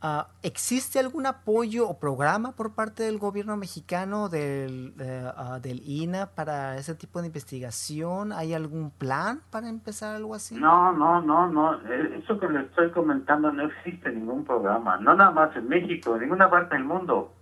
Ah, 0.00 0.26
¿Existe 0.42 0.98
algún 0.98 1.26
apoyo 1.26 1.88
o 1.88 2.00
programa 2.00 2.56
por 2.56 2.74
parte 2.74 3.04
del 3.04 3.18
gobierno 3.18 3.56
mexicano, 3.56 4.28
del, 4.28 4.94
uh, 4.98 5.60
del 5.60 5.80
INA, 5.84 6.26
para 6.26 6.78
ese 6.78 6.96
tipo 6.96 7.20
de 7.20 7.28
investigación? 7.28 8.32
¿Hay 8.32 8.52
algún 8.52 8.90
plan 8.90 9.42
para 9.52 9.68
empezar 9.68 10.16
algo 10.16 10.34
así? 10.34 10.56
No, 10.56 10.92
no, 10.92 11.22
no, 11.22 11.46
no. 11.46 11.76
Eso 12.18 12.40
que 12.40 12.48
le 12.48 12.62
estoy 12.62 12.90
comentando 12.90 13.52
no 13.52 13.62
existe 13.62 14.10
ningún 14.10 14.44
programa. 14.44 14.96
No 14.96 15.14
nada 15.14 15.30
más 15.30 15.54
en 15.54 15.68
México, 15.68 16.16
en 16.16 16.22
ninguna 16.22 16.50
parte 16.50 16.74
del 16.74 16.82
mundo 16.82 17.32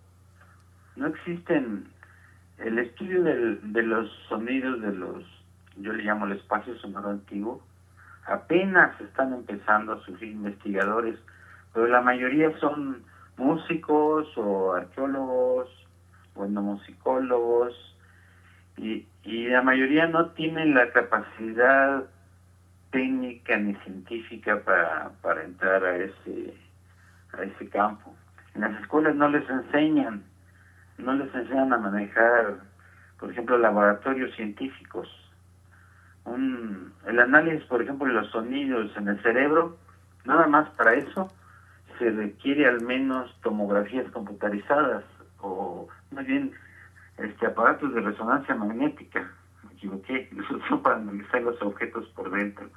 no 1.00 1.06
existen 1.06 1.88
el 2.58 2.78
estudio 2.78 3.22
de 3.22 3.82
los 3.82 4.10
sonidos 4.28 4.82
de 4.82 4.92
los, 4.92 5.24
yo 5.78 5.94
le 5.94 6.04
llamo 6.04 6.26
el 6.26 6.32
espacio 6.32 6.76
sonoro 6.76 7.08
antiguo, 7.08 7.62
apenas 8.26 9.00
están 9.00 9.32
empezando 9.32 9.94
a 9.94 10.00
surgir 10.04 10.28
investigadores, 10.28 11.18
pero 11.72 11.86
la 11.86 12.02
mayoría 12.02 12.56
son 12.58 13.02
músicos 13.38 14.28
o 14.36 14.74
arqueólogos 14.74 15.70
o 16.34 16.44
etnomusicólogos 16.44 17.74
y, 18.76 19.06
y 19.24 19.48
la 19.48 19.62
mayoría 19.62 20.06
no 20.06 20.26
tienen 20.32 20.74
la 20.74 20.92
capacidad 20.92 22.04
técnica 22.90 23.56
ni 23.56 23.74
científica 23.76 24.60
para, 24.66 25.12
para 25.22 25.44
entrar 25.44 25.82
a 25.82 25.96
ese, 25.96 26.54
a 27.32 27.42
ese 27.42 27.70
campo. 27.70 28.14
En 28.54 28.60
las 28.60 28.78
escuelas 28.82 29.14
no 29.14 29.30
les 29.30 29.48
enseñan 29.48 30.24
no 31.00 31.14
les 31.14 31.34
enseñan 31.34 31.72
a 31.72 31.78
manejar, 31.78 32.56
por 33.18 33.30
ejemplo, 33.30 33.58
laboratorios 33.58 34.34
científicos. 34.34 35.08
Un, 36.24 36.92
el 37.06 37.18
análisis, 37.18 37.64
por 37.66 37.82
ejemplo, 37.82 38.06
de 38.06 38.14
los 38.14 38.30
sonidos 38.30 38.94
en 38.96 39.08
el 39.08 39.22
cerebro, 39.22 39.76
nada 40.24 40.46
más 40.46 40.68
para 40.70 40.94
eso 40.94 41.32
se 41.98 42.10
requiere 42.10 42.66
al 42.66 42.80
menos 42.82 43.34
tomografías 43.42 44.10
computarizadas 44.10 45.04
o 45.40 45.88
más 46.10 46.26
bien 46.26 46.52
este 47.18 47.46
aparatos 47.46 47.94
de 47.94 48.00
resonancia 48.00 48.54
magnética, 48.54 49.30
me 49.66 49.74
equivoqué, 49.74 50.30
no 50.70 50.82
para 50.82 50.96
analizar 50.96 51.42
los 51.42 51.60
objetos 51.62 52.06
por 52.08 52.30
dentro, 52.30 52.68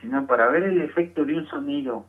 sino 0.00 0.26
para 0.26 0.48
ver 0.48 0.64
el 0.64 0.80
efecto 0.82 1.24
de 1.24 1.38
un 1.38 1.46
sonido 1.46 2.06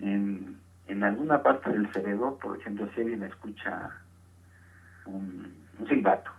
en, 0.00 0.58
en 0.88 1.04
alguna 1.04 1.42
parte 1.42 1.70
del 1.70 1.90
cerebro, 1.92 2.38
por 2.40 2.58
ejemplo, 2.58 2.88
si 2.94 3.02
alguien 3.02 3.22
escucha 3.22 3.90
un, 5.08 5.86
silbato. 5.88 6.30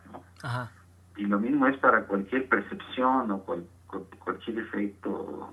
Y 1.17 1.25
lo 1.25 1.39
mismo 1.39 1.67
es 1.67 1.77
para 1.77 2.05
cualquier 2.05 2.47
percepción 2.47 3.31
o 3.31 3.43
cualquier 3.43 4.59
efecto 4.59 5.51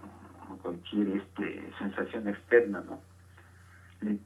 o 0.51 0.57
cualquier 0.63 1.09
este, 1.17 1.73
sensación 1.79 2.29
externa, 2.29 2.83
¿no? 2.87 3.01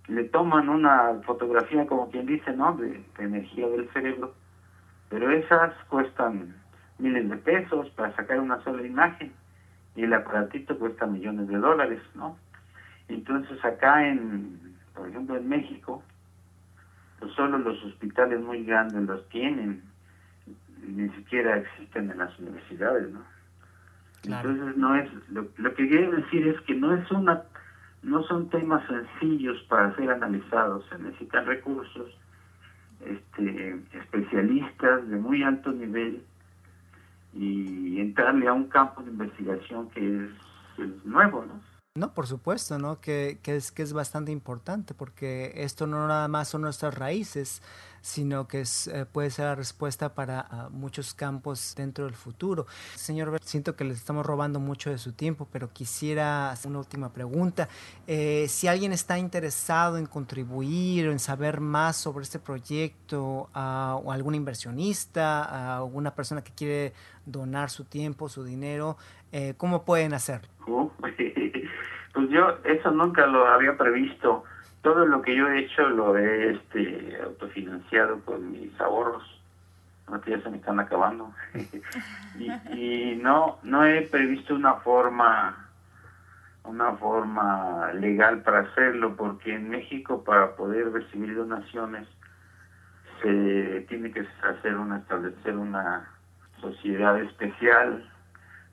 Le, 0.08 0.24
toman 0.24 0.68
una 0.68 1.20
fotografía, 1.24 1.86
como 1.86 2.10
quien 2.10 2.26
dice, 2.26 2.52
¿no? 2.52 2.76
De, 2.76 3.04
energía 3.18 3.68
del 3.68 3.88
cerebro, 3.90 4.34
pero 5.08 5.30
esas 5.30 5.72
cuestan 5.88 6.56
miles 6.98 7.28
de 7.30 7.36
pesos 7.36 7.88
para 7.90 8.14
sacar 8.16 8.40
una 8.40 8.62
sola 8.64 8.84
imagen 8.84 9.32
y 9.94 10.02
el 10.02 10.12
aparatito 10.12 10.78
cuesta 10.78 11.06
millones 11.06 11.48
de 11.48 11.56
dólares, 11.56 12.02
¿no? 12.14 12.36
Entonces 13.08 13.64
acá 13.64 14.06
en, 14.06 14.76
por 14.94 15.08
ejemplo, 15.08 15.36
en 15.36 15.48
México, 15.48 16.02
pues 17.20 17.32
solo 17.34 17.58
los 17.58 17.82
hospitales 17.84 18.40
muy 18.40 18.64
grandes 18.64 19.02
los 19.02 19.28
tienen, 19.28 19.82
ni 20.82 21.08
siquiera 21.10 21.58
existen 21.58 22.10
en 22.10 22.18
las 22.18 22.36
universidades, 22.38 23.10
¿no? 23.12 23.22
Entonces 24.24 24.76
no 24.76 24.96
es, 24.96 25.08
lo, 25.30 25.48
lo 25.56 25.74
que 25.74 25.88
quiero 25.88 26.12
decir 26.12 26.48
es 26.48 26.60
que 26.62 26.74
no 26.74 26.94
es 26.94 27.10
una, 27.10 27.42
no 28.02 28.22
son 28.24 28.48
temas 28.50 28.86
sencillos 28.86 29.62
para 29.68 29.94
ser 29.96 30.10
analizados, 30.10 30.86
se 30.88 30.98
necesitan 30.98 31.46
recursos, 31.46 32.10
este, 33.04 33.80
especialistas 33.92 35.08
de 35.08 35.16
muy 35.16 35.42
alto 35.42 35.72
nivel 35.72 36.22
y 37.32 38.00
entrarle 38.00 38.48
a 38.48 38.52
un 38.52 38.68
campo 38.68 39.02
de 39.02 39.10
investigación 39.10 39.88
que 39.90 40.24
es, 40.24 40.30
es 40.78 41.04
nuevo, 41.04 41.44
¿no? 41.46 41.69
No, 41.98 42.14
por 42.14 42.28
supuesto, 42.28 42.78
¿no? 42.78 43.00
Que, 43.00 43.40
que, 43.42 43.56
es, 43.56 43.72
que 43.72 43.82
es 43.82 43.92
bastante 43.92 44.30
importante 44.30 44.94
porque 44.94 45.50
esto 45.56 45.88
no 45.88 46.06
nada 46.06 46.28
más 46.28 46.46
son 46.46 46.62
nuestras 46.62 46.94
raíces, 46.96 47.62
sino 48.00 48.46
que 48.46 48.60
es, 48.60 48.86
eh, 48.86 49.06
puede 49.06 49.28
ser 49.30 49.46
la 49.46 49.56
respuesta 49.56 50.14
para 50.14 50.46
ah, 50.48 50.68
muchos 50.70 51.14
campos 51.14 51.74
dentro 51.76 52.04
del 52.04 52.14
futuro. 52.14 52.68
Señor, 52.94 53.40
siento 53.42 53.74
que 53.74 53.82
les 53.82 53.96
estamos 53.96 54.24
robando 54.24 54.60
mucho 54.60 54.88
de 54.88 54.98
su 54.98 55.14
tiempo, 55.14 55.48
pero 55.50 55.72
quisiera 55.72 56.52
hacer 56.52 56.70
una 56.70 56.78
última 56.78 57.12
pregunta. 57.12 57.68
Eh, 58.06 58.46
si 58.48 58.68
alguien 58.68 58.92
está 58.92 59.18
interesado 59.18 59.98
en 59.98 60.06
contribuir 60.06 61.08
o 61.08 61.10
en 61.10 61.18
saber 61.18 61.60
más 61.60 61.96
sobre 61.96 62.22
este 62.22 62.38
proyecto, 62.38 63.50
ah, 63.52 63.98
o 64.00 64.12
algún 64.12 64.36
inversionista, 64.36 65.42
ah, 65.42 65.78
alguna 65.78 66.14
persona 66.14 66.44
que 66.44 66.52
quiere 66.52 66.92
donar 67.26 67.68
su 67.68 67.84
tiempo, 67.84 68.28
su 68.28 68.44
dinero, 68.44 68.96
eh, 69.32 69.54
¿cómo 69.56 69.84
pueden 69.84 70.14
hacerlo? 70.14 70.48
Pues 72.30 72.38
yo 72.38 72.58
eso 72.64 72.90
nunca 72.92 73.26
lo 73.26 73.46
había 73.46 73.76
previsto. 73.76 74.44
Todo 74.82 75.04
lo 75.04 75.20
que 75.20 75.34
yo 75.34 75.48
he 75.48 75.60
hecho 75.60 75.88
lo 75.88 76.16
he 76.16 76.52
este, 76.52 77.18
autofinanciado 77.22 78.20
con 78.20 78.52
mis 78.52 78.80
ahorros. 78.80 79.24
No, 80.08 80.24
ya 80.24 80.40
se 80.40 80.50
me 80.50 80.58
están 80.58 80.78
acabando. 80.78 81.32
y, 82.38 83.16
no 83.20 83.58
no 83.62 83.84
he 83.84 84.02
previsto 84.02 84.54
una 84.54 84.74
forma 84.74 85.66
una 86.62 86.92
forma 86.92 87.92
legal 87.94 88.42
para 88.42 88.60
hacerlo 88.60 89.16
porque 89.16 89.54
en 89.54 89.70
México 89.70 90.22
para 90.22 90.54
poder 90.56 90.92
recibir 90.92 91.34
donaciones 91.34 92.06
se 93.22 93.86
tiene 93.88 94.12
que 94.12 94.26
hacer 94.42 94.76
una 94.76 94.98
establecer 94.98 95.56
una 95.56 96.08
sociedad 96.60 97.18
especial 97.20 98.08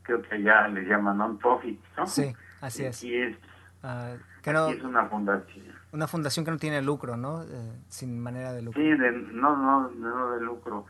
creo 0.03 0.21
que 0.21 0.35
allá 0.35 0.67
le 0.67 0.83
llaman 0.83 1.17
non-profit, 1.17 1.79
¿no? 1.97 2.07
Sí. 2.07 2.33
Así 2.61 2.85
es. 2.85 3.37
Ah, 3.83 4.15
es 4.43 4.83
una 4.83 5.05
fundación. 5.05 5.65
Una 5.91 6.07
fundación 6.07 6.45
que 6.45 6.51
no 6.51 6.57
tiene 6.57 6.81
lucro, 6.81 7.17
¿no? 7.17 7.43
Eh, 7.43 7.81
sin 7.89 8.19
manera 8.19 8.53
de 8.53 8.61
lucro. 8.61 8.81
Sí, 8.81 8.89
no, 9.33 9.57
no, 9.57 9.89
no 9.89 10.31
de 10.31 10.41
lucro. 10.41 10.85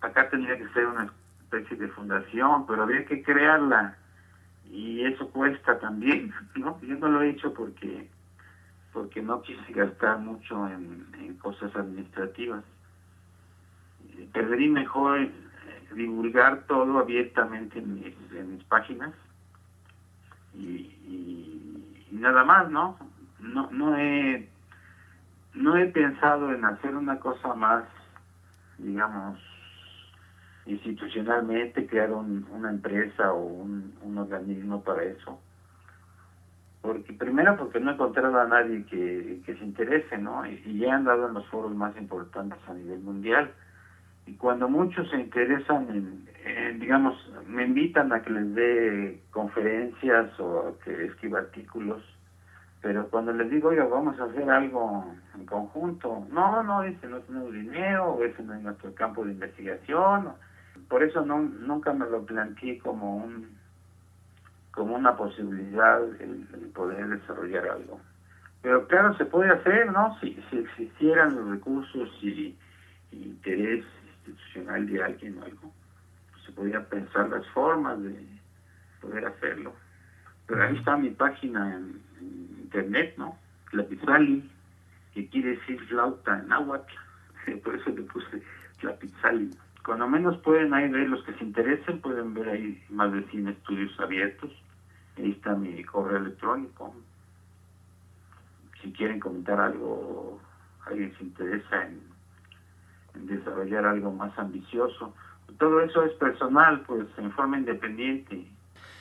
Acá 0.00 0.28
tendría 0.30 0.56
que 0.56 0.68
ser 0.72 0.86
una 0.86 1.12
especie 1.42 1.76
de 1.76 1.88
fundación, 1.88 2.66
pero 2.66 2.82
habría 2.82 3.04
que 3.04 3.22
crearla. 3.22 3.96
Y 4.64 5.04
eso 5.04 5.28
cuesta 5.30 5.78
también, 5.78 6.32
¿no? 6.56 6.80
Yo 6.82 6.96
no 6.96 7.08
lo 7.08 7.22
he 7.22 7.30
hecho 7.30 7.52
porque 7.54 8.08
porque 8.92 9.22
no 9.22 9.40
quise 9.42 9.72
gastar 9.72 10.18
mucho 10.18 10.66
en, 10.66 11.06
en 11.20 11.36
cosas 11.36 11.74
administrativas. 11.76 12.64
Preferí 14.32 14.68
mejor 14.68 15.20
eh, 15.20 15.30
divulgar 15.94 16.64
todo 16.66 16.98
abiertamente 16.98 17.78
en 17.78 17.94
mis, 17.94 18.14
en 18.32 18.54
mis 18.54 18.64
páginas 18.64 19.12
y, 20.60 22.08
nada 22.10 22.44
más, 22.44 22.68
¿no? 22.68 22.96
No, 23.38 23.68
no 23.70 23.96
he 23.96 24.42
no 25.54 25.76
he 25.76 25.86
pensado 25.86 26.52
en 26.52 26.64
hacer 26.64 26.94
una 26.94 27.16
cosa 27.16 27.54
más, 27.54 27.84
digamos, 28.78 29.36
institucionalmente, 30.66 31.84
crear 31.84 32.12
una 32.12 32.70
empresa 32.70 33.32
o 33.32 33.42
un, 33.42 33.92
un, 34.00 34.18
organismo 34.18 34.78
para 34.78 35.02
eso. 35.02 35.38
Porque 36.82 37.12
primero 37.12 37.56
porque 37.56 37.80
no 37.80 37.90
he 37.90 37.94
encontrado 37.94 38.38
a 38.38 38.46
nadie 38.46 38.84
que, 38.84 39.40
que 39.44 39.54
se 39.54 39.64
interese, 39.64 40.18
¿no? 40.18 40.46
Y, 40.46 40.60
y 40.64 40.78
ya 40.78 40.88
he 40.88 40.92
andado 40.92 41.26
en 41.26 41.34
los 41.34 41.46
foros 41.46 41.74
más 41.74 41.96
importantes 41.96 42.58
a 42.68 42.74
nivel 42.74 43.00
mundial 43.00 43.50
y 44.26 44.34
cuando 44.34 44.68
muchos 44.68 45.08
se 45.08 45.18
interesan 45.18 45.90
en, 45.90 46.29
digamos, 46.78 47.14
me 47.46 47.64
invitan 47.64 48.12
a 48.12 48.22
que 48.22 48.30
les 48.30 48.54
dé 48.54 49.22
conferencias 49.30 50.38
o 50.40 50.68
a 50.68 50.84
que 50.84 51.06
escriba 51.06 51.40
artículos, 51.40 52.02
pero 52.80 53.08
cuando 53.08 53.32
les 53.32 53.50
digo, 53.50 53.68
oiga, 53.68 53.84
vamos 53.84 54.18
a 54.18 54.24
hacer 54.24 54.48
algo 54.50 55.12
en 55.34 55.44
conjunto, 55.44 56.26
no, 56.30 56.62
no, 56.62 56.82
ese 56.82 57.06
no 57.08 57.18
tenemos 57.20 57.52
dinero, 57.52 58.18
ese 58.24 58.42
no 58.42 58.54
es 58.54 58.62
nuestro 58.62 58.94
campo 58.94 59.24
de 59.24 59.32
investigación, 59.32 60.32
por 60.88 61.02
eso 61.02 61.24
no, 61.24 61.40
nunca 61.40 61.92
me 61.92 62.08
lo 62.08 62.24
planteé 62.24 62.78
como 62.78 63.16
un 63.16 63.60
como 64.72 64.94
una 64.94 65.16
posibilidad 65.16 66.00
el, 66.20 66.46
poder 66.72 67.08
desarrollar 67.08 67.68
algo. 67.68 68.00
Pero 68.62 68.86
claro, 68.86 69.16
se 69.16 69.24
puede 69.24 69.50
hacer, 69.50 69.90
¿no? 69.90 70.16
Si, 70.20 70.40
si 70.48 70.58
existieran 70.58 71.34
los 71.34 71.50
recursos 71.50 72.08
y 72.22 72.56
interés 73.10 73.84
institucional 74.06 74.86
de 74.86 75.02
alguien 75.02 75.38
o 75.38 75.44
algo, 75.44 75.72
podía 76.60 76.86
pensar 76.90 77.26
las 77.30 77.46
formas 77.48 78.02
de 78.02 78.22
poder 79.00 79.24
hacerlo. 79.24 79.72
Pero 80.46 80.62
ahí 80.62 80.76
está 80.76 80.94
mi 80.94 81.08
página 81.08 81.74
en, 81.74 82.02
internet, 82.60 83.14
¿no? 83.16 83.38
Tlapizali, 83.70 84.48
que 85.14 85.26
quiere 85.28 85.56
decir 85.56 85.80
flauta 85.86 86.38
en 86.38 86.48
náhuatl, 86.48 86.92
por 87.64 87.74
eso 87.74 87.88
le 87.90 88.02
puse 88.02 88.42
Tlapizali. 88.78 89.50
Cuando 89.82 90.06
menos 90.06 90.36
pueden 90.42 90.74
ahí 90.74 90.86
ver 90.90 91.08
los 91.08 91.24
que 91.24 91.32
se 91.32 91.44
interesen, 91.44 92.02
pueden 92.02 92.34
ver 92.34 92.50
ahí 92.50 92.84
más 92.90 93.10
de 93.10 93.22
100 93.28 93.48
estudios 93.48 93.98
abiertos. 93.98 94.50
Ahí 95.16 95.30
está 95.30 95.54
mi 95.54 95.82
correo 95.82 96.18
electrónico. 96.18 96.94
Si 98.82 98.92
quieren 98.92 99.18
comentar 99.18 99.58
algo, 99.58 100.38
alguien 100.86 101.16
se 101.16 101.24
interesa 101.24 101.86
en 101.86 102.10
en 103.14 103.26
desarrollar 103.26 103.86
algo 103.86 104.12
más 104.12 104.36
ambicioso. 104.38 105.14
Todo 105.60 105.82
eso 105.82 106.02
es 106.04 106.14
personal, 106.14 106.80
pues 106.86 107.06
en 107.18 107.30
forma 107.32 107.58
independiente. 107.58 108.46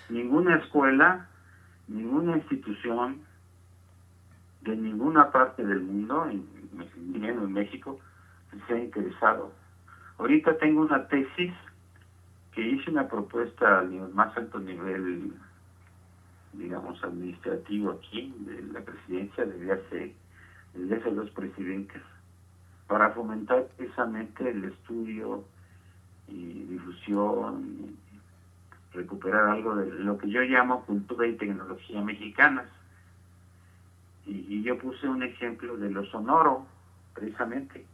Ninguna 0.09 0.57
escuela, 0.57 1.29
ninguna 1.87 2.35
institución 2.35 3.21
de 4.59 4.75
ninguna 4.75 5.31
parte 5.31 5.65
del 5.65 5.79
mundo, 5.79 6.29
incluyendo 6.29 7.45
en 7.45 7.53
México, 7.53 7.97
se 8.67 8.73
ha 8.73 8.77
interesado. 8.77 9.53
Ahorita 10.17 10.57
tengo 10.57 10.81
una 10.81 11.07
tesis 11.07 11.53
que 12.51 12.61
hice 12.61 12.91
una 12.91 13.07
propuesta 13.07 13.79
al 13.79 13.91
más 14.13 14.35
alto 14.35 14.59
nivel, 14.59 15.31
digamos, 16.51 17.01
administrativo 17.01 17.91
aquí, 17.91 18.35
de 18.39 18.63
la 18.73 18.81
presidencia 18.81 19.45
desde 19.45 19.71
hace, 19.71 20.15
desde 20.73 20.95
hace 20.97 21.11
dos 21.11 21.29
presidentes 21.31 22.01
para 22.87 23.11
fomentar 23.11 23.65
precisamente 23.77 24.49
el 24.49 24.65
estudio 24.65 25.45
y 26.29 26.65
difusión, 26.69 27.97
recuperar 28.93 29.49
algo 29.49 29.75
de 29.75 29.91
lo 29.99 30.17
que 30.17 30.29
yo 30.29 30.41
llamo 30.41 30.85
cultura 30.85 31.27
y 31.27 31.35
tecnología 31.35 32.01
mexicanas. 32.01 32.67
Y, 34.25 34.61
yo 34.61 34.77
puse 34.77 35.07
un 35.07 35.23
ejemplo 35.23 35.77
de 35.77 35.89
lo 35.89 36.05
sonoro, 36.05 36.65
precisamente, 37.15 37.85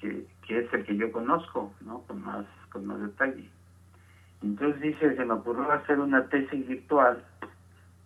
que, 0.00 0.26
es 0.48 0.72
el 0.72 0.84
que 0.84 0.96
yo 0.96 1.12
conozco, 1.12 1.74
¿no? 1.82 2.00
Con 2.02 2.22
más, 2.22 2.46
con 2.70 2.86
más 2.86 3.00
detalle. 3.00 3.50
Entonces 4.42 4.80
dice, 4.80 5.16
se 5.16 5.24
me 5.24 5.34
ocurrió 5.34 5.70
hacer 5.70 6.00
una 6.00 6.26
tesis 6.28 6.66
virtual, 6.66 7.22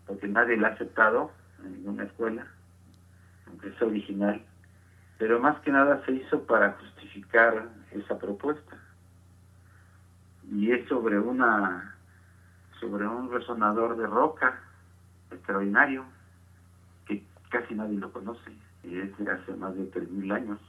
porque 0.07 0.27
nadie 0.27 0.57
la 0.57 0.69
ha 0.69 0.73
aceptado 0.73 1.31
en 1.65 1.73
ninguna 1.75 2.05
escuela, 2.05 2.47
aunque 3.47 3.69
es 3.69 3.83
original 3.83 4.43
pero 5.19 5.41
más 5.41 5.61
que 5.61 5.73
nada 5.73 6.03
se 6.07 6.13
hizo 6.13 6.45
para 6.45 6.73
justificar 6.73 7.69
esa 7.91 8.19
propuesta. 8.19 8.77
Y 10.51 10.73
es 10.73 10.89
sobre 10.89 11.19
una 11.19 11.95
sobre 12.81 13.07
un 13.07 13.31
resonador 13.31 13.97
de 13.97 14.07
roca 14.07 14.61
extraordinario 15.31 16.05
que 17.07 17.25
casi 17.51 17.75
nadie 17.75 17.99
lo 17.99 18.13
conoce 18.13 18.53
y 18.85 18.99
es 18.99 19.17
de 19.19 19.31
hace 19.31 19.53
más 19.55 19.75
de 19.75 19.91
3.000 19.91 20.35
años. 20.35 20.61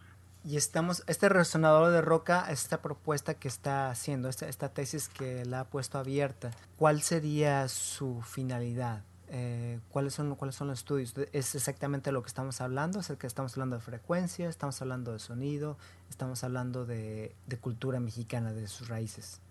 Y 0.44 0.56
estamos, 0.56 1.04
este 1.08 1.28
resonador 1.28 1.92
de 1.92 2.02
roca, 2.02 2.50
esta 2.50 2.82
propuesta 2.82 3.34
que 3.34 3.48
está 3.48 3.90
haciendo, 3.90 4.30
esta, 4.30 4.48
esta 4.48 4.70
tesis 4.70 5.10
que 5.10 5.46
la 5.46 5.62
ha 5.62 5.66
puesto 5.66 5.98
abierta, 5.98 6.52
¿cuál 6.78 7.02
sería 7.02 7.68
su 7.68 8.22
finalidad? 8.22 9.04
Eh, 9.32 9.80
¿cuáles, 9.90 10.14
son, 10.14 10.34
¿Cuáles 10.36 10.56
son 10.56 10.70
los 10.70 10.80
estudios? 10.80 11.14
¿Es 11.34 11.54
exactamente 11.56 12.12
lo 12.12 12.24
que 12.24 12.30
estamos 12.30 12.62
hablando? 12.62 13.02
¿Es 13.02 13.10
el 13.10 13.18
que 13.18 13.28
estamos 13.28 13.54
hablando 13.54 13.76
de 13.76 13.82
frecuencia? 13.82 14.50
¿Estamos 14.50 14.82
hablando 14.82 15.12
de 15.12 15.20
sonido? 15.20 15.78
¿Estamos 16.10 16.44
hablando 16.44 16.86
de, 16.86 17.36
de 17.46 17.58
cultura 17.58 18.00
mexicana, 18.00 18.54
de 18.54 18.68
sus 18.68 18.88
raíces? 18.88 19.42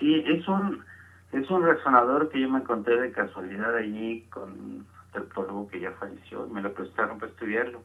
Sí, 0.00 0.24
es 0.26 0.48
un, 0.48 0.82
es 1.32 1.48
un 1.48 1.62
resonador 1.62 2.28
que 2.30 2.40
yo 2.40 2.48
me 2.48 2.58
encontré 2.58 3.00
de 3.00 3.12
casualidad 3.12 3.76
allí 3.76 4.22
con 4.30 4.84
el 5.14 5.22
polvo 5.24 5.68
que 5.68 5.78
ya 5.78 5.92
falleció. 5.92 6.48
Me 6.48 6.60
lo 6.60 6.72
prestaron 6.72 7.18
para 7.18 7.30
estudiarlo 7.30 7.80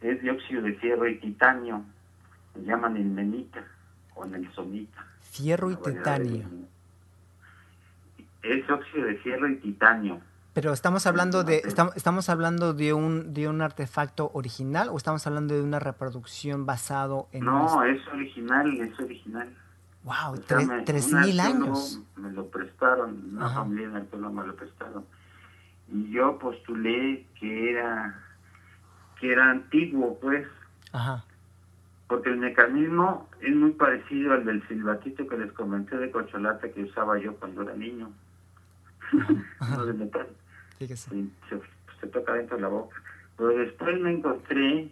es 0.00 0.22
dióxido 0.22 0.62
de 0.62 0.74
fierro 0.74 1.08
y 1.08 1.18
titanio, 1.18 1.82
se 2.54 2.62
llaman 2.62 2.96
el 2.96 3.06
menita 3.06 3.64
o 4.14 4.24
el 4.24 4.52
sonita. 4.52 5.04
Fierro 5.20 5.70
y 5.70 5.76
titanio. 5.76 6.44
Es 8.42 8.70
óxido 8.70 9.06
de 9.06 9.16
fierro 9.16 9.48
y 9.48 9.56
titanio. 9.56 10.20
Pero 10.54 10.72
estamos 10.72 11.06
hablando 11.06 11.44
de 11.44 11.62
estamos, 11.64 11.94
estamos 11.96 12.30
hablando 12.30 12.72
de 12.72 12.94
un 12.94 13.34
de 13.34 13.46
un 13.46 13.60
artefacto 13.60 14.30
original 14.32 14.88
o 14.90 14.96
estamos 14.96 15.26
hablando 15.26 15.54
de 15.54 15.60
una 15.60 15.80
reproducción 15.80 16.64
basado 16.64 17.28
en 17.32 17.44
No, 17.44 17.84
es 17.84 18.00
original, 18.08 18.80
es 18.80 18.98
original. 18.98 19.48
Wow, 20.06 20.38
tres 20.84 21.12
mil 21.12 21.40
años. 21.40 22.00
Me 22.16 22.30
lo 22.30 22.46
prestaron, 22.46 23.24
una 23.32 23.50
familia 23.50 23.88
en 23.88 23.96
el 23.96 24.04
pueblo 24.04 24.32
me 24.32 24.46
lo 24.46 24.54
prestaron. 24.54 25.04
Y 25.88 26.10
yo 26.12 26.38
postulé 26.38 27.26
que 27.38 27.72
era 27.72 28.22
que 29.20 29.32
era 29.32 29.50
antiguo, 29.50 30.16
pues. 30.20 30.46
Ajá. 30.92 31.24
Porque 32.06 32.30
el 32.30 32.36
mecanismo 32.36 33.28
es 33.40 33.52
muy 33.56 33.72
parecido 33.72 34.34
al 34.34 34.44
del 34.44 34.66
silbatito 34.68 35.26
que 35.26 35.38
les 35.38 35.50
comenté 35.52 35.96
de 35.96 36.12
cocholata 36.12 36.70
que 36.70 36.84
usaba 36.84 37.18
yo 37.18 37.34
cuando 37.34 37.62
era 37.62 37.74
niño. 37.74 38.12
no 39.70 39.86
de 39.86 39.92
metal. 39.92 40.28
Se, 40.78 42.06
toca 42.06 42.32
dentro 42.34 42.56
de 42.56 42.62
la 42.62 42.68
boca. 42.68 43.02
Pero 43.36 43.48
después 43.48 44.00
me 44.00 44.12
encontré 44.12 44.88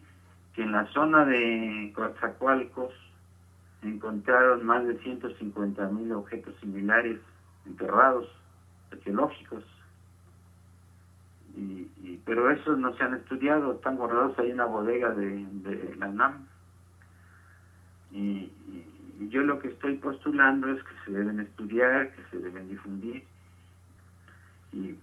que 0.54 0.62
en 0.64 0.72
la 0.72 0.92
zona 0.92 1.24
de 1.24 1.92
Coatzacoalcos 1.94 2.92
encontraron 3.88 4.64
más 4.64 4.86
de 4.86 4.98
150 4.98 5.88
mil 5.88 6.12
objetos 6.12 6.54
similares 6.60 7.20
enterrados, 7.66 8.28
arqueológicos 8.92 9.64
y, 11.56 12.20
pero 12.24 12.50
esos 12.50 12.78
no 12.78 12.94
se 12.96 13.02
han 13.04 13.14
estudiado, 13.14 13.74
están 13.74 13.96
guardados 13.96 14.38
ahí 14.38 14.50
en 14.50 14.56
la 14.56 14.64
bodega 14.64 15.10
de, 15.10 15.94
la 15.98 16.08
NAM. 16.08 16.46
Y, 18.10 18.50
yo 19.30 19.42
lo 19.42 19.60
que 19.60 19.68
estoy 19.68 19.96
postulando 19.98 20.68
es 20.68 20.82
que 20.82 20.94
se 21.04 21.12
deben 21.12 21.38
estudiar, 21.38 22.12
que 22.12 22.22
se 22.30 22.38
deben 22.38 22.68
difundir. 22.68 23.24
Y, 24.72 24.96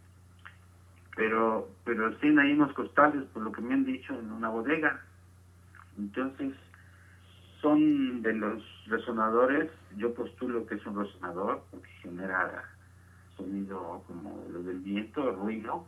pero 1.15 1.69
pero 1.86 2.11
sí 2.19 2.27
hay 2.27 2.53
unos 2.53 2.73
costales, 2.73 3.23
por 3.34 3.43
lo 3.43 3.51
que 3.51 3.61
me 3.61 3.73
han 3.73 3.86
dicho, 3.86 4.13
en 4.13 4.32
una 4.32 4.49
bodega. 4.49 5.01
Entonces, 5.97 6.53
son 7.62 8.22
de 8.22 8.34
los 8.34 8.64
resonadores, 8.88 9.70
yo 9.97 10.14
postulo 10.14 10.66
que 10.66 10.76
es 10.76 10.86
un 10.86 10.99
resonador, 10.99 11.62
porque 11.70 11.89
genera 12.01 12.64
sonido 13.38 14.03
como 14.07 14.43
lo 14.51 14.64
del 14.64 14.80
viento, 14.80 15.32
ruido, 15.32 15.86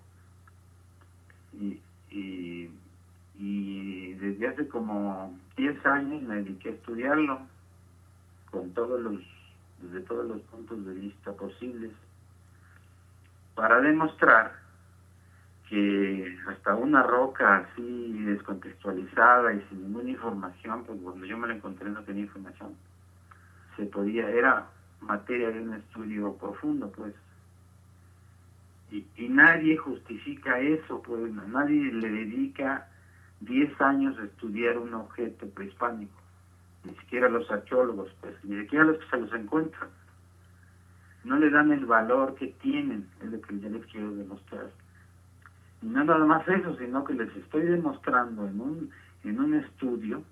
y, 1.54 1.80
y, 2.10 4.14
desde 4.14 4.48
hace 4.48 4.68
como 4.68 5.38
10 5.58 5.86
años 5.86 6.22
me 6.24 6.36
dediqué 6.36 6.70
a 6.70 6.74
estudiarlo 6.74 7.40
con 8.52 8.72
todos 8.74 9.02
los 9.02 9.16
desde 9.80 10.06
todos 10.06 10.28
los 10.28 10.42
puntos 10.44 10.86
de 10.86 10.94
vista 10.94 11.34
posibles 11.34 11.92
para 13.56 13.82
demostrar 13.82 14.62
que 15.74 16.38
hasta 16.48 16.76
una 16.76 17.02
roca 17.02 17.58
así 17.58 18.24
descontextualizada 18.26 19.56
y 19.56 19.62
sin 19.70 19.82
ninguna 19.82 20.12
información, 20.12 20.84
pues 20.84 21.00
cuando 21.02 21.26
yo 21.26 21.36
me 21.36 21.48
la 21.48 21.56
encontré 21.56 21.90
no 21.90 22.04
tenía 22.04 22.26
información, 22.26 22.76
se 23.76 23.88
podía, 23.88 24.30
era 24.30 24.68
materia 25.02 25.50
de 25.50 25.62
un 25.62 25.74
estudio 25.74 26.34
profundo, 26.36 26.92
pues 26.96 27.16
y, 28.92 29.28
nadie 29.28 29.76
justifica 29.76 30.60
eso, 30.60 31.02
pues 31.02 31.34
nadie 31.34 31.92
le 31.92 32.08
dedica 32.08 32.88
10 33.40 33.82
años 33.82 34.16
a 34.20 34.26
estudiar 34.26 34.78
un 34.78 34.94
objeto 34.94 35.50
prehispánico, 35.50 36.22
ni 36.84 36.94
siquiera 36.98 37.30
los 37.30 37.50
arqueólogos, 37.50 38.14
pues, 38.22 38.36
ni 38.44 38.62
siquiera 38.62 38.86
los 38.86 39.00
que 39.00 39.10
se 39.10 39.18
los 39.18 39.34
encuentran. 39.34 39.90
No 41.24 41.40
le 41.40 41.50
dan 41.50 41.72
el 41.72 41.88
valor 41.88 42.36
que 42.36 42.50
tienen, 42.62 43.10
es 43.24 43.32
lo 43.32 43.42
que 43.42 43.60
yo 43.60 43.70
les 43.70 43.84
quiero 43.88 44.12
demostrar. 44.12 44.70
No 45.84 46.04
nada 46.06 46.26
más 46.26 46.48
eso, 46.48 46.78
sino 46.78 47.04
que 47.04 47.14
les 47.14 47.36
estoy 47.36 47.64
demostrando 47.64 48.48
en 48.48 48.62
un, 48.62 48.92
en 49.26 49.40
un 49.40 49.54
estudio, 49.56 50.24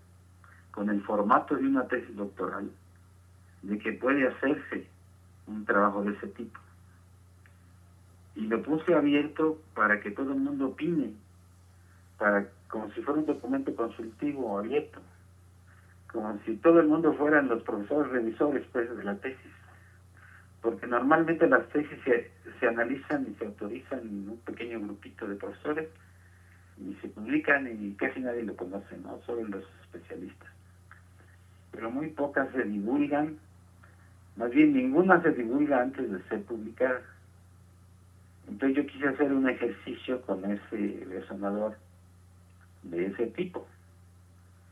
con 0.72 0.90
el 0.90 1.02
formato 1.02 1.56
de 1.58 1.68
una 1.68 1.86
tesis 1.88 2.16
doctoral, 2.16 2.72
de 3.62 3.78
que 3.78 3.92
puede 3.92 4.26
hacerse 4.28 4.88
un 5.48 5.66
trabajo 5.66 6.04
de 6.04 6.12
ese 6.14 6.28
tipo. 6.28 6.58
Y 8.36 8.48
lo 8.48 8.64
puse 8.64 8.96
abierto 8.96 9.60
para 9.76 10.00
que 10.00 10.12
todo 10.12 10.32
el 10.32 10.40
mundo 10.40 10.68
opine, 10.68 11.12
para 12.18 12.48
como 12.70 12.90
si 12.92 13.02
fuera 13.02 13.20
un 13.20 13.26
documento 13.26 13.76
consultivo 13.76 14.58
abierto, 14.58 15.02
como 16.14 16.40
si 16.46 16.56
todo 16.56 16.80
el 16.80 16.88
mundo 16.88 17.14
fueran 17.16 17.50
los 17.50 17.62
profesores 17.64 18.10
revisores 18.10 18.66
pues, 18.72 18.96
de 18.96 19.04
la 19.04 19.16
tesis, 19.16 19.52
porque 20.62 20.86
normalmente 20.88 21.48
las 21.48 21.68
tesis 21.70 21.98
se, 22.04 22.32
se 22.60 22.68
analizan 22.68 23.28
y 23.30 23.36
se 23.36 23.46
autorizan 23.46 24.00
en 24.00 24.30
un 24.30 24.38
pequeño 24.46 24.80
grupito 24.80 25.28
de 25.28 25.36
profesores 25.36 25.90
y 26.78 26.94
se 27.02 27.10
publican 27.10 27.68
y 27.68 27.94
casi 27.94 28.20
nadie 28.20 28.44
lo 28.44 28.56
conoce, 28.56 28.98
¿no? 28.98 29.20
Solo 29.26 29.48
los 29.48 29.64
especialistas. 29.84 30.50
Pero 31.72 31.90
muy 31.90 32.10
pocas 32.10 32.50
se 32.52 32.64
divulgan, 32.64 33.38
más 34.36 34.52
bien 34.52 34.74
ninguna 34.74 35.22
se 35.22 35.32
divulga 35.32 35.82
antes 35.82 36.12
de 36.12 36.22
ser 36.24 36.44
publicada. 36.44 37.02
Entonces 38.48 38.78
yo 38.78 38.86
quise 38.92 39.08
hacer 39.08 39.32
un 39.32 39.50
ejercicio 39.50 40.22
con 40.22 40.44
ese 40.46 41.06
resonador 41.10 41.78
de 42.84 43.08
ese 43.08 43.28
tipo. 43.28 43.68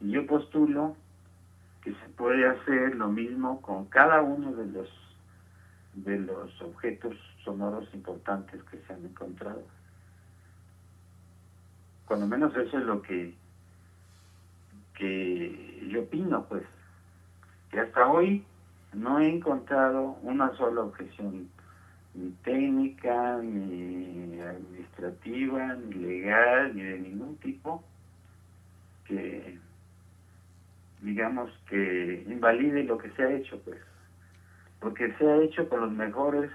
Y 0.01 0.11
yo 0.11 0.25
postulo 0.25 0.95
que 1.83 1.91
se 1.91 2.09
puede 2.17 2.47
hacer 2.47 2.95
lo 2.95 3.09
mismo 3.09 3.61
con 3.61 3.85
cada 3.85 4.21
uno 4.21 4.51
de 4.53 4.65
los 4.67 5.08
de 5.93 6.19
los 6.19 6.61
objetos 6.61 7.15
sonoros 7.43 7.87
importantes 7.93 8.63
que 8.65 8.77
se 8.79 8.93
han 8.93 9.05
encontrado. 9.05 9.63
Cuando 12.05 12.27
menos 12.27 12.55
eso 12.55 12.77
es 12.77 12.85
lo 12.85 13.01
que 13.01 13.35
que 14.99 15.87
yo 15.89 16.01
opino, 16.01 16.45
pues, 16.49 16.63
que 17.71 17.79
hasta 17.79 18.05
hoy 18.05 18.43
no 18.93 19.19
he 19.19 19.29
encontrado 19.29 20.17
una 20.23 20.53
sola 20.57 20.81
objeción 20.81 21.49
ni 22.13 22.31
técnica, 22.43 23.37
ni 23.37 24.41
administrativa, 24.41 25.75
ni 25.75 25.93
legal, 25.93 26.75
ni 26.75 26.81
de 26.83 26.99
ningún 26.99 27.37
tipo 27.37 27.83
que 29.05 29.57
digamos 31.01 31.49
que 31.69 32.25
invalide 32.27 32.83
lo 32.83 32.97
que 32.97 33.09
se 33.11 33.23
ha 33.23 33.31
hecho 33.31 33.59
pues 33.63 33.79
porque 34.79 35.13
se 35.17 35.27
ha 35.27 35.37
hecho 35.37 35.67
con 35.69 35.81
los 35.81 35.91
mejores 35.91 36.51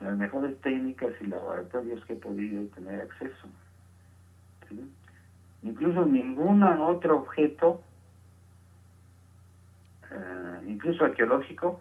las 0.00 0.16
mejores 0.16 0.60
técnicas 0.60 1.12
y 1.20 1.26
laboratorios 1.26 2.04
que 2.04 2.12
he 2.12 2.16
podido 2.16 2.66
tener 2.74 3.00
acceso 3.00 3.48
incluso 5.62 6.04
ningún 6.04 6.62
otro 6.62 7.18
objeto 7.18 7.82
eh, 10.10 10.60
incluso 10.66 11.04
arqueológico 11.04 11.80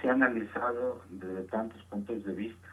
se 0.00 0.08
ha 0.08 0.12
analizado 0.12 1.02
desde 1.10 1.42
tantos 1.44 1.82
puntos 1.84 2.24
de 2.24 2.32
vista. 2.32 2.68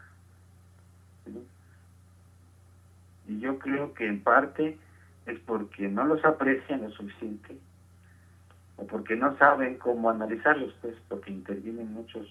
Y 3.28 3.39
yo 3.39 3.58
creo 3.58 3.93
que 3.93 4.08
en 4.08 4.22
parte 4.22 4.78
es 5.26 5.39
porque 5.39 5.88
no 5.88 6.06
los 6.06 6.24
aprecian 6.24 6.84
lo 6.84 6.91
suficiente 6.91 7.58
o 8.78 8.86
porque 8.86 9.15
no 9.15 9.38
saben 9.38 9.78
cómo 9.78 10.09
analizarlos, 10.09 10.73
pues 10.82 10.95
porque 11.07 11.32
intervienen 11.32 11.93
muchos 11.93 12.28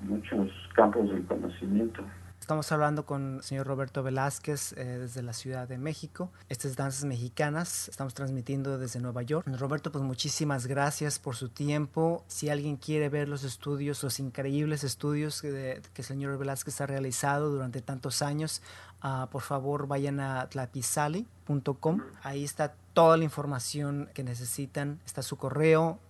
muchos 0.00 0.50
campos 0.74 1.10
del 1.10 1.24
conocimiento. 1.26 2.02
Estamos 2.50 2.72
hablando 2.72 3.06
con 3.06 3.36
el 3.36 3.42
señor 3.44 3.68
Roberto 3.68 4.02
Velázquez 4.02 4.72
eh, 4.72 4.84
desde 4.98 5.22
la 5.22 5.32
Ciudad 5.34 5.68
de 5.68 5.78
México. 5.78 6.32
Estas 6.48 6.74
Danzas 6.74 7.04
Mexicanas. 7.04 7.88
Estamos 7.88 8.12
transmitiendo 8.12 8.76
desde 8.76 8.98
Nueva 8.98 9.22
York. 9.22 9.46
Roberto, 9.56 9.92
pues 9.92 10.02
muchísimas 10.02 10.66
gracias 10.66 11.20
por 11.20 11.36
su 11.36 11.50
tiempo. 11.50 12.24
Si 12.26 12.48
alguien 12.48 12.76
quiere 12.76 13.08
ver 13.08 13.28
los 13.28 13.44
estudios, 13.44 14.02
los 14.02 14.18
increíbles 14.18 14.82
estudios 14.82 15.40
que, 15.42 15.80
que 15.94 16.02
el 16.02 16.04
señor 16.04 16.38
Velázquez 16.38 16.80
ha 16.80 16.86
realizado 16.86 17.50
durante 17.50 17.82
tantos 17.82 18.20
años, 18.20 18.62
uh, 19.04 19.28
por 19.28 19.42
favor 19.42 19.86
vayan 19.86 20.18
a 20.18 20.48
tlapizali.com. 20.48 22.02
Ahí 22.24 22.42
está 22.42 22.74
toda 22.94 23.16
la 23.16 23.22
información 23.22 24.10
que 24.12 24.24
necesitan. 24.24 24.98
Está 25.06 25.22
su 25.22 25.36
correo 25.36 26.00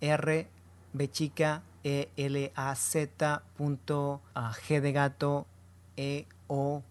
r 0.00 0.48
e 1.82 2.08
l 2.16 2.52
a 2.54 2.74
z 2.74 3.42
punto, 3.56 4.22
g 4.34 4.80
de 4.80 4.92
gato 4.92 5.46
e 6.00 6.26
o 6.48 6.82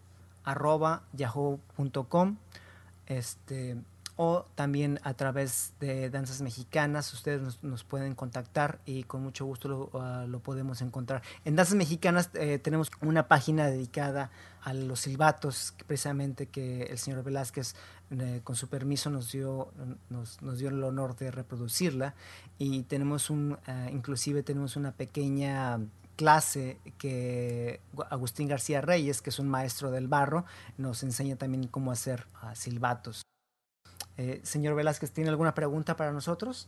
arroba 0.43 1.01
yahoo.com 1.13 2.37
este 3.07 3.75
o 4.21 4.45
también 4.53 4.99
a 5.03 5.13
través 5.13 5.71
de 5.79 6.09
danzas 6.09 6.41
mexicanas 6.41 7.13
ustedes 7.13 7.57
nos, 7.63 7.83
pueden 7.85 8.15
contactar 8.15 8.79
y 8.85 9.03
con 9.03 9.23
mucho 9.23 9.45
gusto 9.45 9.67
lo, 9.69 9.89
ah, 9.93 10.25
lo 10.27 10.41
podemos 10.41 10.81
encontrar. 10.81 11.23
En 11.45 11.55
danzas 11.55 11.75
mexicanas 11.75 12.29
eh, 12.33 12.59
tenemos 12.59 12.91
una 13.01 13.29
página 13.29 13.67
dedicada 13.67 14.29
a 14.61 14.73
los 14.73 14.99
silbatos 14.99 15.73
precisamente 15.87 16.47
que 16.47 16.83
el 16.83 16.97
señor 16.97 17.23
Velázquez 17.23 17.75
eh, 18.11 18.41
con 18.43 18.57
su 18.57 18.67
permiso 18.67 19.09
nos 19.09 19.31
dio 19.31 19.71
nos, 20.09 20.41
nos, 20.41 20.59
dio 20.59 20.67
el 20.67 20.83
honor 20.83 21.15
de 21.15 21.31
reproducirla. 21.31 22.13
Y 22.57 22.83
tenemos 22.83 23.29
un 23.29 23.53
uh, 23.53 23.89
inclusive 23.89 24.43
tenemos 24.43 24.75
una 24.75 24.91
pequeña 24.91 25.79
clase 26.19 26.81
que 26.97 27.79
Agustín 28.09 28.49
García 28.49 28.81
Reyes, 28.81 29.21
que 29.21 29.29
es 29.29 29.39
un 29.39 29.47
maestro 29.47 29.89
del 29.89 30.09
barro, 30.09 30.43
nos 30.77 31.01
enseña 31.01 31.37
también 31.37 31.69
cómo 31.69 31.93
hacer 31.93 32.25
uh, 32.43 32.53
silbatos. 32.55 33.21
Eh, 34.17 34.41
señor 34.43 34.75
Velázquez, 34.75 35.13
¿tiene 35.13 35.29
alguna 35.29 35.53
pregunta 35.53 35.95
para 35.95 36.11
nosotros? 36.11 36.67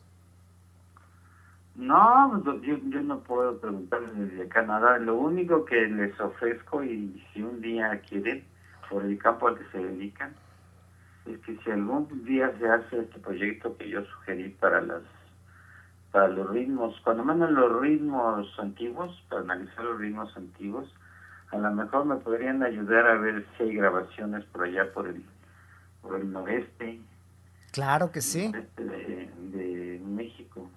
No, 1.75 2.41
pues, 2.45 2.61
yo, 2.61 2.77
yo 2.87 3.01
no 3.01 3.19
puedo 3.19 3.59
preguntarles 3.59 4.15
desde 4.15 4.47
Canadá. 4.47 4.97
Lo 4.99 5.15
único 5.15 5.65
que 5.65 5.85
les 5.85 6.17
ofrezco, 6.21 6.81
y 6.85 7.21
si 7.33 7.41
un 7.41 7.59
día 7.59 7.99
quieren, 8.07 8.45
por 8.89 9.03
el 9.03 9.17
campo 9.17 9.49
al 9.49 9.57
que 9.57 9.65
se 9.73 9.79
dedican, 9.79 10.33
es 11.25 11.37
que 11.39 11.57
si 11.57 11.71
algún 11.71 12.23
día 12.23 12.53
se 12.57 12.69
hace 12.69 12.99
este 13.01 13.19
proyecto 13.19 13.75
que 13.75 13.89
yo 13.89 14.01
sugerí 14.05 14.47
para 14.47 14.79
las 14.79 15.01
para 16.11 16.27
los 16.27 16.49
ritmos, 16.49 16.99
cuando 17.03 17.23
menos 17.23 17.51
los 17.51 17.81
ritmos 17.81 18.47
antiguos, 18.59 19.23
para 19.29 19.41
analizar 19.41 19.83
los 19.83 19.99
ritmos 19.99 20.35
antiguos, 20.35 20.87
a 21.51 21.57
lo 21.57 21.71
mejor 21.71 22.05
me 22.05 22.15
podrían 22.17 22.63
ayudar 22.63 23.07
a 23.07 23.15
ver 23.15 23.45
si 23.57 23.63
hay 23.63 23.75
grabaciones 23.75 24.45
por 24.45 24.63
allá 24.63 24.91
por 24.93 25.07
el 25.07 25.23
por 26.01 26.19
el 26.19 26.31
noreste 26.31 26.99
Claro 27.71 28.11
que 28.11 28.21
sí. 28.21 28.51
De, 28.77 30.01
México. 30.03 30.69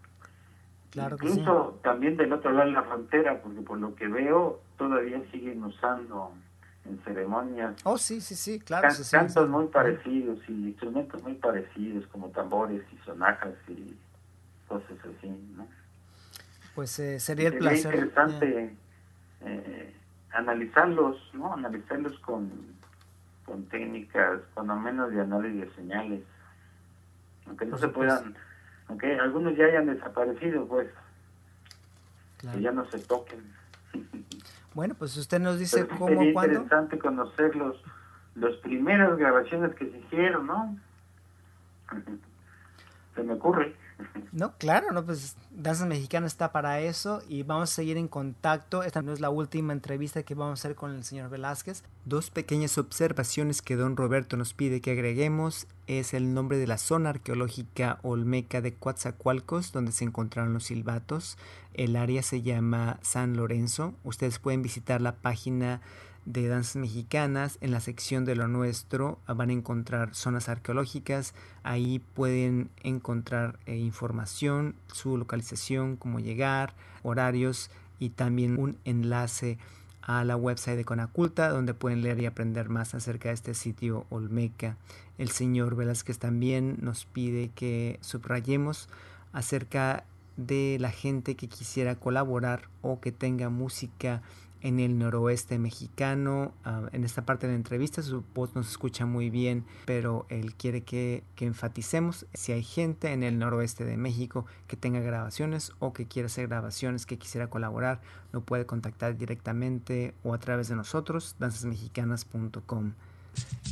Claro 0.91 1.17
Incluso 1.17 1.71
que 1.71 1.77
sí. 1.77 1.83
también 1.83 2.17
del 2.17 2.33
otro 2.33 2.53
lado 2.53 2.69
de 2.69 2.73
la 2.73 2.85
frontera, 2.85 3.43
porque 3.43 3.61
por 3.63 3.79
lo 3.79 3.95
que 3.97 4.07
veo 4.07 4.61
todavía 4.79 5.21
siguen 5.33 5.65
usando 5.65 6.33
en 6.85 6.99
ceremonias. 7.03 7.75
Oh, 7.85 7.99
sí, 7.99 8.21
sí, 8.21 8.37
sí, 8.37 8.61
claro. 8.61 8.89
Can 8.89 9.05
cantos 9.11 9.49
muy 9.49 9.67
parecidos 9.67 10.39
y 10.49 10.69
instrumentos 10.69 11.21
muy 11.23 11.35
parecidos, 11.35 12.07
como 12.09 12.29
tambores 12.29 12.83
y 12.93 12.97
sonajas 13.05 13.55
y 13.69 13.97
cosas 14.69 14.99
así, 15.01 15.29
¿no? 15.57 15.67
Pues 16.75 16.99
eh, 16.99 17.21
sería 17.21 17.49
el 17.49 17.59
placer. 17.59 17.83
Sería 17.83 18.05
interesante 18.05 18.77
eh, 19.43 19.95
analizarlos, 20.33 21.17
¿no? 21.35 21.53
Analizarlos 21.55 22.19
con, 22.21 22.51
con 23.45 23.67
técnicas, 23.67 24.41
cuando 24.55 24.75
menos 24.77 25.13
de 25.13 25.21
análisis 25.21 25.61
de 25.61 25.75
señales 25.75 26.21
aunque 27.47 27.67
no 27.67 27.79
se 27.79 27.89
puedan, 27.89 28.35
aunque 28.89 29.19
algunos 29.19 29.57
ya 29.57 29.67
hayan 29.67 29.87
desaparecido, 29.87 30.67
pues, 30.67 30.89
que 32.39 32.61
ya 32.61 32.73
no 32.73 32.89
se 32.91 32.99
toquen. 33.01 33.41
Bueno, 34.75 34.95
pues 34.95 35.17
usted 35.17 35.41
nos 35.41 35.59
dice 35.59 35.85
Pero 35.85 35.99
cómo, 35.99 36.09
sería 36.09 36.33
cuándo. 36.33 36.53
interesante 36.55 36.99
conocer 36.99 37.55
los, 37.55 37.77
los 38.35 38.57
primeras 38.59 39.17
grabaciones 39.17 39.75
que 39.77 39.91
se 39.91 39.99
hicieron, 39.99 40.47
¿no? 40.47 40.77
se 43.15 43.23
me 43.23 43.35
ocurre. 43.35 43.77
No, 44.33 44.57
claro, 44.59 44.91
no, 44.93 45.05
pues 45.05 45.37
Danza 45.51 45.87
Mexicana 45.87 46.27
está 46.27 46.51
para 46.51 46.81
eso 46.81 47.23
y 47.29 47.45
vamos 47.45 47.71
a 47.71 47.75
seguir 47.75 47.97
en 47.97 48.09
contacto. 48.09 48.83
Esta 48.83 49.01
no 49.01 49.13
es 49.13 49.21
la 49.21 49.31
última 49.31 49.73
entrevista 49.73 50.25
que 50.25 50.35
vamos 50.35 50.51
a 50.51 50.61
hacer 50.61 50.75
con 50.75 50.93
el 50.93 51.05
señor 51.05 51.31
Velázquez. 51.31 51.85
Dos 52.05 52.31
pequeñas 52.31 52.77
observaciones 52.77 53.63
que 53.63 53.77
don 53.77 53.97
Roberto 53.97 54.37
nos 54.37 54.53
pide 54.53 54.81
que 54.81 54.91
agreguemos 54.91 55.69
es 55.87 56.15
el 56.15 56.35
nombre 56.35 56.59
de 56.59 56.67
la 56.67 56.79
zona 56.79 57.11
arqueológica 57.11 58.01
olmeca 58.03 58.61
de 58.61 58.75
Coatzacoalcos, 58.75 59.73
donde 59.73 59.93
se 59.93 60.05
encontraron 60.05 60.53
los 60.53 60.65
silbatos. 60.65 61.39
El 61.73 61.95
área 61.97 62.23
se 62.23 62.43
llama 62.43 62.99
San 63.03 63.37
Lorenzo. 63.37 63.95
Ustedes 64.03 64.39
pueden 64.39 64.63
visitar 64.63 65.01
la 65.01 65.17
página 65.17 65.81
de 66.27 66.49
danzas 66.49 66.77
mexicanas. 66.77 67.59
En 67.61 67.71
la 67.71 67.81
sección 67.81 68.25
de 68.25 68.35
lo 68.35 68.49
nuestro 68.49 69.19
van 69.27 69.51
a 69.51 69.53
encontrar 69.53 70.15
zonas 70.15 70.49
arqueológicas. 70.49 71.35
Ahí 71.63 72.01
pueden 72.15 72.71
encontrar 72.83 73.59
eh, 73.67 73.77
información, 73.77 74.75
su 74.93 75.17
localización, 75.17 75.97
cómo 75.97 76.21
llegar, 76.21 76.75
horarios 77.03 77.71
y 77.99 78.11
también 78.11 78.59
un 78.59 78.77
enlace 78.85 79.59
a 80.07 80.25
la 80.25 80.37
website 80.37 80.77
de 80.77 80.85
Conaculta 80.85 81.49
donde 81.49 81.73
pueden 81.73 82.03
leer 82.03 82.21
y 82.21 82.27
aprender 82.27 82.69
más 82.69 82.95
acerca 82.95 83.29
de 83.29 83.35
este 83.35 83.55
sitio 83.55 84.07
Olmeca. 84.11 84.77
El 85.17 85.31
señor 85.31 85.77
Velázquez 85.77 86.19
también 86.19 86.79
nos 86.81 87.05
pide 87.07 87.51
que 87.55 87.99
subrayemos 88.03 88.89
acerca 89.33 90.05
de 90.37 90.77
la 90.81 90.91
gente 90.91 91.37
que 91.37 91.49
quisiera 91.49 91.95
colaborar 91.95 92.69
o 92.83 93.01
que 93.01 93.13
tenga 93.13 93.49
música 93.49 94.21
en 94.65 94.81
el 94.81 94.99
noroeste 94.99 95.59
mexicano. 95.59 96.53
Uh, 96.65 96.89
en 96.93 97.05
esta 97.05 97.23
parte 97.23 97.47
de 97.47 97.53
la 97.53 97.57
entrevista 97.57 98.03
su 98.03 98.25
voz 98.35 98.57
nos 98.57 98.71
escucha 98.71 99.07
muy 99.07 99.31
bien, 99.31 99.65
pero 99.85 100.27
él 100.31 100.55
quiere 100.55 100.83
que, 100.83 101.23
que, 101.37 101.45
enfaticemos 101.45 102.27
si 102.33 102.53
hay 102.53 102.65
gente 102.65 103.13
en 103.13 103.23
el 103.23 103.39
noroeste 103.39 103.85
de 103.85 103.99
México 103.99 104.47
que 104.67 104.77
tenga 104.77 105.01
grabaciones 105.01 105.73
o 105.79 105.93
que 105.93 106.07
quiera 106.07 106.27
hacer 106.27 106.49
grabaciones, 106.49 107.05
que 107.05 107.19
quisiera 107.19 107.49
colaborar, 107.49 108.01
lo 108.33 108.41
puede 108.41 108.65
contactar 108.65 109.19
directamente 109.19 110.15
o 110.25 110.33
a 110.33 110.39
través 110.39 110.69
de 110.69 110.77
nosotros, 110.77 111.37
danzasmexicanas.com. 111.39 112.93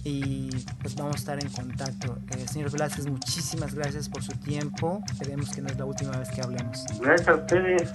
Y 0.05 0.51
pues 0.81 0.95
vamos 0.97 1.15
a 1.15 1.19
estar 1.19 1.43
en 1.43 1.51
contacto. 1.51 2.19
Eh, 2.37 2.47
señor 2.49 2.71
Velázquez, 2.71 3.07
muchísimas 3.07 3.75
gracias 3.75 4.09
por 4.09 4.23
su 4.23 4.33
tiempo. 4.33 5.03
Esperemos 5.11 5.51
que 5.55 5.63
no 5.63 5.69
es 5.69 5.79
la 5.79 5.85
última 5.85 6.19
vez 6.19 6.29
que 6.31 6.43
hablemos. 6.43 6.85
Gracias 7.01 7.29
a 7.29 7.35
ustedes. 7.37 7.93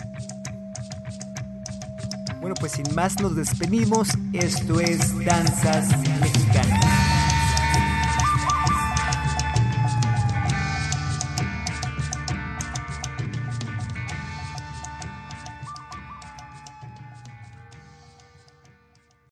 Bueno, 2.40 2.56
pues 2.60 2.74
sin 2.74 2.96
más 2.96 3.20
nos 3.20 3.36
despedimos. 3.36 4.10
Esto 4.34 4.80
es 4.80 5.26
Danzas 5.26 5.90
Mexicanas. 6.20 6.87